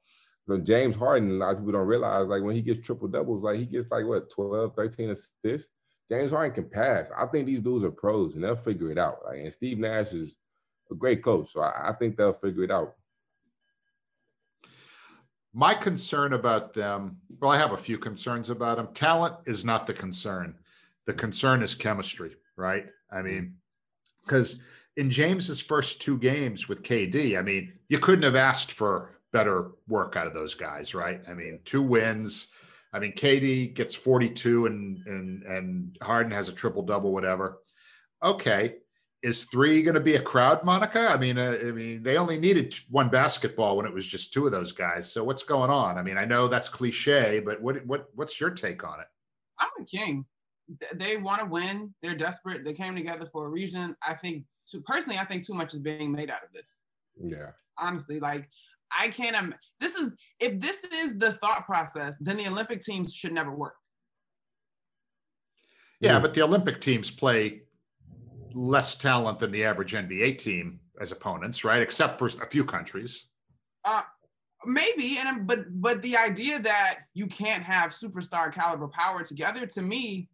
So 0.48 0.58
James 0.58 0.96
Harden, 0.96 1.30
a 1.30 1.34
lot 1.36 1.52
of 1.52 1.60
people 1.60 1.72
don't 1.72 1.88
realize, 1.88 2.28
like 2.28 2.44
when 2.44 2.56
he 2.56 2.62
gets 2.62 2.86
triple 2.86 3.08
doubles, 3.08 3.42
like 3.42 3.60
he 3.60 3.66
gets 3.66 3.90
like 3.90 4.06
what 4.06 4.30
12, 4.30 4.76
13 4.76 5.10
assists. 5.12 5.72
James 6.12 6.32
Harden 6.32 6.54
can 6.54 6.70
pass. 6.70 7.12
I 7.18 7.26
think 7.26 7.46
these 7.46 7.62
dudes 7.62 7.84
are 7.84 7.92
pros 7.92 8.36
and 8.36 8.44
they'll 8.44 8.56
figure 8.56 8.92
it 8.92 8.98
out. 8.98 9.20
Like, 9.26 9.40
and 9.40 9.52
Steve 9.52 9.80
Nash 9.80 10.14
is 10.14 10.38
a 10.92 10.96
great 10.96 11.24
coach, 11.24 11.48
so 11.52 11.62
I, 11.62 11.90
I 11.90 11.94
think 11.94 12.18
they'll 12.18 12.34
figure 12.34 12.64
it 12.64 12.72
out. 12.72 12.96
My 15.54 15.74
concern 15.76 16.34
about 16.34 16.74
them, 16.74 17.18
well, 17.40 17.52
I 17.52 17.58
have 17.58 17.74
a 17.74 17.78
few 17.78 17.98
concerns 17.98 18.50
about 18.50 18.78
them. 18.78 18.90
Talent 18.94 19.36
is 19.46 19.64
not 19.64 19.86
the 19.86 19.94
concern. 19.94 20.56
The 21.06 21.14
concern 21.14 21.62
is 21.62 21.76
chemistry, 21.76 22.36
right? 22.56 22.88
I 23.12 23.22
mean, 23.22 23.56
because 24.24 24.60
in 24.98 25.10
James's 25.10 25.62
first 25.62 26.02
two 26.02 26.18
games 26.18 26.68
with 26.68 26.82
KD, 26.82 27.38
I 27.38 27.42
mean, 27.42 27.74
you 27.90 28.00
couldn't 28.00 28.24
have 28.24 28.36
asked 28.36 28.72
for 28.72 29.20
better 29.32 29.72
work 29.88 30.16
out 30.16 30.28
of 30.28 30.34
those 30.34 30.54
guys, 30.54 30.96
right? 30.96 31.22
I 31.28 31.34
mean, 31.34 31.60
two 31.66 31.82
wins, 31.82 32.50
I 32.94 33.00
mean, 33.00 33.14
KD 33.14 33.74
gets 33.74 33.96
42 33.96 34.68
and 34.68 35.06
and 35.08 35.44
and 35.44 35.98
Harden 36.02 36.32
has 36.32 36.48
a 36.48 36.54
triple 36.54 36.84
double, 36.84 37.12
whatever. 37.12 37.60
Okay, 38.24 38.76
is 39.24 39.46
three 39.46 39.82
going 39.82 39.96
to 39.96 40.02
be 40.02 40.16
a 40.16 40.22
crowd, 40.22 40.64
Monica? 40.64 41.10
I 41.10 41.18
mean, 41.18 41.38
uh, 41.38 41.58
I 41.60 41.72
mean, 41.72 42.04
they 42.04 42.18
only 42.18 42.38
needed 42.38 42.76
one 42.90 43.10
basketball 43.10 43.78
when 43.78 43.86
it 43.86 43.94
was 43.94 44.06
just 44.06 44.34
two 44.34 44.46
of 44.46 44.52
those 44.52 44.74
guys. 44.74 45.12
So 45.12 45.24
what's 45.24 45.44
going 45.44 45.72
on? 45.72 45.98
I 45.98 46.04
mean, 46.04 46.18
I 46.18 46.26
know 46.26 46.48
that's 46.48 46.70
cliche, 46.70 47.40
but 47.40 47.62
what 47.62 47.86
what 47.86 48.08
what's 48.14 48.40
your 48.40 48.52
take 48.52 48.84
on 48.84 49.00
it? 49.00 49.08
I'm 49.60 49.70
a 49.82 49.86
king. 49.86 50.26
They 50.96 51.18
want 51.18 51.40
to 51.40 51.46
win. 51.46 51.94
They're 52.02 52.16
desperate. 52.16 52.64
They 52.64 52.74
came 52.74 52.96
together 52.96 53.28
for 53.32 53.48
a 53.48 53.50
reason. 53.50 53.96
I 54.06 54.14
think, 54.14 54.46
too, 54.70 54.82
personally, 54.82 55.20
I 55.20 55.26
think 55.26 55.46
too 55.46 55.54
much 55.54 55.74
is 55.74 55.80
being 55.80 56.12
made 56.12 56.30
out 56.30 56.44
of 56.44 56.52
this. 56.54 56.84
Yeah. 57.22 57.52
Honestly, 57.78 58.20
like 58.20 58.50
I 58.98 59.08
can't. 59.08 59.36
Im- 59.36 59.56
this 59.80 59.96
is 59.96 60.10
if 60.40 60.60
this 60.60 60.84
is 60.84 61.18
the 61.18 61.34
thought 61.34 61.66
process, 61.66 62.18
then 62.20 62.38
the 62.38 62.48
Olympic 62.48 62.82
teams 62.82 63.14
should 63.14 63.34
never 63.34 63.54
work. 63.54 63.76
Yeah, 66.00 66.20
but 66.20 66.34
the 66.34 66.42
Olympic 66.42 66.82
teams 66.82 67.10
play 67.10 67.62
less 68.54 68.96
talent 68.96 69.40
than 69.40 69.52
the 69.52 69.64
average 69.64 69.94
NBA 69.94 70.38
team 70.38 70.80
as 71.00 71.12
opponents, 71.12 71.64
right? 71.64 71.82
Except 71.82 72.20
for 72.20 72.28
a 72.28 72.50
few 72.50 72.66
countries. 72.66 73.28
Uh, 73.86 74.02
maybe, 74.66 75.18
and 75.20 75.48
but 75.48 75.60
but 75.82 76.02
the 76.02 76.18
idea 76.18 76.60
that 76.60 77.00
you 77.14 77.28
can't 77.28 77.64
have 77.64 77.92
superstar 77.92 78.54
caliber 78.54 78.88
power 78.88 79.24
together, 79.24 79.66
to 79.66 79.82
me, 79.82 80.30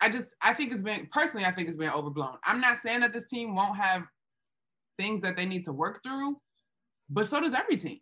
I 0.00 0.08
just 0.08 0.34
I 0.42 0.52
think 0.52 0.72
it's 0.72 0.82
been 0.82 1.08
personally, 1.10 1.46
I 1.46 1.52
think 1.52 1.68
it's 1.68 1.76
been 1.76 1.90
overblown. 1.90 2.36
I'm 2.44 2.60
not 2.60 2.78
saying 2.78 3.00
that 3.00 3.12
this 3.12 3.26
team 3.26 3.54
won't 3.54 3.76
have 3.76 4.04
things 4.98 5.20
that 5.22 5.36
they 5.36 5.46
need 5.46 5.64
to 5.64 5.72
work 5.72 6.02
through, 6.02 6.36
but 7.12 7.26
so 7.26 7.40
does 7.40 7.54
every 7.54 7.76
team. 7.76 7.98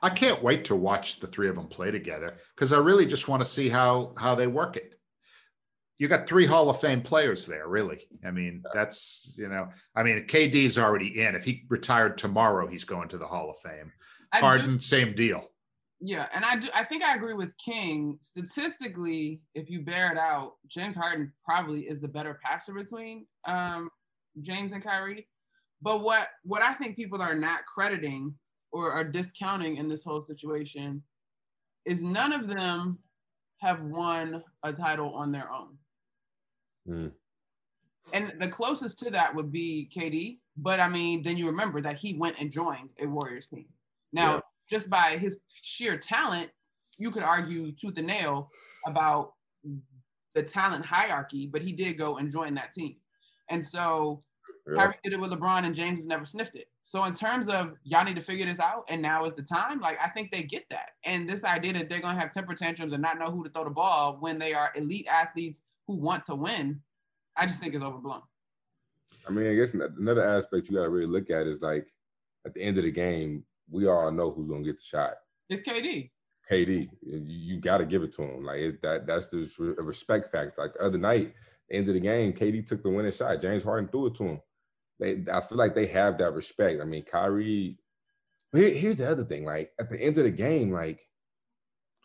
I 0.00 0.10
can't 0.10 0.42
wait 0.42 0.66
to 0.66 0.76
watch 0.76 1.18
the 1.18 1.26
three 1.26 1.48
of 1.48 1.56
them 1.56 1.66
play 1.66 1.90
together 1.90 2.36
because 2.54 2.72
I 2.72 2.78
really 2.78 3.06
just 3.06 3.28
want 3.28 3.42
to 3.42 3.48
see 3.48 3.68
how 3.68 4.14
how 4.16 4.34
they 4.34 4.46
work 4.46 4.76
it. 4.76 4.94
You 5.98 6.06
got 6.06 6.28
three 6.28 6.46
Hall 6.46 6.70
of 6.70 6.80
Fame 6.80 7.02
players 7.02 7.44
there, 7.46 7.66
really. 7.66 8.06
I 8.24 8.30
mean, 8.30 8.62
that's 8.72 9.34
you 9.36 9.48
know, 9.48 9.68
I 9.96 10.04
mean, 10.04 10.24
KD's 10.28 10.78
already 10.78 11.20
in. 11.20 11.34
If 11.34 11.44
he 11.44 11.64
retired 11.68 12.16
tomorrow, 12.16 12.68
he's 12.68 12.84
going 12.84 13.08
to 13.08 13.18
the 13.18 13.26
Hall 13.26 13.50
of 13.50 13.56
Fame. 13.58 13.92
I 14.32 14.38
Harden, 14.38 14.74
do, 14.74 14.80
same 14.80 15.16
deal. 15.16 15.44
Yeah, 16.00 16.28
and 16.32 16.44
I 16.44 16.56
do. 16.56 16.68
I 16.72 16.84
think 16.84 17.02
I 17.02 17.16
agree 17.16 17.34
with 17.34 17.56
King. 17.58 18.18
Statistically, 18.20 19.40
if 19.56 19.68
you 19.68 19.82
bear 19.82 20.12
it 20.12 20.18
out, 20.18 20.52
James 20.68 20.94
Harden 20.94 21.32
probably 21.44 21.80
is 21.80 22.00
the 22.00 22.06
better 22.06 22.38
passer 22.44 22.72
between 22.72 23.26
um, 23.46 23.88
James 24.40 24.72
and 24.72 24.84
Kyrie. 24.84 25.26
But 25.80 26.02
what 26.02 26.28
what 26.42 26.62
I 26.62 26.74
think 26.74 26.96
people 26.96 27.22
are 27.22 27.34
not 27.34 27.66
crediting 27.66 28.34
or 28.72 28.92
are 28.92 29.04
discounting 29.04 29.76
in 29.76 29.88
this 29.88 30.04
whole 30.04 30.20
situation 30.20 31.02
is 31.86 32.04
none 32.04 32.32
of 32.32 32.48
them 32.48 32.98
have 33.58 33.80
won 33.82 34.42
a 34.62 34.72
title 34.72 35.14
on 35.14 35.32
their 35.32 35.50
own. 35.52 35.78
Mm. 36.88 37.12
And 38.12 38.32
the 38.38 38.48
closest 38.48 38.98
to 39.00 39.10
that 39.10 39.34
would 39.34 39.52
be 39.52 39.90
KD. 39.94 40.38
But 40.56 40.80
I 40.80 40.88
mean, 40.88 41.22
then 41.22 41.36
you 41.36 41.46
remember 41.46 41.80
that 41.80 41.98
he 41.98 42.16
went 42.18 42.40
and 42.40 42.50
joined 42.50 42.90
a 43.00 43.06
Warriors 43.06 43.48
team. 43.48 43.66
Now, 44.12 44.34
yeah. 44.34 44.40
just 44.70 44.90
by 44.90 45.18
his 45.20 45.38
sheer 45.62 45.96
talent, 45.96 46.50
you 46.98 47.10
could 47.10 47.22
argue 47.22 47.72
tooth 47.72 47.98
and 47.98 48.06
nail 48.06 48.50
about 48.86 49.32
the 50.34 50.42
talent 50.42 50.84
hierarchy, 50.84 51.46
but 51.46 51.62
he 51.62 51.72
did 51.72 51.98
go 51.98 52.16
and 52.16 52.32
join 52.32 52.54
that 52.54 52.72
team. 52.72 52.96
And 53.50 53.64
so 53.64 54.20
yeah. 54.68 54.78
Kyrie 54.78 54.94
did 55.02 55.12
it 55.12 55.20
with 55.20 55.30
LeBron, 55.30 55.64
and 55.64 55.74
James 55.74 55.98
has 55.98 56.06
never 56.06 56.24
sniffed 56.24 56.56
it. 56.56 56.66
So 56.82 57.04
in 57.04 57.14
terms 57.14 57.48
of 57.48 57.74
y'all 57.84 58.04
need 58.04 58.16
to 58.16 58.22
figure 58.22 58.46
this 58.46 58.60
out, 58.60 58.84
and 58.88 59.00
now 59.00 59.24
is 59.24 59.34
the 59.34 59.42
time. 59.42 59.80
Like 59.80 59.96
I 60.02 60.08
think 60.08 60.30
they 60.30 60.42
get 60.42 60.68
that, 60.70 60.90
and 61.04 61.28
this 61.28 61.44
idea 61.44 61.72
that 61.74 61.88
they're 61.88 62.00
gonna 62.00 62.18
have 62.18 62.30
temper 62.30 62.54
tantrums 62.54 62.92
and 62.92 63.02
not 63.02 63.18
know 63.18 63.30
who 63.30 63.44
to 63.44 63.50
throw 63.50 63.64
the 63.64 63.70
ball 63.70 64.16
when 64.20 64.38
they 64.38 64.52
are 64.52 64.72
elite 64.76 65.06
athletes 65.06 65.62
who 65.86 65.96
want 65.96 66.24
to 66.24 66.34
win, 66.34 66.80
I 67.36 67.46
just 67.46 67.60
think 67.60 67.74
is 67.74 67.82
overblown. 67.82 68.22
I 69.26 69.30
mean, 69.30 69.50
I 69.50 69.54
guess 69.54 69.74
another 69.74 70.24
aspect 70.24 70.68
you 70.68 70.76
got 70.76 70.84
to 70.84 70.90
really 70.90 71.06
look 71.06 71.30
at 71.30 71.46
is 71.46 71.60
like 71.62 71.88
at 72.46 72.54
the 72.54 72.62
end 72.62 72.78
of 72.78 72.84
the 72.84 72.92
game, 72.92 73.44
we 73.70 73.86
all 73.86 74.10
know 74.10 74.30
who's 74.30 74.48
gonna 74.48 74.64
get 74.64 74.78
the 74.78 74.84
shot. 74.84 75.14
It's 75.48 75.62
KD. 75.62 76.10
KD, 76.48 76.88
you, 77.02 77.22
you 77.26 77.56
got 77.60 77.78
to 77.78 77.86
give 77.86 78.02
it 78.02 78.12
to 78.14 78.22
him. 78.22 78.44
Like 78.44 78.58
it, 78.58 78.82
that, 78.82 79.06
that's 79.06 79.28
the 79.28 79.74
respect 79.78 80.30
factor. 80.30 80.54
Like 80.58 80.74
the 80.74 80.82
other 80.82 80.98
night, 80.98 81.34
end 81.70 81.88
of 81.88 81.94
the 81.94 82.00
game, 82.00 82.32
KD 82.32 82.66
took 82.66 82.82
the 82.82 82.90
winning 82.90 83.12
shot. 83.12 83.40
James 83.40 83.64
Harden 83.64 83.88
threw 83.88 84.06
it 84.06 84.14
to 84.16 84.24
him 84.24 84.40
they 85.00 85.24
I 85.32 85.40
feel 85.40 85.58
like 85.58 85.74
they 85.74 85.86
have 85.86 86.18
that 86.18 86.32
respect. 86.32 86.80
I 86.80 86.84
mean, 86.84 87.04
Kyrie. 87.04 87.78
Here, 88.52 88.74
here's 88.74 88.98
the 88.98 89.10
other 89.10 89.24
thing. 89.24 89.44
Like 89.44 89.72
at 89.78 89.90
the 89.90 90.00
end 90.00 90.18
of 90.18 90.24
the 90.24 90.30
game, 90.30 90.72
like 90.72 91.06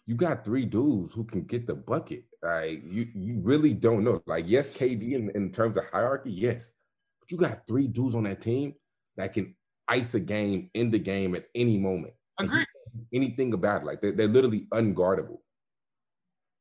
you 0.05 0.15
got 0.15 0.43
three 0.43 0.65
dudes 0.65 1.13
who 1.13 1.23
can 1.23 1.43
get 1.43 1.65
the 1.67 1.75
bucket. 1.75 2.25
Like 2.41 2.83
you, 2.85 3.07
you 3.15 3.39
really 3.41 3.73
don't 3.73 4.03
know. 4.03 4.21
Like 4.25 4.45
yes, 4.47 4.69
KD 4.69 5.13
in, 5.13 5.31
in 5.33 5.51
terms 5.51 5.77
of 5.77 5.85
hierarchy, 5.89 6.31
yes, 6.31 6.71
but 7.19 7.31
you 7.31 7.37
got 7.37 7.65
three 7.67 7.87
dudes 7.87 8.15
on 8.15 8.23
that 8.23 8.41
team 8.41 8.75
that 9.15 9.33
can 9.33 9.55
ice 9.87 10.13
a 10.13 10.19
game 10.19 10.69
in 10.73 10.91
the 10.91 10.99
game 10.99 11.35
at 11.35 11.45
any 11.55 11.77
moment. 11.77 12.13
Agree. 12.39 12.65
Anything 13.13 13.53
about 13.53 13.81
it. 13.81 13.85
Like 13.85 14.01
they're, 14.01 14.11
they're 14.11 14.27
literally 14.27 14.67
unguardable. 14.73 15.37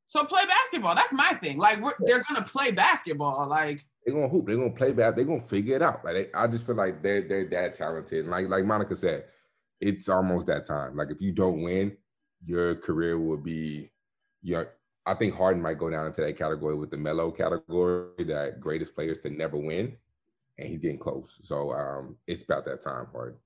So 0.06 0.24
play 0.24 0.44
basketball. 0.46 0.94
That's 0.94 1.12
my 1.12 1.34
thing. 1.42 1.58
Like 1.58 1.80
we're, 1.80 1.94
they're 2.00 2.22
gonna 2.22 2.44
play 2.44 2.70
basketball. 2.70 3.48
Like 3.48 3.84
they're 4.04 4.14
gonna 4.14 4.28
hoop. 4.28 4.46
They're 4.46 4.56
gonna 4.56 4.70
play 4.70 4.92
bad. 4.92 5.16
They're 5.16 5.24
gonna 5.24 5.42
figure 5.42 5.76
it 5.76 5.82
out. 5.82 6.04
Like 6.04 6.14
they, 6.14 6.26
I 6.34 6.46
just 6.46 6.66
feel 6.66 6.74
like 6.74 7.02
they're 7.02 7.22
they're 7.22 7.48
that 7.50 7.74
talented. 7.74 8.20
And 8.20 8.30
like 8.30 8.48
like 8.48 8.64
Monica 8.64 8.96
said, 8.96 9.24
it's 9.80 10.08
almost 10.08 10.46
that 10.46 10.66
time. 10.66 10.96
Like 10.96 11.10
if 11.10 11.20
you 11.20 11.32
don't 11.32 11.62
win, 11.62 11.96
your 12.44 12.74
career 12.76 13.18
will 13.18 13.36
be 13.36 13.90
your. 14.42 14.72
I 15.04 15.14
think 15.14 15.34
Harden 15.34 15.60
might 15.60 15.78
go 15.78 15.90
down 15.90 16.06
into 16.06 16.20
that 16.20 16.38
category 16.38 16.76
with 16.76 16.90
the 16.90 16.96
Melo 16.96 17.32
category, 17.32 18.24
that 18.24 18.60
greatest 18.60 18.94
players 18.94 19.18
to 19.20 19.30
never 19.30 19.56
win, 19.56 19.96
and 20.58 20.68
he's 20.68 20.78
getting 20.78 20.98
close. 20.98 21.40
So 21.42 21.72
um, 21.72 22.16
it's 22.28 22.42
about 22.42 22.64
that 22.66 22.82
time, 22.82 23.06
Harden. 23.12 23.38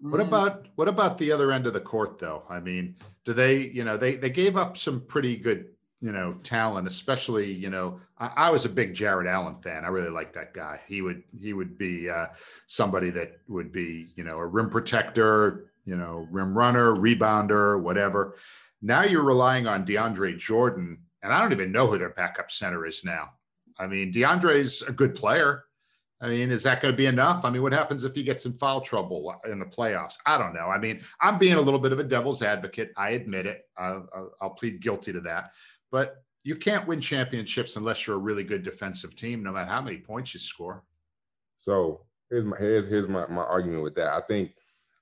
What 0.00 0.20
mm, 0.20 0.28
about 0.28 0.66
what 0.76 0.88
about 0.88 1.18
the 1.18 1.30
other 1.30 1.52
end 1.52 1.66
of 1.66 1.74
the 1.74 1.80
court 1.80 2.18
though? 2.18 2.44
I 2.48 2.60
mean, 2.60 2.96
do 3.24 3.32
they, 3.32 3.68
you 3.68 3.84
know, 3.84 3.96
they 3.96 4.16
they 4.16 4.30
gave 4.30 4.56
up 4.56 4.76
some 4.76 5.02
pretty 5.02 5.36
good, 5.36 5.68
you 6.02 6.10
know, 6.10 6.34
talent, 6.42 6.88
especially, 6.88 7.52
you 7.52 7.70
know, 7.70 8.00
I, 8.18 8.26
I 8.36 8.50
was 8.50 8.64
a 8.64 8.68
big 8.68 8.92
Jarrett 8.92 9.28
Allen 9.28 9.54
fan. 9.54 9.84
I 9.84 9.88
really 9.88 10.10
liked 10.10 10.34
that 10.34 10.52
guy. 10.52 10.80
He 10.88 11.00
would 11.00 11.22
he 11.40 11.52
would 11.52 11.78
be 11.78 12.10
uh, 12.10 12.26
somebody 12.66 13.10
that 13.10 13.38
would 13.46 13.70
be, 13.70 14.08
you 14.16 14.24
know, 14.24 14.38
a 14.38 14.46
rim 14.46 14.68
protector, 14.68 15.70
you 15.84 15.96
know, 15.96 16.26
rim 16.30 16.58
runner, 16.58 16.96
rebounder, 16.96 17.80
whatever. 17.80 18.34
Now 18.82 19.04
you're 19.04 19.22
relying 19.22 19.68
on 19.68 19.86
DeAndre 19.86 20.36
Jordan, 20.36 20.98
and 21.22 21.32
I 21.32 21.40
don't 21.40 21.52
even 21.52 21.70
know 21.70 21.86
who 21.86 21.98
their 21.98 22.10
backup 22.10 22.50
center 22.50 22.84
is 22.84 23.04
now. 23.04 23.30
I 23.78 23.86
mean, 23.86 24.12
DeAndre's 24.12 24.82
a 24.82 24.92
good 24.92 25.14
player. 25.14 25.64
I 26.22 26.28
mean, 26.28 26.52
is 26.52 26.62
that 26.62 26.80
going 26.80 26.92
to 26.92 26.96
be 26.96 27.06
enough? 27.06 27.44
I 27.44 27.50
mean, 27.50 27.62
what 27.62 27.72
happens 27.72 28.04
if 28.04 28.14
he 28.14 28.22
gets 28.22 28.46
in 28.46 28.52
foul 28.52 28.80
trouble 28.80 29.34
in 29.50 29.58
the 29.58 29.64
playoffs? 29.64 30.14
I 30.24 30.38
don't 30.38 30.54
know. 30.54 30.68
I 30.68 30.78
mean, 30.78 31.00
I'm 31.20 31.36
being 31.36 31.54
a 31.54 31.60
little 31.60 31.80
bit 31.80 31.92
of 31.92 31.98
a 31.98 32.04
devil's 32.04 32.42
advocate. 32.42 32.92
I 32.96 33.10
admit 33.10 33.46
it. 33.46 33.66
I'll, 33.76 34.08
I'll 34.40 34.50
plead 34.50 34.80
guilty 34.80 35.12
to 35.12 35.20
that. 35.22 35.50
But 35.92 36.24
you 36.42 36.56
can't 36.56 36.88
win 36.88 37.00
championships 37.00 37.76
unless 37.76 38.06
you're 38.06 38.16
a 38.16 38.18
really 38.18 38.42
good 38.42 38.64
defensive 38.64 39.14
team, 39.14 39.44
no 39.44 39.52
matter 39.52 39.70
how 39.70 39.80
many 39.80 39.98
points 39.98 40.34
you 40.34 40.40
score. 40.40 40.82
So 41.58 42.00
here's 42.28 42.44
my 42.44 42.56
here's 42.58 42.88
here's 42.88 43.06
my, 43.06 43.26
my 43.28 43.42
argument 43.42 43.84
with 43.84 43.94
that. 43.94 44.12
I 44.12 44.22
think 44.22 44.52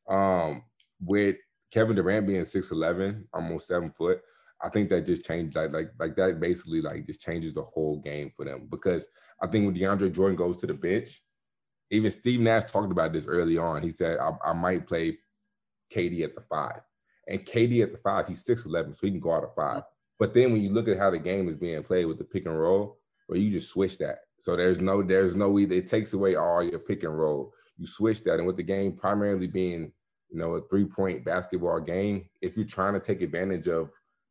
um 0.09 0.65
with 1.03 1.37
Kevin 1.73 1.97
Durant 1.97 2.27
being 2.27 2.43
6'11, 2.43 3.25
almost 3.33 3.69
seven 3.69 3.91
foot, 3.91 4.21
I 4.63 4.69
think 4.69 4.91
that 4.91 5.07
just 5.07 5.25
changed 5.25 5.57
like 5.57 5.73
like 5.73 5.93
like 5.99 6.17
that 6.17 6.41
basically 6.41 6.83
like 6.83 7.07
just 7.07 7.23
changes 7.23 7.55
the 7.55 7.63
whole 7.63 8.01
game 8.01 8.31
for 8.37 8.45
them 8.45 8.67
because 8.71 9.09
I 9.41 9.47
think 9.47 9.65
when 9.65 9.75
DeAndre 9.75 10.13
Jordan 10.13 10.37
goes 10.37 10.59
to 10.59 10.67
the 10.67 10.75
bench, 10.75 11.23
even 11.91 12.11
Steve 12.11 12.41
Nash 12.41 12.71
talked 12.71 12.93
about 12.93 13.13
this 13.13 13.27
early 13.27 13.57
on. 13.57 13.83
He 13.83 13.91
said 13.91 14.19
I, 14.19 14.33
I 14.45 14.53
might 14.53 14.87
play 14.87 15.19
KD 15.95 16.23
at 16.25 16.35
the 16.35 16.43
five, 16.43 16.81
and 17.27 17.47
KD 17.47 17.83
at 17.83 17.93
the 17.93 17.99
five, 17.99 18.29
he's 18.29 18.45
six 18.45 18.67
eleven, 18.67 18.93
so 18.93 19.07
he 19.07 19.13
can 19.13 19.21
go 19.21 19.33
out 19.33 19.45
of 19.45 19.55
five. 19.55 19.83
But 20.21 20.33
then 20.35 20.53
when 20.53 20.63
you 20.63 20.73
look 20.73 20.87
at 20.87 20.99
how 20.99 21.11
the 21.11 21.19
game 21.19 21.49
is 21.49 21.57
being 21.57 21.83
played 21.83 22.05
with 22.05 22.19
the 22.19 22.25
pick 22.25 22.47
and 22.47 22.57
roll, 22.59 22.99
where 23.27 23.39
you 23.41 23.51
just 23.51 23.71
switch 23.71 23.99
that, 23.99 24.19
so 24.39 24.55
there's 24.55 24.81
no 24.81 25.03
there's 25.03 25.35
no 25.35 25.59
it 25.59 25.87
takes 25.89 26.13
away 26.13 26.37
all 26.37 26.63
your 26.63 26.79
pick 26.79 27.03
and 27.03 27.19
roll. 27.19 27.53
You 27.77 27.87
switch 27.87 28.23
that, 28.25 28.35
and 28.35 28.47
with 28.47 28.57
the 28.57 28.63
game 28.63 28.93
primarily 28.93 29.49
being 29.49 29.91
you 30.31 30.39
know 30.39 30.55
a 30.55 30.69
three 30.69 30.85
point 30.85 31.25
basketball 31.25 31.81
game, 31.81 32.27
if 32.41 32.57
you're 32.57 32.67
trying 32.67 32.95
to 32.95 33.01
take 33.01 33.23
advantage 33.23 33.67
of 33.67 33.91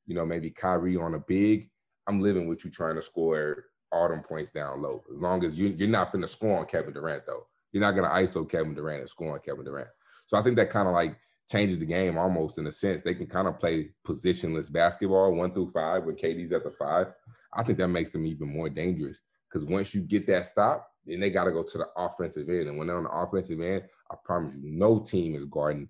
you 0.10 0.16
know, 0.16 0.26
maybe 0.26 0.50
Kyrie 0.50 0.98
on 0.98 1.14
a 1.14 1.20
big, 1.20 1.70
I'm 2.08 2.20
living 2.20 2.48
with 2.48 2.66
you 2.66 2.72
trying 2.72 2.96
to 2.96 3.02
score 3.02 3.66
all 3.92 4.10
them 4.10 4.24
points 4.24 4.50
down 4.50 4.82
low. 4.82 5.04
As 5.14 5.22
long 5.22 5.46
as 5.46 5.58
you, 5.58 5.68
you're 5.78 5.88
not 5.88 6.12
going 6.12 6.24
to 6.24 6.28
score 6.28 6.58
on 6.58 6.66
Kevin 6.66 6.94
Durant, 6.94 7.28
though. 7.28 7.46
You're 7.72 7.84
not 7.84 7.92
going 7.92 8.10
to 8.10 8.16
ISO 8.16 8.50
Kevin 8.50 8.74
Durant 8.74 9.02
and 9.02 9.10
score 9.10 9.34
on 9.34 9.40
Kevin 9.40 9.66
Durant. 9.66 9.88
So 10.26 10.36
I 10.36 10.42
think 10.42 10.56
that 10.56 10.72
kind 10.72 10.88
of 10.88 10.96
like 10.96 11.16
changes 11.50 11.80
the 11.80 11.86
game 11.86 12.18
almost 12.18 12.58
in 12.58 12.68
a 12.68 12.72
sense. 12.72 13.02
They 13.02 13.16
can 13.16 13.28
kind 13.28 13.48
of 13.48 13.60
play 13.60 13.92
positionless 14.08 14.72
basketball 14.72 15.34
one 15.34 15.54
through 15.54 15.72
five 15.72 16.04
when 16.04 16.16
KD's 16.16 16.52
at 16.52 16.64
the 16.64 16.72
five. 16.72 17.08
I 17.54 17.64
think 17.64 17.78
that 17.80 17.88
makes 17.88 18.12
them 18.12 18.26
even 18.26 18.54
more 18.54 18.70
dangerous 18.70 19.22
because 19.50 19.66
once 19.66 19.96
you 19.96 20.02
get 20.02 20.28
that 20.28 20.46
stop, 20.46 20.88
then 21.06 21.20
they 21.20 21.32
got 21.32 21.46
to 21.46 21.52
go 21.52 21.64
to 21.64 21.78
the 21.78 21.88
offensive 21.98 22.50
end. 22.50 22.68
And 22.68 22.78
when 22.78 22.88
they're 22.88 22.98
on 22.98 23.06
the 23.06 23.10
offensive 23.10 23.62
end, 23.62 23.84
I 24.12 24.16
promise 24.24 24.56
you, 24.56 24.62
no 24.64 25.00
team 25.00 25.36
is 25.36 25.46
guarding 25.46 25.90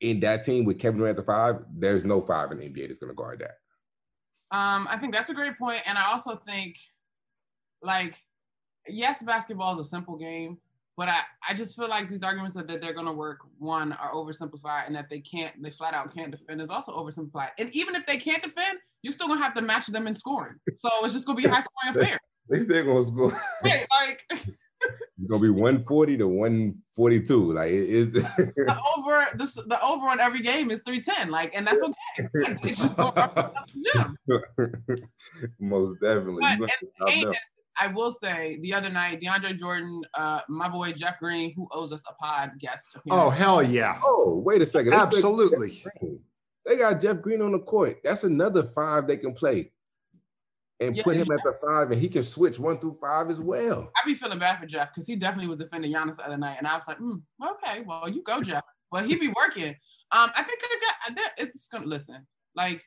in 0.00 0.20
that 0.20 0.44
team 0.44 0.64
with 0.64 0.78
Kevin 0.78 0.98
Durant 0.98 1.18
at 1.18 1.24
the 1.24 1.26
five, 1.26 1.56
there's 1.74 2.04
no 2.04 2.20
five 2.20 2.52
in 2.52 2.58
the 2.58 2.68
NBA 2.68 2.88
that's 2.88 2.98
going 2.98 3.10
to 3.10 3.14
guard 3.14 3.40
that. 3.40 4.56
Um, 4.56 4.86
I 4.90 4.96
think 4.98 5.12
that's 5.12 5.30
a 5.30 5.34
great 5.34 5.58
point, 5.58 5.82
and 5.86 5.98
I 5.98 6.10
also 6.12 6.36
think, 6.46 6.78
like, 7.82 8.16
yes, 8.86 9.22
basketball 9.22 9.74
is 9.74 9.86
a 9.86 9.90
simple 9.90 10.16
game, 10.16 10.58
but 10.96 11.08
I, 11.08 11.20
I 11.48 11.54
just 11.54 11.76
feel 11.76 11.88
like 11.88 12.08
these 12.08 12.22
arguments 12.22 12.54
that, 12.56 12.66
that 12.68 12.80
they're 12.80 12.94
going 12.94 13.06
to 13.06 13.12
work 13.12 13.38
one 13.58 13.92
are 13.94 14.12
oversimplified, 14.12 14.86
and 14.86 14.96
that 14.96 15.08
they 15.10 15.20
can't, 15.20 15.60
they 15.62 15.70
flat 15.70 15.94
out 15.94 16.14
can't 16.14 16.30
defend 16.30 16.60
is 16.60 16.70
also 16.70 16.92
oversimplified. 16.92 17.50
And 17.58 17.70
even 17.74 17.94
if 17.94 18.06
they 18.06 18.16
can't 18.16 18.42
defend, 18.42 18.78
you're 19.02 19.12
still 19.12 19.28
gonna 19.28 19.40
have 19.42 19.54
to 19.54 19.62
match 19.62 19.86
them 19.86 20.08
in 20.08 20.14
scoring. 20.14 20.54
So 20.78 20.88
it's 21.04 21.14
just 21.14 21.26
gonna 21.26 21.36
be 21.40 21.46
high 21.46 21.60
scoring 21.60 21.96
affairs. 22.02 22.18
They 22.48 22.64
still 22.64 22.84
gonna 22.84 23.04
score. 23.04 23.40
Right, 23.62 23.86
like 24.00 24.24
It's 25.18 25.28
gonna 25.30 25.40
be 25.42 25.48
140 25.50 26.18
to 26.18 26.28
142. 26.28 27.52
Like 27.52 27.70
it 27.70 27.88
is 27.88 28.12
the 28.12 28.20
over 28.98 29.24
the, 29.34 29.62
the 29.68 29.78
over 29.82 30.06
on 30.06 30.20
every 30.20 30.40
game 30.40 30.70
is 30.70 30.82
310. 30.84 31.30
Like, 31.30 31.54
and 31.54 31.66
that's 31.66 31.82
okay. 31.82 32.28
Like, 32.34 32.64
it's 32.66 32.80
just 32.80 32.96
go 32.96 33.08
up 33.08 33.36
and 33.36 33.86
down 33.94 34.16
the 34.26 34.46
gym. 34.58 35.08
most 35.60 35.94
definitely. 36.00 36.40
But- 36.40 36.70
and- 36.80 36.88
stop 36.88 37.08
and 37.10 37.22
them. 37.22 37.34
I 37.80 37.88
will 37.88 38.10
say 38.10 38.58
the 38.62 38.72
other 38.74 38.90
night, 38.90 39.20
DeAndre 39.20 39.58
Jordan, 39.58 40.02
uh, 40.14 40.40
my 40.48 40.68
boy 40.68 40.92
Jeff 40.92 41.18
Green, 41.20 41.52
who 41.54 41.68
owes 41.72 41.92
us 41.92 42.02
a 42.08 42.14
pod 42.14 42.52
guest. 42.58 42.96
Oh, 43.10 43.28
hell 43.30 43.62
yeah. 43.62 44.00
Oh, 44.04 44.40
wait 44.44 44.62
a 44.62 44.66
second. 44.66 44.92
They 44.92 44.96
Absolutely. 44.98 45.84
They 46.64 46.76
got 46.78 47.00
Jeff 47.00 47.20
Green 47.20 47.42
on 47.42 47.52
the 47.52 47.60
court. 47.60 47.98
That's 48.02 48.24
another 48.24 48.64
five 48.64 49.06
they 49.06 49.16
can 49.18 49.34
play. 49.34 49.70
And 50.80 50.96
Yeah, 50.96 51.02
put 51.04 51.16
him 51.16 51.26
yeah. 51.28 51.34
at 51.34 51.40
the 51.44 51.56
five, 51.66 51.90
and 51.90 52.00
he 52.00 52.08
can 52.08 52.22
switch 52.22 52.58
one 52.58 52.78
through 52.78 52.98
five 53.00 53.30
as 53.30 53.40
well. 53.40 53.90
I 53.96 54.04
be 54.06 54.14
feeling 54.14 54.38
bad 54.38 54.58
for 54.58 54.66
Jeff 54.66 54.92
because 54.92 55.06
he 55.06 55.16
definitely 55.16 55.48
was 55.48 55.56
defending 55.58 55.92
Giannis 55.92 56.16
the 56.16 56.26
other 56.26 56.36
night, 56.36 56.56
and 56.58 56.66
I 56.66 56.76
was 56.76 56.86
like, 56.86 56.98
mm, 56.98 57.22
okay, 57.42 57.80
well, 57.86 58.08
you 58.08 58.22
go, 58.22 58.40
Jeff. 58.42 58.62
But 58.92 59.06
he 59.06 59.16
be 59.16 59.28
working. 59.28 59.74
Um, 60.12 60.30
I 60.36 60.42
think 60.42 60.60
they 60.60 61.14
got 61.14 61.16
they're- 61.16 61.46
it's 61.46 61.66
gonna 61.68 61.86
listen. 61.86 62.26
Like, 62.54 62.82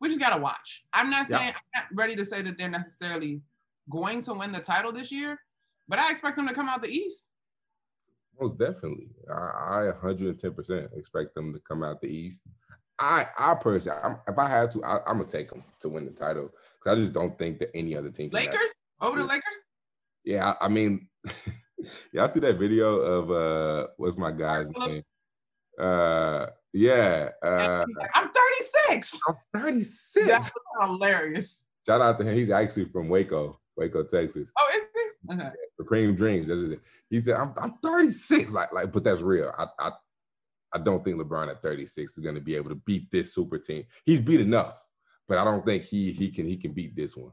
we 0.00 0.08
just 0.08 0.20
gotta 0.20 0.40
watch. 0.40 0.84
I'm 0.92 1.10
not 1.10 1.28
Yeah. 1.28 1.38
saying 1.38 1.52
I'm 1.54 1.82
not 1.82 1.84
ready 1.92 2.16
to 2.16 2.24
say 2.24 2.40
that 2.42 2.56
they're 2.58 2.68
necessarily 2.68 3.40
going 3.90 4.22
to 4.22 4.34
win 4.34 4.52
the 4.52 4.60
title 4.60 4.92
this 4.92 5.12
year, 5.12 5.38
but 5.88 5.98
I 5.98 6.10
expect 6.10 6.36
them 6.36 6.48
to 6.48 6.54
come 6.54 6.68
out 6.68 6.82
the 6.82 6.88
East. 6.88 7.28
Most 8.40 8.58
definitely. 8.58 9.08
I, 9.30 9.90
I 9.90 9.92
110% 10.02 10.96
expect 10.96 11.34
them 11.34 11.52
to 11.52 11.60
come 11.60 11.82
out 11.82 12.00
the 12.00 12.08
East. 12.08 12.42
I 12.98 13.24
I 13.36 13.54
personally, 13.54 13.98
I'm, 14.02 14.18
if 14.28 14.38
I 14.38 14.48
had 14.48 14.70
to, 14.72 14.84
I, 14.84 14.98
I'm 15.06 15.18
gonna 15.18 15.24
take 15.24 15.50
them 15.50 15.64
to 15.80 15.88
win 15.88 16.04
the 16.04 16.12
title 16.12 16.50
because 16.78 16.96
I 16.96 17.00
just 17.00 17.12
don't 17.12 17.36
think 17.38 17.58
that 17.58 17.70
any 17.74 17.96
other 17.96 18.10
team. 18.10 18.30
Lakers 18.32 18.72
over 19.00 19.18
the. 19.18 19.24
Lakers. 19.24 19.58
Yeah, 20.24 20.54
I 20.60 20.66
I 20.66 20.68
mean, 20.68 21.08
y'all 22.12 22.28
see 22.28 22.40
that 22.40 22.58
video 22.58 22.96
of 22.98 23.30
uh, 23.30 23.88
what's 23.96 24.16
my 24.16 24.30
guy's 24.30 24.68
name? 24.70 25.02
Uh, 25.78 26.46
yeah, 26.72 27.30
uh, 27.42 27.84
I'm 28.14 28.30
36. 28.30 29.20
I'm 29.28 29.62
36. 29.62 30.28
That's 30.28 30.50
hilarious. 30.80 31.64
Shout 31.86 32.00
out 32.00 32.18
to 32.20 32.24
him. 32.24 32.36
He's 32.36 32.50
actually 32.50 32.86
from 32.86 33.08
Waco, 33.08 33.58
Waco, 33.76 34.04
Texas. 34.04 34.52
Oh, 34.58 34.72
is 34.76 34.82
he? 34.94 35.34
Okay. 35.34 35.50
Supreme 35.76 36.14
Dreams. 36.14 36.48
That's 36.48 36.60
it. 36.60 36.80
He 37.10 37.20
said, 37.20 37.36
"I'm 37.36 37.52
I'm 37.58 37.74
36." 37.82 38.52
Like 38.52 38.72
like, 38.72 38.92
but 38.92 39.04
that's 39.04 39.22
real. 39.22 39.52
I 39.58 39.66
I 39.78 39.90
I 40.74 40.78
don't 40.78 41.04
think 41.04 41.18
LeBron 41.20 41.48
at 41.50 41.62
36 41.62 42.12
is 42.12 42.18
going 42.22 42.34
to 42.34 42.40
be 42.40 42.56
able 42.56 42.68
to 42.70 42.74
beat 42.76 43.10
this 43.10 43.34
super 43.34 43.58
team. 43.58 43.84
He's 44.04 44.20
beat 44.20 44.40
enough, 44.40 44.80
but 45.28 45.38
I 45.38 45.44
don't 45.44 45.64
think 45.64 45.84
he 45.84 46.12
he 46.12 46.30
can 46.30 46.46
he 46.46 46.56
can 46.56 46.72
beat 46.72 46.94
this 46.96 47.16
one. 47.16 47.32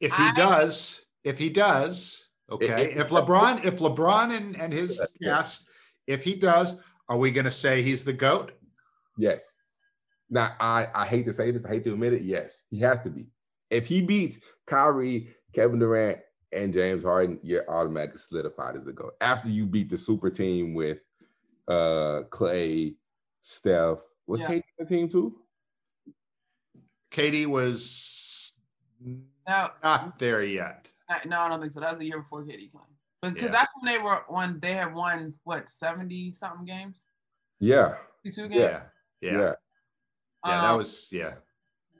If 0.00 0.12
he 0.14 0.22
I- 0.24 0.34
does, 0.34 1.04
if 1.24 1.38
he 1.38 1.50
does, 1.50 2.24
okay. 2.50 2.90
it- 2.92 2.96
if 2.98 3.08
LeBron, 3.08 3.64
if 3.64 3.76
LeBron 3.80 4.36
and, 4.36 4.60
and 4.60 4.72
his 4.72 5.00
Yeah. 5.20 5.36
cast, 5.36 5.66
if 6.06 6.24
he 6.24 6.34
does, 6.34 6.74
are 7.08 7.18
we 7.18 7.30
going 7.30 7.44
to 7.44 7.50
say 7.50 7.82
he's 7.82 8.04
the 8.04 8.12
GOAT? 8.12 8.52
Yes. 9.18 9.52
Now, 10.30 10.54
I, 10.58 10.88
I 10.94 11.06
hate 11.06 11.26
to 11.26 11.32
say 11.32 11.50
this, 11.50 11.64
I 11.64 11.68
hate 11.70 11.84
to 11.84 11.92
admit 11.92 12.14
it. 12.14 12.22
Yes, 12.22 12.64
he 12.70 12.80
has 12.80 12.98
to 13.00 13.10
be. 13.10 13.26
If 13.70 13.86
he 13.86 14.00
beats 14.02 14.38
Kyrie, 14.66 15.28
Kevin 15.54 15.78
Durant, 15.78 16.18
and 16.52 16.72
James 16.74 17.02
Harden, 17.04 17.38
you're 17.42 17.68
automatically 17.70 18.18
solidified 18.18 18.76
as 18.76 18.84
the 18.84 18.92
GOAT. 18.92 19.14
After 19.20 19.48
you 19.48 19.66
beat 19.66 19.88
the 19.90 19.96
super 19.98 20.30
team 20.30 20.74
with 20.74 20.98
uh 21.68 22.22
Clay, 22.30 22.96
Steph, 23.40 24.00
was 24.26 24.40
Yeah. 24.40 24.48
KD 24.48 24.54
on 24.56 24.62
the 24.80 24.84
team 24.86 25.08
too? 25.08 25.40
KD 27.12 27.46
was 27.46 28.52
No, 29.00 29.70
not 29.82 30.18
there 30.18 30.42
yet. 30.42 30.88
No, 31.26 31.40
I 31.40 31.48
don't 31.48 31.60
think 31.60 31.72
so. 31.72 31.80
That 31.80 31.90
was 31.92 31.98
the 32.00 32.06
year 32.06 32.20
before 32.20 32.44
KD 32.44 32.70
came. 32.72 32.80
Because 33.22 33.42
Yeah. 33.42 33.50
that's 33.50 33.72
when 33.80 33.92
they 33.92 33.98
were 33.98 34.24
when 34.28 34.60
They 34.60 34.72
had 34.74 34.94
won 34.94 35.34
what 35.44 35.68
70 35.68 36.32
something 36.32 36.64
games, 36.66 37.02
Yeah. 37.60 37.96
52 38.22 38.48
games. 38.48 38.60
Yeah. 38.60 38.82
Yeah. 39.20 39.32
Yeah. 39.32 39.38
Yeah. 39.38 39.52
that 40.44 40.70
Um, 40.70 40.78
was, 40.78 41.10
yeah. 41.12 41.36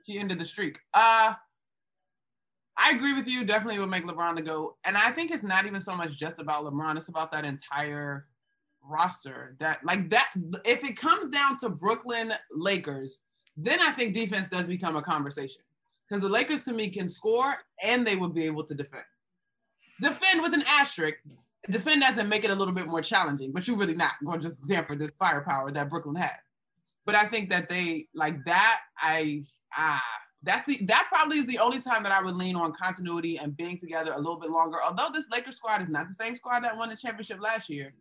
he 0.05 0.19
ended 0.19 0.39
the 0.39 0.45
streak. 0.45 0.81
Uh 0.93 1.35
I 2.77 2.91
agree 2.91 3.15
with 3.15 3.29
you. 3.29 3.45
Definitely 3.45 3.79
would 3.79 3.91
make 3.91 4.05
LeBron 4.05 4.37
the 4.37 4.43
GOAT. 4.43 4.77
And 4.85 4.97
I 4.97 5.11
think 5.13 5.31
it's 5.31 5.45
not 5.45 5.67
even 5.67 5.81
so 5.81 5.95
much 5.95 6.17
just 6.17 6.39
about 6.39 6.65
LeBron. 6.65 6.97
It's 6.97 7.09
about 7.09 7.31
that 7.33 7.45
entire 7.45 8.27
roster 8.87 9.57
that 9.61 9.83
like 9.85 10.11
that 10.11 10.31
if 10.65 10.85
it 10.85 10.97
comes 10.97 11.31
down 11.31 11.59
to 11.59 11.69
Brooklyn 11.69 12.33
Lakers, 12.53 13.19
then 13.57 13.81
I 13.81 13.93
think 13.93 14.15
defense 14.15 14.49
does 14.49 14.67
become 14.67 14.97
a 14.97 15.03
conversation. 15.03 15.63
Because 16.09 16.23
the 16.23 16.29
Lakers 16.29 16.63
to 16.63 16.73
me 16.73 16.91
can 16.91 17.09
score 17.09 17.57
and 17.83 18.07
they 18.07 18.17
would 18.17 18.35
be 18.35 18.45
able 18.45 18.65
to 18.65 18.75
defend. 18.75 19.05
Defend 20.01 20.43
with 20.43 20.53
an 20.53 20.65
asterisk. 20.69 21.17
Defend 21.71 22.03
doesn't 22.03 22.29
make 22.29 22.45
it 22.45 22.51
a 22.51 22.55
little 22.55 22.75
bit 22.75 22.89
more 22.89 23.01
challenging, 23.01 23.53
but 23.53 23.67
you're 23.67 23.79
really 23.79 23.95
not 23.95 24.13
going 24.25 24.41
to 24.41 24.49
just 24.49 24.67
damper 24.67 24.97
this 24.97 25.13
firepower 25.19 25.71
that 25.71 25.89
Brooklyn 25.89 26.17
has. 26.17 26.31
But 27.07 27.15
I 27.15 27.29
think 27.29 27.49
that 27.51 27.69
they 27.69 28.09
like 28.15 28.45
that. 28.45 28.81
I 28.99 29.45
ah 29.77 30.03
that's 30.45 30.67
the 30.67 30.85
that 30.87 31.07
probably 31.13 31.39
is 31.39 31.47
the 31.47 31.59
only 31.59 31.81
time 31.81 32.03
that 32.03 32.13
I 32.13 32.23
would 32.23 32.37
lean 32.37 32.57
on 32.57 32.73
continuity 32.73 33.39
and 33.39 33.57
being 33.57 33.79
together 33.79 34.13
a 34.13 34.19
little 34.19 34.39
bit 34.39 34.51
longer. 34.51 34.79
Although 34.85 35.09
this 35.13 35.29
Lakers 35.31 35.57
squad 35.57 35.83
is 35.83 35.89
not 35.89 36.07
the 36.09 36.15
same 36.15 36.37
squad 36.37 36.61
that 36.61 36.77
won 36.77 36.91
the 36.91 36.97
championship 36.97 37.41
last 37.41 37.69
year, 37.69 37.95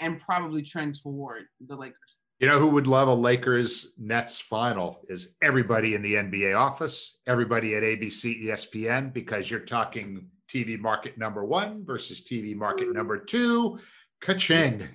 and 0.00 0.20
probably 0.20 0.62
trend 0.62 1.00
toward 1.00 1.44
the 1.66 1.76
Lakers. 1.76 1.98
You 2.38 2.48
know 2.48 2.58
who 2.58 2.68
would 2.68 2.86
love 2.86 3.08
a 3.08 3.14
Lakers 3.14 3.92
Nets 3.98 4.38
final 4.38 5.00
is 5.08 5.36
everybody 5.42 5.94
in 5.94 6.02
the 6.02 6.14
NBA 6.14 6.56
office, 6.56 7.18
everybody 7.26 7.74
at 7.74 7.82
ABC, 7.82 8.44
ESPN, 8.44 9.12
because 9.12 9.50
you're 9.50 9.60
talking 9.60 10.28
TV 10.48 10.78
market 10.78 11.16
number 11.16 11.44
one 11.44 11.84
versus 11.84 12.20
TV 12.22 12.54
market 12.54 12.92
number 12.92 13.18
two. 13.18 13.78
Ka-ching. 14.20 14.86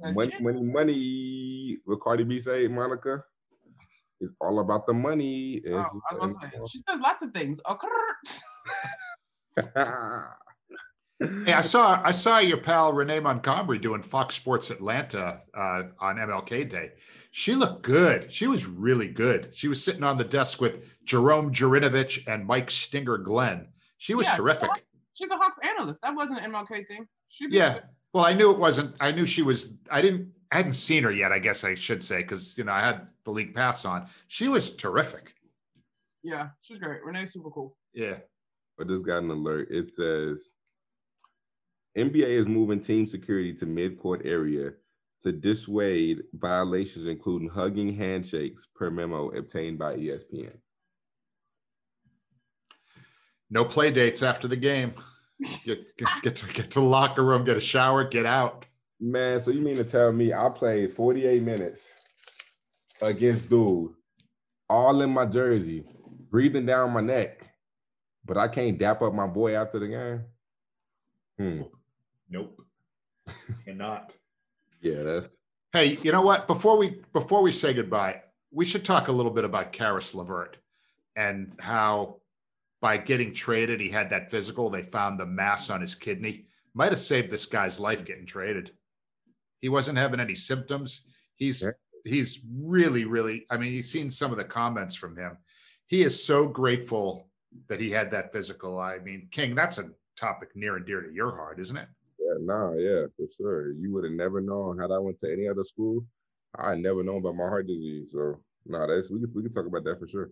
Money, 0.00 0.32
money, 0.40 0.62
money. 0.62 1.76
What 1.84 2.00
Cardi 2.00 2.22
B 2.22 2.38
say, 2.38 2.68
Monica? 2.68 3.24
It's 4.20 4.34
all 4.40 4.60
about 4.60 4.86
the 4.86 4.94
money. 4.94 5.62
Oh, 5.70 6.00
I 6.10 6.14
was 6.14 6.36
say, 6.40 6.48
she 6.68 6.78
says 6.88 7.00
lots 7.00 7.22
of 7.22 7.32
things. 7.32 7.60
hey, 11.46 11.52
I 11.52 11.62
saw 11.62 12.00
I 12.04 12.10
saw 12.10 12.38
your 12.38 12.58
pal 12.58 12.92
Renee 12.92 13.20
Montgomery 13.20 13.78
doing 13.78 14.02
Fox 14.02 14.34
Sports 14.34 14.70
Atlanta 14.70 15.40
uh, 15.54 15.82
on 16.00 16.16
MLK 16.16 16.68
Day. 16.68 16.90
She 17.30 17.54
looked 17.54 17.82
good. 17.82 18.32
She 18.32 18.46
was 18.46 18.66
really 18.66 19.08
good. 19.08 19.54
She 19.54 19.68
was 19.68 19.84
sitting 19.84 20.02
on 20.02 20.18
the 20.18 20.24
desk 20.24 20.60
with 20.60 20.96
Jerome 21.04 21.52
Jurenovich 21.52 22.26
and 22.26 22.46
Mike 22.46 22.70
Stinger 22.70 23.18
Glenn. 23.18 23.68
She 23.98 24.14
was 24.14 24.26
yeah, 24.26 24.36
terrific. 24.36 24.70
She's 25.14 25.30
a 25.30 25.36
Hawks 25.36 25.58
analyst. 25.64 26.00
That 26.02 26.14
wasn't 26.14 26.40
an 26.40 26.52
MLK 26.52 26.86
thing. 26.86 27.06
yeah. 27.50 27.74
Good. 27.74 27.82
Well, 28.12 28.24
I 28.24 28.32
knew 28.32 28.50
it 28.50 28.58
wasn't. 28.58 28.94
I 29.00 29.12
knew 29.12 29.26
she 29.26 29.42
was. 29.42 29.74
I 29.90 30.00
didn't. 30.00 30.32
I 30.50 30.56
hadn't 30.56 30.74
seen 30.74 31.02
her 31.02 31.12
yet. 31.12 31.32
I 31.32 31.38
guess 31.38 31.64
I 31.64 31.74
should 31.74 32.02
say 32.02 32.18
because 32.18 32.56
you 32.56 32.64
know 32.64 32.72
I 32.72 32.80
had 32.80 33.06
the 33.24 33.30
league 33.30 33.54
pass 33.54 33.84
on. 33.84 34.06
She 34.28 34.48
was 34.48 34.74
terrific. 34.74 35.34
Yeah, 36.22 36.48
she's 36.62 36.78
great. 36.78 37.04
Renee's 37.04 37.32
super 37.32 37.50
cool. 37.50 37.76
Yeah. 37.92 38.16
I 38.80 38.84
just 38.84 39.04
got 39.04 39.22
an 39.22 39.30
alert. 39.30 39.68
It 39.70 39.92
says 39.92 40.52
NBA 41.96 42.28
is 42.28 42.46
moving 42.46 42.80
team 42.80 43.06
security 43.06 43.52
to 43.54 43.66
midcourt 43.66 44.24
area 44.24 44.72
to 45.22 45.32
dissuade 45.32 46.22
violations, 46.34 47.06
including 47.06 47.48
hugging 47.48 47.94
handshakes, 47.94 48.68
per 48.74 48.90
memo 48.90 49.30
obtained 49.30 49.78
by 49.78 49.96
ESPN. 49.96 50.56
No 53.50 53.64
play 53.64 53.90
dates 53.90 54.22
after 54.22 54.46
the 54.46 54.56
game. 54.56 54.94
Get, 55.64 55.96
get, 55.96 56.08
get, 56.22 56.36
to, 56.36 56.46
get 56.52 56.70
to 56.72 56.80
locker 56.80 57.24
room, 57.24 57.44
get 57.44 57.56
a 57.56 57.60
shower, 57.60 58.04
get 58.04 58.26
out. 58.26 58.66
Man, 59.00 59.38
so 59.38 59.50
you 59.52 59.60
mean 59.60 59.76
to 59.76 59.84
tell 59.84 60.12
me 60.12 60.32
I 60.32 60.48
played 60.48 60.94
48 60.94 61.42
minutes 61.42 61.92
against 63.00 63.48
dude, 63.48 63.92
all 64.68 65.00
in 65.02 65.10
my 65.10 65.24
jersey, 65.24 65.84
breathing 66.30 66.66
down 66.66 66.92
my 66.92 67.00
neck, 67.00 67.46
but 68.24 68.36
I 68.36 68.48
can't 68.48 68.78
dap 68.78 69.02
up 69.02 69.14
my 69.14 69.26
boy 69.26 69.54
after 69.54 69.78
the 69.78 69.88
game? 69.88 70.24
Hmm. 71.38 71.62
Nope. 72.28 72.60
Cannot. 73.64 74.12
yeah, 74.80 75.02
that's 75.02 75.28
Hey, 75.72 75.98
you 76.02 76.12
know 76.12 76.22
what? 76.22 76.46
Before 76.46 76.78
we 76.78 77.02
before 77.12 77.42
we 77.42 77.52
say 77.52 77.74
goodbye, 77.74 78.22
we 78.50 78.64
should 78.64 78.84
talk 78.84 79.08
a 79.08 79.12
little 79.12 79.30
bit 79.30 79.44
about 79.44 79.72
Caris 79.72 80.14
LeVert 80.14 80.56
and 81.14 81.52
how 81.60 82.16
by 82.80 82.96
getting 82.96 83.34
traded, 83.34 83.80
he 83.80 83.90
had 83.90 84.08
that 84.10 84.30
physical. 84.30 84.70
They 84.70 84.82
found 84.82 85.20
the 85.20 85.26
mass 85.26 85.68
on 85.68 85.80
his 85.80 85.94
kidney. 85.94 86.46
Might 86.74 86.92
have 86.92 87.00
saved 87.00 87.30
this 87.30 87.44
guy's 87.44 87.78
life 87.78 88.04
getting 88.04 88.24
traded. 88.24 88.70
He 89.60 89.68
wasn't 89.68 89.98
having 89.98 90.20
any 90.20 90.34
symptoms. 90.34 91.06
He's 91.36 91.62
yeah. 91.62 91.70
he's 92.04 92.40
really, 92.50 93.04
really, 93.04 93.46
I 93.50 93.56
mean, 93.56 93.72
you've 93.72 93.86
seen 93.86 94.10
some 94.10 94.32
of 94.32 94.38
the 94.38 94.44
comments 94.44 94.94
from 94.94 95.16
him. 95.16 95.38
He 95.86 96.02
is 96.02 96.22
so 96.22 96.46
grateful 96.46 97.28
that 97.68 97.80
he 97.80 97.90
had 97.90 98.10
that 98.10 98.32
physical. 98.32 98.78
I 98.78 98.98
mean, 98.98 99.28
King, 99.30 99.54
that's 99.54 99.78
a 99.78 99.90
topic 100.16 100.50
near 100.54 100.76
and 100.76 100.86
dear 100.86 101.00
to 101.00 101.12
your 101.12 101.34
heart, 101.34 101.60
isn't 101.60 101.76
it? 101.76 101.88
Yeah, 102.18 102.34
nah, 102.40 102.72
yeah, 102.74 103.06
for 103.16 103.26
sure. 103.34 103.72
You 103.72 103.92
would 103.94 104.04
have 104.04 104.12
never 104.12 104.40
known 104.40 104.78
had 104.78 104.90
I 104.90 104.98
went 104.98 105.18
to 105.20 105.32
any 105.32 105.48
other 105.48 105.64
school. 105.64 106.04
I 106.58 106.74
never 106.74 107.02
known 107.02 107.18
about 107.18 107.36
my 107.36 107.44
heart 107.44 107.66
disease. 107.66 108.12
So 108.12 108.40
no, 108.66 108.78
nah, 108.78 108.86
that's 108.86 109.10
we 109.10 109.20
could 109.20 109.34
we 109.34 109.42
could 109.42 109.54
talk 109.54 109.66
about 109.66 109.84
that 109.84 109.98
for 109.98 110.06
sure. 110.06 110.30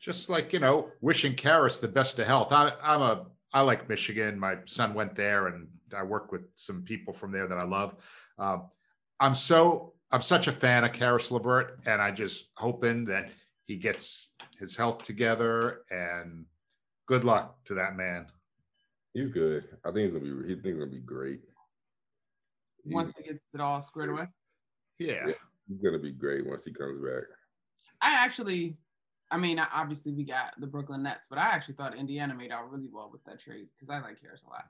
Just 0.00 0.28
like 0.28 0.52
you 0.52 0.58
know, 0.58 0.90
wishing 1.00 1.34
Caris 1.34 1.78
the 1.78 1.88
best 1.88 2.18
of 2.18 2.26
health. 2.26 2.52
I, 2.52 2.72
I'm 2.82 3.02
a 3.02 3.26
I 3.52 3.60
like 3.60 3.88
Michigan. 3.88 4.38
My 4.38 4.56
son 4.64 4.94
went 4.94 5.14
there, 5.14 5.48
and 5.48 5.68
I 5.94 6.02
work 6.02 6.32
with 6.32 6.42
some 6.56 6.82
people 6.82 7.12
from 7.12 7.32
there 7.32 7.46
that 7.46 7.58
I 7.58 7.64
love. 7.64 7.94
Um, 8.38 8.64
I'm 9.20 9.34
so 9.34 9.94
I'm 10.10 10.22
such 10.22 10.46
a 10.46 10.52
fan 10.52 10.84
of 10.84 10.92
Caris 10.92 11.30
LeVert, 11.30 11.80
and 11.86 12.02
I 12.02 12.10
just 12.10 12.48
hoping 12.54 13.04
that 13.06 13.30
he 13.66 13.76
gets 13.76 14.32
his 14.58 14.76
health 14.76 15.04
together. 15.04 15.82
And 15.90 16.44
good 17.06 17.24
luck 17.24 17.64
to 17.66 17.74
that 17.74 17.96
man. 17.96 18.26
He's 19.14 19.28
good. 19.28 19.64
I 19.84 19.90
think 19.90 20.12
he's 20.12 20.20
gonna 20.20 20.42
be. 20.42 20.48
He 20.48 20.54
thinks 20.54 20.66
he's 20.66 20.74
gonna 20.74 20.86
be 20.86 20.98
great. 20.98 21.40
He's, 22.84 22.94
once 22.94 23.12
he 23.16 23.22
gets 23.22 23.54
it 23.54 23.60
all 23.60 23.80
squared 23.80 24.10
away. 24.10 24.26
Yeah. 24.98 25.26
yeah, 25.26 25.34
he's 25.68 25.78
gonna 25.82 25.98
be 25.98 26.12
great 26.12 26.46
once 26.46 26.64
he 26.64 26.72
comes 26.72 27.02
back. 27.02 27.24
I 28.00 28.14
actually, 28.24 28.76
I 29.30 29.36
mean, 29.36 29.60
obviously 29.72 30.12
we 30.12 30.24
got 30.24 30.54
the 30.58 30.66
Brooklyn 30.66 31.02
Nets, 31.02 31.26
but 31.28 31.38
I 31.38 31.50
actually 31.50 31.74
thought 31.74 31.96
Indiana 31.96 32.34
made 32.34 32.50
out 32.50 32.70
really 32.70 32.88
well 32.92 33.08
with 33.12 33.22
that 33.24 33.40
trade 33.40 33.68
because 33.74 33.88
I 33.88 34.00
like 34.00 34.20
Caris 34.20 34.42
a 34.42 34.50
lot. 34.50 34.64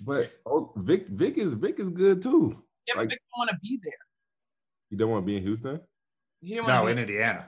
But 0.00 0.32
oh, 0.44 0.72
Vic, 0.76 1.08
Vic 1.08 1.38
is 1.38 1.54
Vic 1.54 1.78
is 1.78 1.90
good 1.90 2.22
too. 2.22 2.62
Yeah, 2.86 2.94
but 2.94 3.00
like, 3.02 3.08
Vic 3.10 3.20
don't 3.34 3.40
want 3.40 3.50
to 3.50 3.58
be 3.62 3.80
there. 3.82 3.92
You 4.90 4.98
don't 4.98 5.10
want 5.10 5.24
to 5.24 5.26
be 5.26 5.36
in 5.36 5.42
Houston. 5.42 5.80
He 6.40 6.54
didn't 6.54 6.68
no, 6.68 6.86
in 6.86 6.98
Indiana. 6.98 7.46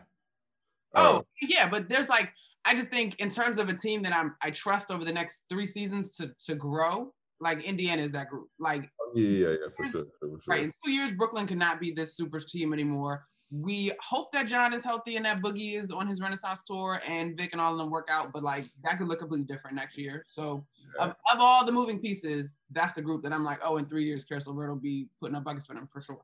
Oh, 0.94 1.18
oh 1.18 1.24
yeah, 1.42 1.68
but 1.68 1.88
there's 1.88 2.08
like 2.08 2.32
I 2.64 2.74
just 2.74 2.90
think 2.90 3.18
in 3.20 3.30
terms 3.30 3.58
of 3.58 3.68
a 3.68 3.74
team 3.74 4.02
that 4.02 4.12
I'm 4.12 4.34
I 4.42 4.50
trust 4.50 4.90
over 4.90 5.04
the 5.04 5.12
next 5.12 5.40
three 5.48 5.66
seasons 5.66 6.16
to 6.16 6.32
to 6.46 6.54
grow, 6.54 7.12
like 7.40 7.64
Indiana 7.64 8.02
is 8.02 8.12
that 8.12 8.28
group. 8.28 8.48
Like 8.58 8.90
oh, 9.00 9.12
yeah, 9.14 9.28
yeah, 9.28 9.48
yeah, 9.48 9.66
for 9.76 9.86
sure, 9.86 10.06
for 10.20 10.28
sure. 10.28 10.38
Right. 10.48 10.64
In 10.64 10.72
two 10.84 10.90
years, 10.90 11.12
Brooklyn 11.12 11.46
cannot 11.46 11.80
be 11.80 11.90
this 11.90 12.16
super 12.16 12.40
team 12.40 12.72
anymore. 12.72 13.26
We 13.50 13.92
hope 14.02 14.32
that 14.32 14.46
John 14.46 14.74
is 14.74 14.84
healthy 14.84 15.16
and 15.16 15.24
that 15.24 15.40
Boogie 15.40 15.72
is 15.72 15.90
on 15.90 16.06
his 16.06 16.20
Renaissance 16.20 16.62
tour 16.64 17.00
and 17.08 17.36
Vic 17.38 17.52
and 17.52 17.60
all 17.60 17.72
of 17.72 17.78
them 17.78 17.90
work 17.90 18.08
out, 18.10 18.30
but 18.32 18.42
like 18.42 18.66
that 18.84 18.98
could 18.98 19.08
look 19.08 19.20
completely 19.20 19.46
different 19.46 19.76
next 19.76 19.96
year. 19.96 20.26
So 20.28 20.66
yeah. 20.76 20.77
Of, 20.98 21.10
of, 21.10 21.40
all 21.40 21.64
the 21.64 21.72
moving 21.72 21.98
pieces, 21.98 22.58
that's 22.70 22.94
the 22.94 23.02
group 23.02 23.22
that 23.22 23.32
I'm 23.32 23.44
like, 23.44 23.60
oh, 23.64 23.76
in 23.76 23.86
three 23.86 24.04
years, 24.04 24.24
Caris 24.24 24.46
LeVert 24.46 24.68
will 24.68 24.76
be 24.76 25.08
putting 25.20 25.36
up 25.36 25.44
buckets 25.44 25.66
for 25.66 25.74
them 25.74 25.86
for 25.86 26.00
sure. 26.00 26.20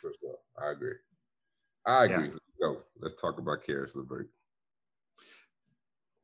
For 0.00 0.12
sure. 0.20 0.36
I 0.60 0.72
agree. 0.72 0.94
I 1.86 2.04
agree. 2.04 2.26
Yeah. 2.26 2.32
Let's 2.32 2.56
go. 2.60 2.82
Let's 3.00 3.20
talk 3.20 3.38
about 3.38 3.64
Caris 3.64 3.94
LeVert. 3.94 4.28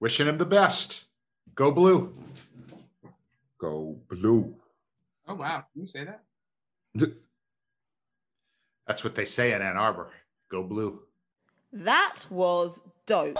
Wishing 0.00 0.26
him 0.26 0.38
the 0.38 0.46
best. 0.46 1.04
Go 1.54 1.70
blue. 1.70 2.14
Go 3.58 3.98
blue. 4.10 4.54
Oh 5.28 5.34
wow, 5.34 5.64
Can 5.72 5.82
you 5.82 5.86
say 5.86 6.04
that? 6.04 6.22
That's 8.86 9.04
what 9.04 9.14
they 9.14 9.24
say 9.24 9.52
in 9.52 9.62
Ann 9.62 9.76
Arbor. 9.76 10.10
Go 10.50 10.62
blue. 10.64 11.00
That 11.72 12.26
was 12.28 12.82
dope. 13.06 13.36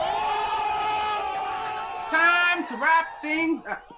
Time 2.11 2.65
to 2.65 2.77
wrap 2.77 3.23
things 3.23 3.63
up. 3.69 3.92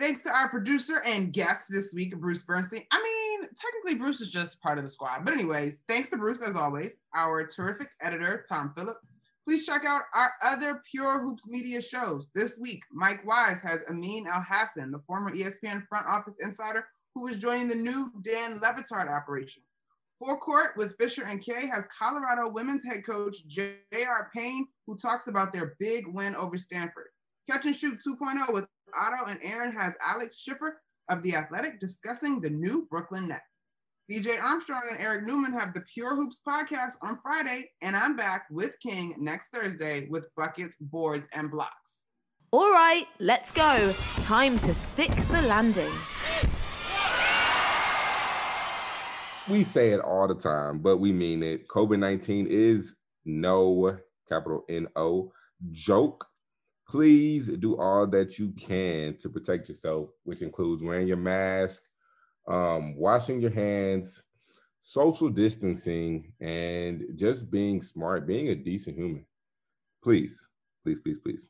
Thanks 0.00 0.22
to 0.22 0.30
our 0.30 0.48
producer 0.48 1.02
and 1.06 1.32
guest 1.32 1.64
this 1.70 1.92
week, 1.94 2.16
Bruce 2.18 2.42
Bernstein. 2.42 2.84
I 2.90 3.02
mean, 3.02 3.48
technically, 3.60 3.96
Bruce 3.96 4.22
is 4.22 4.30
just 4.30 4.60
part 4.62 4.78
of 4.78 4.84
the 4.84 4.88
squad. 4.88 5.26
But, 5.26 5.34
anyways, 5.34 5.82
thanks 5.88 6.08
to 6.08 6.16
Bruce, 6.16 6.40
as 6.40 6.56
always, 6.56 6.94
our 7.14 7.46
terrific 7.46 7.88
editor, 8.00 8.42
Tom 8.48 8.72
Phillip, 8.76 8.96
Please 9.46 9.66
check 9.66 9.84
out 9.84 10.02
our 10.14 10.30
other 10.46 10.82
Pure 10.88 11.22
Hoops 11.22 11.48
Media 11.48 11.82
shows. 11.82 12.28
This 12.34 12.56
week, 12.58 12.82
Mike 12.92 13.26
Wise 13.26 13.60
has 13.62 13.82
Amin 13.90 14.26
Elhassan, 14.26 14.92
the 14.92 15.02
former 15.06 15.34
ESPN 15.34 15.88
front 15.88 16.06
office 16.06 16.36
insider 16.40 16.86
who 17.14 17.26
is 17.26 17.36
joining 17.36 17.66
the 17.66 17.74
new 17.74 18.12
Dan 18.22 18.60
Le 18.60 18.72
Batard 18.72 19.08
operation. 19.08 19.62
Forecourt 20.20 20.76
with 20.76 20.94
Fisher 21.00 21.24
and 21.24 21.42
Kay 21.42 21.66
has 21.66 21.88
Colorado 21.98 22.48
women's 22.50 22.84
head 22.84 23.04
coach 23.04 23.38
J.R. 23.48 24.30
Payne, 24.32 24.68
who 24.86 24.96
talks 24.96 25.26
about 25.26 25.52
their 25.52 25.74
big 25.80 26.04
win 26.06 26.36
over 26.36 26.56
Stanford. 26.56 27.08
Catch 27.50 27.64
and 27.64 27.74
Shoot 27.74 27.98
2.0 28.06 28.52
with 28.52 28.66
Otto 28.98 29.30
and 29.30 29.40
Aaron 29.42 29.72
has 29.72 29.94
Alex 30.06 30.38
Schiffer 30.38 30.80
of 31.08 31.22
The 31.22 31.34
Athletic 31.34 31.80
discussing 31.80 32.40
the 32.40 32.50
new 32.50 32.86
Brooklyn 32.90 33.28
Nets. 33.28 33.42
BJ 34.10 34.42
Armstrong 34.42 34.82
and 34.90 35.00
Eric 35.00 35.24
Newman 35.24 35.52
have 35.52 35.72
the 35.72 35.82
Pure 35.92 36.16
Hoops 36.16 36.40
podcast 36.46 36.94
on 37.00 37.18
Friday, 37.22 37.70
and 37.80 37.94
I'm 37.94 38.16
back 38.16 38.46
with 38.50 38.74
King 38.82 39.14
next 39.18 39.48
Thursday 39.54 40.08
with 40.10 40.26
buckets, 40.36 40.76
boards, 40.80 41.28
and 41.32 41.50
blocks. 41.50 42.04
All 42.50 42.72
right, 42.72 43.06
let's 43.20 43.52
go. 43.52 43.94
Time 44.20 44.58
to 44.60 44.74
stick 44.74 45.12
the 45.30 45.42
landing. 45.42 45.92
we 49.48 49.62
say 49.62 49.90
it 49.90 50.00
all 50.00 50.26
the 50.26 50.34
time, 50.34 50.78
but 50.78 50.98
we 50.98 51.12
mean 51.12 51.42
it. 51.42 51.68
COVID 51.68 51.98
19 51.98 52.46
is 52.48 52.96
no, 53.24 53.96
capital 54.28 54.64
N 54.68 54.88
O, 54.96 55.32
joke. 55.70 56.26
Please 56.90 57.48
do 57.48 57.76
all 57.78 58.06
that 58.08 58.38
you 58.38 58.50
can 58.52 59.16
to 59.18 59.28
protect 59.28 59.68
yourself, 59.68 60.10
which 60.24 60.42
includes 60.42 60.82
wearing 60.82 61.06
your 61.06 61.16
mask, 61.16 61.84
um, 62.48 62.96
washing 62.96 63.40
your 63.40 63.52
hands, 63.52 64.24
social 64.82 65.28
distancing, 65.28 66.32
and 66.40 67.04
just 67.14 67.50
being 67.50 67.80
smart, 67.80 68.26
being 68.26 68.48
a 68.48 68.54
decent 68.54 68.96
human. 68.96 69.24
Please, 70.02 70.44
please, 70.82 70.98
please, 71.00 71.20
please. 71.20 71.46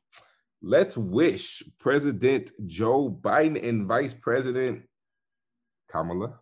Let's 0.62 0.98
wish 0.98 1.62
President 1.78 2.50
Joe 2.66 3.10
Biden 3.10 3.66
and 3.66 3.86
Vice 3.86 4.12
President 4.12 4.82
Kamala 5.90 6.34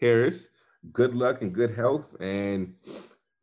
Harris 0.00 0.48
good 0.90 1.14
luck 1.14 1.42
and 1.42 1.52
good 1.52 1.74
health. 1.74 2.16
And 2.20 2.74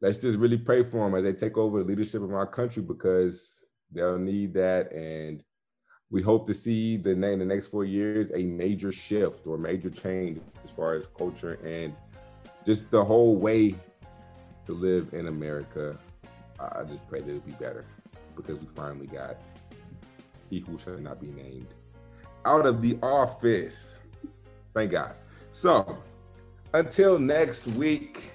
let's 0.02 0.18
just 0.18 0.38
really 0.38 0.58
pray 0.58 0.84
for 0.84 1.10
them 1.10 1.16
as 1.16 1.24
they 1.24 1.34
take 1.34 1.58
over 1.58 1.80
the 1.80 1.86
leadership 1.86 2.22
of 2.22 2.34
our 2.34 2.48
country 2.48 2.84
because 2.84 3.68
they'll 3.92 4.18
need 4.18 4.54
that. 4.54 4.92
And 4.92 5.44
we 6.10 6.22
hope 6.22 6.48
to 6.48 6.54
see 6.54 6.98
the, 6.98 7.12
in 7.12 7.22
the 7.22 7.46
next 7.46 7.68
four 7.68 7.86
years 7.86 8.32
a 8.34 8.44
major 8.44 8.92
shift 8.92 9.46
or 9.46 9.58
major 9.58 9.90
change 9.90 10.42
as 10.64 10.72
far 10.72 10.96
as 10.96 11.08
culture 11.08 11.54
and 11.64 11.94
just 12.66 12.90
the 12.92 13.04
whole 13.04 13.36
way 13.38 13.76
to 14.66 14.74
live 14.74 15.14
in 15.14 15.28
America. 15.28 15.98
I 16.60 16.84
just 16.84 17.08
pray 17.08 17.22
that 17.22 17.30
it'll 17.30 17.42
be 17.42 17.52
better 17.54 17.86
because 18.36 18.60
we 18.60 18.68
finally 18.76 19.08
got 19.08 19.38
he 20.50 20.60
who 20.60 20.78
shall 20.78 20.98
not 20.98 21.22
be 21.22 21.28
named 21.28 21.68
out 22.46 22.66
of 22.66 22.82
the 22.82 22.98
office. 23.02 24.02
Thank 24.74 24.92
God. 24.92 25.16
So 25.52 25.98
until 26.74 27.20
next 27.20 27.68
week, 27.68 28.34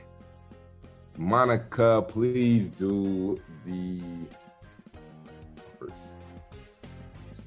Monica, 1.16 2.04
please 2.06 2.68
do 2.68 3.38
the 3.64 4.00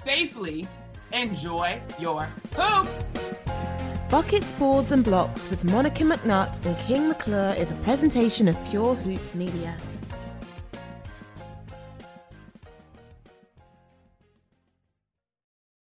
Safely 0.08 0.66
enjoy 1.12 1.82
your 1.99 2.30
hoops. 2.55 3.03
Buckets, 4.10 4.53
Boards 4.53 4.93
and 4.93 5.03
Blocks 5.03 5.49
with 5.49 5.66
Monica 5.66 6.05
McNutt 6.05 6.66
and 6.66 6.78
King 6.78 7.10
McClure 7.10 7.53
is 7.58 7.74
a 7.74 7.76
presentation 7.76 8.47
of 8.47 8.55
Pure 8.70 8.95
Hoops 8.95 9.36
Media. 9.36 9.76